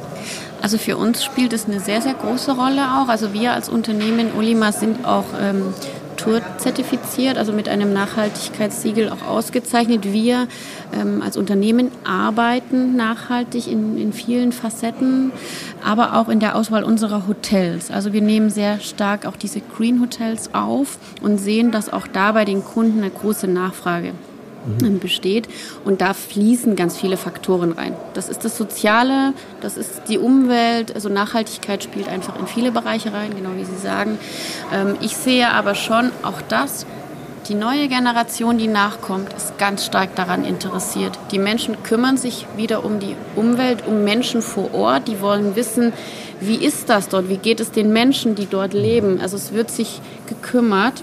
Also 0.63 0.79
für 0.79 0.97
uns 0.97 1.23
spielt 1.23 1.53
es 1.53 1.67
eine 1.67 1.79
sehr, 1.79 2.01
sehr 2.01 2.15
große 2.15 2.53
Rolle 2.53 2.83
auch. 2.97 3.09
Also 3.09 3.35
wir 3.35 3.53
als 3.53 3.69
Unternehmen 3.69 4.29
Olima 4.37 4.73
sind 4.73 5.05
auch 5.05 5.25
ähm, 5.39 5.75
Tour 6.17 6.41
zertifiziert, 6.59 7.39
also 7.39 7.53
mit 7.53 7.69
einem 7.69 7.93
Nachhaltigkeitssiegel 7.93 9.11
auch 9.11 9.27
ausgezeichnet. 9.27 10.13
Wir 10.13 10.49
ähm, 10.93 11.23
als 11.23 11.37
Unternehmen 11.37 11.91
arbeiten 12.05 12.97
nachhaltig 12.97 13.71
in, 13.71 13.99
in 13.99 14.13
vielen 14.13 14.53
Facetten, 14.53 15.33
aber 15.85 16.17
auch 16.17 16.29
in 16.29 16.41
der 16.41 16.57
Auswahl 16.57 16.85
unserer 16.85 17.27
Hotels. 17.27 17.91
Also 17.91 18.13
wir 18.13 18.23
nehmen 18.23 18.51
sehr 18.51 18.81
stark 18.81 19.27
auch 19.27 19.37
diese 19.37 19.61
Green 19.61 20.01
Hotels 20.01 20.51
auf 20.53 20.99
und 21.23 21.39
sehen, 21.39 21.71
dass 21.71 21.93
auch 21.93 22.07
da 22.07 22.33
bei 22.33 22.45
den 22.45 22.65
Kunden 22.65 22.99
eine 22.99 23.11
große 23.11 23.49
Nachfrage 23.49 24.13
mhm. 24.65 24.99
besteht. 24.99 25.49
Und 25.85 26.01
da 26.01 26.15
fließen 26.15 26.77
ganz 26.77 26.97
viele 26.97 27.17
Faktoren 27.17 27.73
rein. 27.73 27.95
Das 28.15 28.29
ist 28.29 28.45
das 28.45 28.57
Soziale, 28.57 29.33
das 29.61 29.77
ist 29.77 30.03
die 30.09 30.19
Umwelt, 30.19 30.95
also 30.95 31.09
Nachhaltigkeit 31.09 31.83
spielt 31.83 32.09
einfach 32.09 32.39
in 32.39 32.47
viele 32.47 32.73
Bereiche 32.73 33.13
rein, 33.13 33.35
genau 33.37 33.51
wie 33.57 33.65
Sie 33.65 33.77
sagen. 33.77 34.19
Ähm, 34.73 34.97
ich 35.01 35.17
sehe 35.17 35.51
aber 35.51 35.75
schon 35.75 36.11
auch 36.23 36.41
das, 36.49 36.87
die 37.49 37.55
neue 37.55 37.89
Generation, 37.89 38.57
die 38.57 38.69
nachkommt, 38.69 39.33
ist 39.35 39.59
ganz 39.59 39.85
stark 39.85 40.15
daran 40.15 40.47
interessiert. 40.47 41.19
Die 41.31 41.39
Menschen 41.39 41.83
kümmern 41.83 42.17
sich 42.17 42.47
wieder 42.57 42.85
um 42.87 43.01
die 43.01 43.17
Umwelt, 43.37 43.87
um 43.87 44.03
Menschen 44.03 44.41
vor 44.41 44.73
Ort. 44.73 45.09
Die 45.09 45.21
wollen 45.21 45.55
wissen, 45.55 45.93
wie 46.41 46.57
ist 46.57 46.89
das 46.89 47.11
dort, 47.11 47.29
wie 47.29 47.37
geht 47.37 47.61
es 47.61 47.71
den 47.71 47.93
Menschen, 47.93 48.35
die 48.35 48.47
dort 48.47 48.73
leben. 48.73 49.21
Also 49.21 49.37
es 49.37 49.53
wird 49.53 49.71
sich 49.71 50.01
gekümmert. 50.27 51.03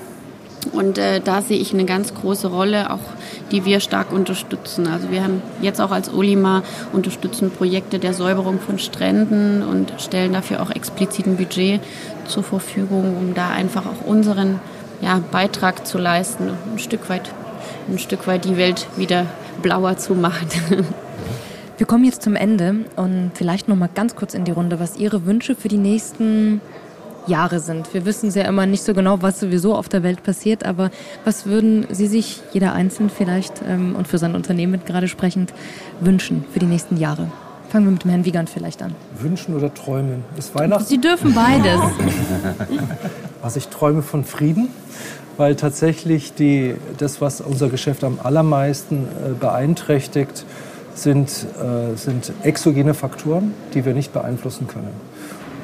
Und 0.71 0.97
äh, 0.97 1.21
da 1.21 1.41
sehe 1.41 1.59
ich 1.59 1.73
eine 1.73 1.85
ganz 1.85 2.13
große 2.13 2.47
Rolle, 2.47 2.91
auch 2.91 2.99
die 3.51 3.65
wir 3.65 3.79
stark 3.79 4.11
unterstützen. 4.11 4.87
Also 4.87 5.11
wir 5.11 5.23
haben 5.23 5.41
jetzt 5.61 5.79
auch 5.79 5.91
als 5.91 6.13
Olima 6.13 6.63
unterstützen 6.93 7.51
Projekte 7.51 7.99
der 7.99 8.13
Säuberung 8.13 8.59
von 8.59 8.79
Stränden 8.79 9.63
und 9.63 9.93
stellen 9.99 10.33
dafür 10.33 10.61
auch 10.61 10.71
explizit 10.71 11.27
ein 11.27 11.37
Budget 11.37 11.81
zur 12.25 12.43
Verfügung, 12.43 13.17
um 13.17 13.33
da 13.33 13.49
einfach 13.49 13.85
auch 13.85 14.05
unseren 14.05 14.59
ja, 15.01 15.21
Beitrag 15.31 15.85
zu 15.85 15.97
leisten, 15.97 16.49
ein 16.71 16.79
Stück 16.79 17.09
weit, 17.09 17.31
ein 17.89 17.99
Stück 17.99 18.27
weit 18.27 18.45
die 18.45 18.57
Welt 18.57 18.87
wieder 18.95 19.25
blauer 19.61 19.97
zu 19.97 20.13
machen. 20.15 20.47
Wir 21.77 21.87
kommen 21.87 22.05
jetzt 22.05 22.21
zum 22.21 22.35
Ende 22.35 22.75
und 22.95 23.31
vielleicht 23.33 23.67
noch 23.67 23.75
mal 23.75 23.89
ganz 23.93 24.15
kurz 24.15 24.35
in 24.35 24.43
die 24.43 24.51
Runde, 24.51 24.79
was 24.79 24.97
Ihre 24.97 25.25
Wünsche 25.25 25.55
für 25.55 25.67
die 25.67 25.79
nächsten 25.79 26.61
Jahre 27.27 27.59
sind. 27.59 27.93
Wir 27.93 28.05
wissen 28.05 28.31
ja 28.31 28.43
immer 28.43 28.65
nicht 28.65 28.83
so 28.83 28.93
genau, 28.93 29.21
was 29.21 29.39
sowieso 29.39 29.75
auf 29.75 29.89
der 29.89 30.03
Welt 30.03 30.23
passiert, 30.23 30.65
aber 30.65 30.91
was 31.25 31.45
würden 31.45 31.85
Sie 31.91 32.07
sich, 32.07 32.41
jeder 32.51 32.73
Einzelne 32.73 33.09
vielleicht 33.09 33.61
ähm, 33.67 33.95
und 33.95 34.07
für 34.07 34.17
sein 34.17 34.35
Unternehmen 34.35 34.81
gerade 34.85 35.07
sprechend, 35.07 35.53
wünschen 35.99 36.45
für 36.51 36.59
die 36.59 36.65
nächsten 36.65 36.97
Jahre? 36.97 37.27
Fangen 37.69 37.85
wir 37.85 37.91
mit 37.91 38.03
dem 38.03 38.11
Herrn 38.11 38.25
Wiegand 38.25 38.49
vielleicht 38.49 38.81
an. 38.81 38.93
Wünschen 39.17 39.55
oder 39.55 39.73
träumen? 39.73 40.25
Ist 40.37 40.53
Weihnachten? 40.55 40.83
Sie 40.83 40.99
dürfen 40.99 41.33
beides. 41.33 41.79
Was 43.41 43.55
ich 43.55 43.69
träume 43.69 44.01
von 44.01 44.25
Frieden, 44.25 44.67
weil 45.37 45.55
tatsächlich 45.55 46.33
die, 46.33 46.75
das, 46.97 47.21
was 47.21 47.41
unser 47.41 47.69
Geschäft 47.69 48.03
am 48.03 48.19
allermeisten 48.21 49.05
äh, 49.05 49.33
beeinträchtigt, 49.39 50.45
sind, 50.93 51.29
äh, 51.29 51.95
sind 51.95 52.33
exogene 52.43 52.93
Faktoren, 52.93 53.53
die 53.73 53.85
wir 53.85 53.93
nicht 53.93 54.13
beeinflussen 54.13 54.67
können. 54.67 54.89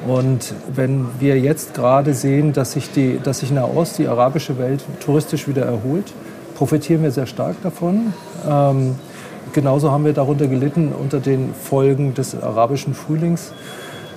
Und 0.06 0.54
wenn 0.72 1.06
wir 1.18 1.38
jetzt 1.38 1.74
gerade 1.74 2.14
sehen, 2.14 2.52
dass 2.52 2.72
sich, 2.72 2.90
die, 2.92 3.18
dass 3.22 3.40
sich 3.40 3.50
Nahost, 3.50 3.98
die 3.98 4.06
arabische 4.06 4.58
Welt, 4.58 4.84
touristisch 5.04 5.48
wieder 5.48 5.62
erholt, 5.62 6.12
profitieren 6.54 7.02
wir 7.02 7.10
sehr 7.10 7.26
stark 7.26 7.56
davon. 7.62 8.12
Ähm, 8.48 8.94
genauso 9.52 9.90
haben 9.90 10.04
wir 10.04 10.12
darunter 10.12 10.46
gelitten 10.46 10.92
unter 10.92 11.20
den 11.20 11.52
Folgen 11.54 12.14
des 12.14 12.40
arabischen 12.40 12.94
Frühlings. 12.94 13.52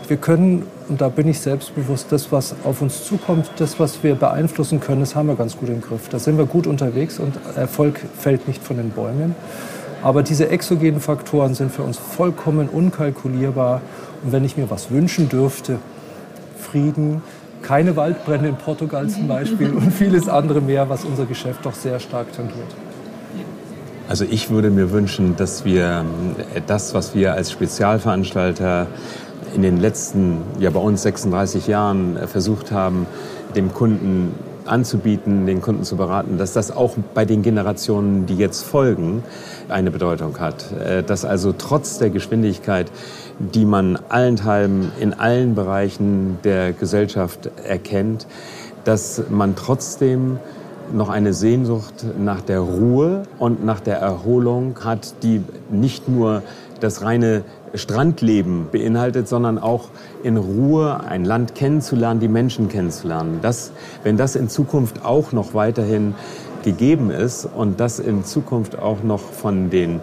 Wir 0.07 0.17
können, 0.17 0.63
und 0.89 0.99
da 0.99 1.09
bin 1.09 1.27
ich 1.27 1.39
selbstbewusst, 1.39 2.07
das, 2.11 2.31
was 2.31 2.55
auf 2.63 2.81
uns 2.81 3.05
zukommt, 3.05 3.49
das, 3.57 3.79
was 3.79 4.03
wir 4.03 4.15
beeinflussen 4.15 4.79
können, 4.79 4.99
das 4.99 5.15
haben 5.15 5.27
wir 5.27 5.35
ganz 5.35 5.57
gut 5.57 5.69
im 5.69 5.81
Griff. 5.81 6.09
Da 6.09 6.19
sind 6.19 6.37
wir 6.37 6.45
gut 6.45 6.67
unterwegs 6.67 7.17
und 7.17 7.39
Erfolg 7.55 7.99
fällt 8.19 8.47
nicht 8.47 8.61
von 8.61 8.77
den 8.77 8.89
Bäumen. 8.89 9.35
Aber 10.03 10.23
diese 10.23 10.49
exogenen 10.49 10.99
Faktoren 10.99 11.53
sind 11.53 11.71
für 11.71 11.83
uns 11.83 11.97
vollkommen 11.97 12.67
unkalkulierbar 12.67 13.81
und 14.23 14.31
wenn 14.31 14.43
ich 14.45 14.57
mir 14.57 14.69
was 14.69 14.91
wünschen 14.91 15.29
dürfte, 15.29 15.79
Frieden, 16.57 17.21
keine 17.61 17.95
Waldbrände 17.95 18.49
in 18.49 18.55
Portugal 18.55 19.07
zum 19.07 19.27
Beispiel 19.27 19.71
und 19.71 19.91
vieles 19.91 20.27
andere 20.27 20.61
mehr, 20.61 20.89
was 20.89 21.05
unser 21.05 21.25
Geschäft 21.25 21.65
doch 21.65 21.75
sehr 21.75 21.99
stark 21.99 22.31
tangiert. 22.33 22.75
Also 24.09 24.25
ich 24.29 24.49
würde 24.49 24.69
mir 24.71 24.91
wünschen, 24.91 25.35
dass 25.37 25.63
wir 25.63 26.03
äh, 26.53 26.61
das, 26.67 26.93
was 26.93 27.15
wir 27.15 27.33
als 27.33 27.51
Spezialveranstalter 27.51 28.87
in 29.55 29.61
den 29.61 29.79
letzten, 29.79 30.39
ja 30.59 30.69
bei 30.69 30.79
uns 30.79 31.01
36 31.03 31.67
Jahren 31.67 32.17
äh, 32.17 32.27
versucht 32.27 32.71
haben, 32.71 33.05
dem 33.55 33.73
Kunden 33.73 34.33
anzubieten, 34.65 35.45
den 35.45 35.61
Kunden 35.61 35.83
zu 35.83 35.95
beraten, 35.95 36.37
dass 36.37 36.53
das 36.53 36.71
auch 36.71 36.95
bei 37.13 37.25
den 37.25 37.41
Generationen, 37.41 38.25
die 38.25 38.35
jetzt 38.35 38.63
folgen, 38.63 39.23
eine 39.69 39.91
Bedeutung 39.91 40.39
hat. 40.39 40.71
Äh, 40.73 41.03
dass 41.03 41.23
also 41.23 41.53
trotz 41.57 41.97
der 41.97 42.09
Geschwindigkeit 42.09 42.91
die 43.53 43.65
man 43.65 43.97
allenthalben 44.09 44.91
in 44.99 45.13
allen 45.13 45.55
Bereichen 45.55 46.37
der 46.43 46.73
Gesellschaft 46.73 47.49
erkennt, 47.63 48.27
dass 48.83 49.23
man 49.29 49.55
trotzdem 49.55 50.39
noch 50.93 51.09
eine 51.09 51.33
Sehnsucht 51.33 52.05
nach 52.19 52.41
der 52.41 52.59
Ruhe 52.59 53.23
und 53.39 53.63
nach 53.63 53.79
der 53.79 53.97
Erholung 53.97 54.75
hat, 54.83 55.23
die 55.23 55.41
nicht 55.69 56.09
nur 56.09 56.43
das 56.79 57.01
reine 57.01 57.43
Strandleben 57.73 58.67
beinhaltet, 58.71 59.27
sondern 59.27 59.57
auch 59.57 59.89
in 60.23 60.35
Ruhe 60.37 61.01
ein 61.07 61.23
Land 61.23 61.55
kennenzulernen, 61.55 62.19
die 62.19 62.27
Menschen 62.27 62.67
kennenzulernen. 62.67 63.39
Das, 63.41 63.71
wenn 64.03 64.17
das 64.17 64.35
in 64.35 64.49
Zukunft 64.49 65.05
auch 65.05 65.31
noch 65.31 65.53
weiterhin 65.53 66.15
gegeben 66.63 67.09
ist 67.09 67.45
und 67.45 67.79
das 67.79 67.99
in 67.99 68.25
Zukunft 68.25 68.77
auch 68.77 69.03
noch 69.03 69.21
von 69.21 69.69
den 69.69 70.01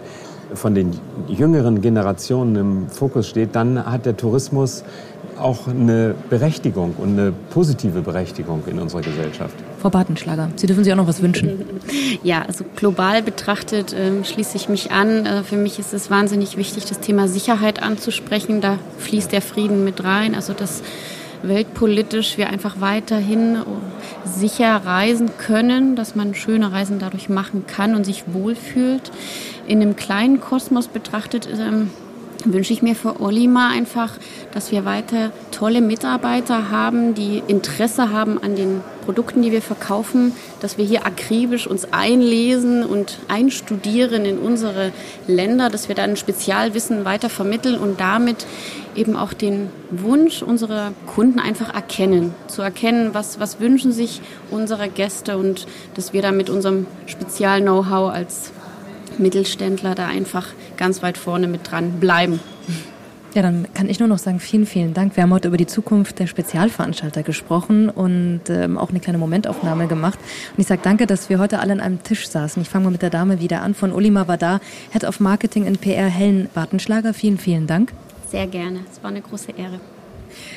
von 0.53 0.75
den 0.75 0.91
jüngeren 1.27 1.81
Generationen 1.81 2.55
im 2.55 2.89
Fokus 2.89 3.27
steht, 3.27 3.55
dann 3.55 3.85
hat 3.85 4.05
der 4.05 4.17
Tourismus 4.17 4.83
auch 5.39 5.67
eine 5.67 6.15
Berechtigung 6.29 6.95
und 6.97 7.17
eine 7.17 7.33
positive 7.49 8.01
Berechtigung 8.01 8.63
in 8.67 8.79
unserer 8.79 9.01
Gesellschaft. 9.01 9.55
Frau 9.81 9.89
Bartenschlager, 9.89 10.49
Sie 10.55 10.67
dürfen 10.67 10.83
sich 10.83 10.91
auch 10.91 10.97
noch 10.97 11.07
was 11.07 11.21
wünschen. 11.21 11.65
Ja, 12.21 12.41
also 12.41 12.65
global 12.75 13.21
betrachtet 13.21 13.93
äh, 13.93 14.23
schließe 14.25 14.57
ich 14.57 14.67
mich 14.67 14.91
an. 14.91 15.25
Äh, 15.25 15.43
für 15.43 15.55
mich 15.55 15.79
ist 15.79 15.93
es 15.93 16.11
wahnsinnig 16.11 16.57
wichtig, 16.57 16.85
das 16.85 16.99
Thema 16.99 17.27
Sicherheit 17.27 17.81
anzusprechen. 17.81 18.61
Da 18.61 18.77
fließt 18.97 19.31
der 19.31 19.41
Frieden 19.41 19.85
mit 19.85 20.03
rein. 20.03 20.35
Also 20.35 20.53
dass 20.53 20.81
weltpolitisch 21.43 22.37
wir 22.37 22.49
einfach 22.49 22.81
weiterhin 22.81 23.59
sicher 24.25 24.75
reisen 24.85 25.31
können, 25.37 25.95
dass 25.95 26.15
man 26.15 26.35
schöne 26.35 26.71
Reisen 26.71 26.99
dadurch 26.99 27.29
machen 27.29 27.65
kann 27.65 27.95
und 27.95 28.05
sich 28.05 28.25
wohlfühlt 28.27 29.11
in 29.69 29.81
einem 29.81 29.95
kleinen 29.95 30.41
Kosmos 30.41 30.87
betrachtet 30.87 31.47
ähm, 31.57 31.91
wünsche 32.45 32.73
ich 32.73 32.81
mir 32.81 32.95
für 32.95 33.21
Olima 33.21 33.69
einfach, 33.69 34.13
dass 34.53 34.71
wir 34.71 34.85
weiter 34.85 35.31
tolle 35.51 35.81
Mitarbeiter 35.81 36.71
haben, 36.71 37.13
die 37.13 37.43
Interesse 37.47 38.11
haben 38.11 38.41
an 38.41 38.55
den 38.55 38.81
Produkten, 39.05 39.41
die 39.41 39.51
wir 39.51 39.61
verkaufen, 39.61 40.33
dass 40.61 40.77
wir 40.77 40.85
hier 40.85 41.05
akribisch 41.05 41.67
uns 41.67 41.91
einlesen 41.91 42.83
und 42.83 43.19
einstudieren 43.27 44.25
in 44.25 44.37
unsere 44.37 44.91
Länder, 45.27 45.69
dass 45.69 45.87
wir 45.87 45.95
dann 45.95 46.15
Spezialwissen 46.15 47.05
weiter 47.05 47.29
vermitteln 47.29 47.77
und 47.77 47.99
damit 47.99 48.45
eben 48.95 49.15
auch 49.15 49.33
den 49.33 49.69
Wunsch 49.91 50.41
unserer 50.41 50.93
Kunden 51.05 51.39
einfach 51.39 51.73
erkennen, 51.73 52.33
zu 52.47 52.61
erkennen, 52.61 53.13
was, 53.13 53.39
was 53.39 53.59
wünschen 53.59 53.91
sich 53.91 54.21
unsere 54.49 54.89
Gäste 54.89 55.37
und 55.37 55.67
dass 55.95 56.13
wir 56.13 56.21
da 56.21 56.31
mit 56.31 56.49
unserem 56.49 56.85
Spezial-Know-how 57.05 58.11
als 58.11 58.51
Mittelständler 59.19 59.95
da 59.95 60.07
einfach 60.07 60.47
ganz 60.77 61.01
weit 61.03 61.17
vorne 61.17 61.47
mit 61.47 61.69
dran 61.69 61.99
bleiben. 61.99 62.39
Ja, 63.35 63.43
dann 63.43 63.67
kann 63.75 63.87
ich 63.89 63.99
nur 63.99 64.09
noch 64.09 64.17
sagen, 64.17 64.39
vielen, 64.39 64.65
vielen 64.65 64.95
Dank. 64.95 65.15
Wir 65.15 65.21
haben 65.21 65.31
heute 65.31 65.49
über 65.49 65.57
die 65.57 65.67
Zukunft 65.67 66.17
der 66.17 66.25
Spezialveranstalter 66.25 67.21
gesprochen 67.21 67.87
und 67.89 68.41
ähm, 68.49 68.77
auch 68.77 68.89
eine 68.89 68.99
kleine 68.99 69.19
Momentaufnahme 69.19 69.85
gemacht. 69.85 70.17
Und 70.55 70.61
ich 70.61 70.65
sage 70.65 70.81
danke, 70.83 71.05
dass 71.05 71.29
wir 71.29 71.37
heute 71.37 71.59
alle 71.59 71.73
an 71.73 71.79
einem 71.79 72.01
Tisch 72.01 72.27
saßen. 72.27 72.63
Ich 72.63 72.69
fange 72.69 72.85
mal 72.85 72.91
mit 72.91 73.03
der 73.03 73.11
Dame 73.11 73.39
wieder 73.39 73.61
an. 73.61 73.75
Von 73.75 73.91
Ulima 73.91 74.27
war 74.27 74.37
da, 74.37 74.59
Head 74.91 75.03
of 75.03 75.19
Marketing 75.19 75.67
in 75.67 75.77
PR, 75.77 76.07
Helen 76.07 76.49
Bartenschlager. 76.55 77.13
Vielen, 77.13 77.37
vielen 77.37 77.67
Dank. 77.67 77.93
Sehr 78.27 78.47
gerne. 78.47 78.79
Es 78.91 79.03
war 79.03 79.11
eine 79.11 79.21
große 79.21 79.51
Ehre. 79.51 79.79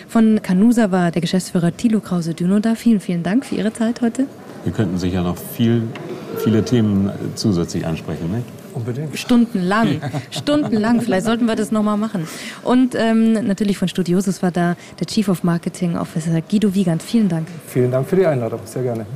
Von 0.09 0.41
Canusa 0.43 0.91
war 0.91 1.11
der 1.11 1.21
Geschäftsführer 1.21 1.77
Thilo 1.77 2.01
Krause-Düno 2.01 2.59
da. 2.61 2.75
Vielen, 2.75 3.01
vielen 3.01 3.23
Dank 3.23 3.45
für 3.45 3.55
Ihre 3.55 3.73
Zeit 3.75 4.01
heute. 4.01 4.27
Wir 4.65 4.73
könnten 4.73 4.99
sicher 4.99 5.23
noch 5.23 5.37
viel, 5.37 5.89
viele 6.39 6.65
Themen 6.65 7.11
zusätzlich 7.35 7.87
ansprechen. 7.87 8.31
Nicht? 8.31 8.47
Unbedingt. 8.75 9.19
Stundenlang. 9.19 10.01
Stundenlang. 10.31 11.01
Vielleicht 11.01 11.27
sollten 11.27 11.47
wir 11.47 11.57
das 11.57 11.71
nochmal 11.73 11.97
machen. 11.97 12.27
Und 12.63 12.95
ähm, 12.95 13.33
natürlich 13.33 13.79
von 13.79 13.89
Studiosus 13.89 14.43
war 14.43 14.51
da 14.51 14.77
der 14.99 15.07
Chief 15.07 15.29
of 15.29 15.45
Marketing 15.45 15.97
Officer 15.97 16.41
Guido 16.41 16.75
Wiegand. 16.75 17.03
Vielen 17.03 17.29
Dank. 17.29 17.49
Vielen 17.67 17.91
Dank 17.91 18.09
für 18.09 18.17
die 18.17 18.27
Einladung. 18.27 18.61
Sehr 18.65 18.83
gerne. 18.83 19.07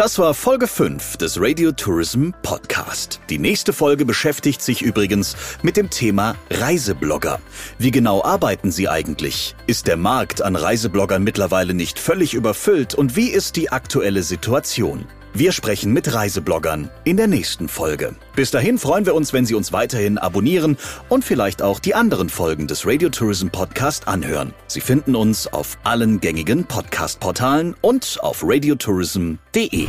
Das 0.00 0.18
war 0.18 0.32
Folge 0.32 0.66
5 0.66 1.18
des 1.18 1.38
Radio 1.38 1.72
Tourism 1.72 2.30
Podcast. 2.40 3.20
Die 3.28 3.38
nächste 3.38 3.74
Folge 3.74 4.06
beschäftigt 4.06 4.62
sich 4.62 4.80
übrigens 4.80 5.36
mit 5.60 5.76
dem 5.76 5.90
Thema 5.90 6.36
Reiseblogger. 6.48 7.38
Wie 7.76 7.90
genau 7.90 8.24
arbeiten 8.24 8.70
sie 8.70 8.88
eigentlich? 8.88 9.54
Ist 9.66 9.88
der 9.88 9.98
Markt 9.98 10.40
an 10.40 10.56
Reisebloggern 10.56 11.22
mittlerweile 11.22 11.74
nicht 11.74 11.98
völlig 11.98 12.32
überfüllt 12.32 12.94
und 12.94 13.14
wie 13.14 13.28
ist 13.28 13.56
die 13.56 13.72
aktuelle 13.72 14.22
Situation? 14.22 15.04
Wir 15.32 15.52
sprechen 15.52 15.92
mit 15.92 16.12
Reisebloggern 16.12 16.90
in 17.04 17.16
der 17.16 17.28
nächsten 17.28 17.68
Folge. 17.68 18.16
Bis 18.34 18.50
dahin 18.50 18.78
freuen 18.78 19.06
wir 19.06 19.14
uns, 19.14 19.32
wenn 19.32 19.46
Sie 19.46 19.54
uns 19.54 19.72
weiterhin 19.72 20.18
abonnieren 20.18 20.76
und 21.08 21.24
vielleicht 21.24 21.62
auch 21.62 21.78
die 21.78 21.94
anderen 21.94 22.28
Folgen 22.28 22.66
des 22.66 22.84
Radio 22.84 23.10
Tourism 23.10 23.48
Podcast 23.48 24.08
anhören. 24.08 24.52
Sie 24.66 24.80
finden 24.80 25.14
uns 25.14 25.46
auf 25.46 25.78
allen 25.84 26.20
gängigen 26.20 26.64
Podcast-Portalen 26.64 27.76
und 27.80 28.18
auf 28.22 28.42
radiotourism.de. 28.44 29.86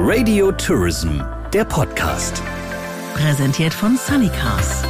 Radio 0.00 0.52
Tourism, 0.52 1.20
der 1.52 1.64
Podcast. 1.64 2.42
Präsentiert 3.14 3.72
von 3.72 3.96
Sunnycars. 3.96 4.82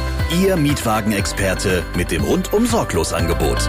Ihr 0.43 0.55
Mietwagenexperte 0.55 1.83
mit 1.95 2.11
dem 2.11 2.23
rundum 2.23 2.67
sorglos 2.67 3.13
Angebot. 3.13 3.67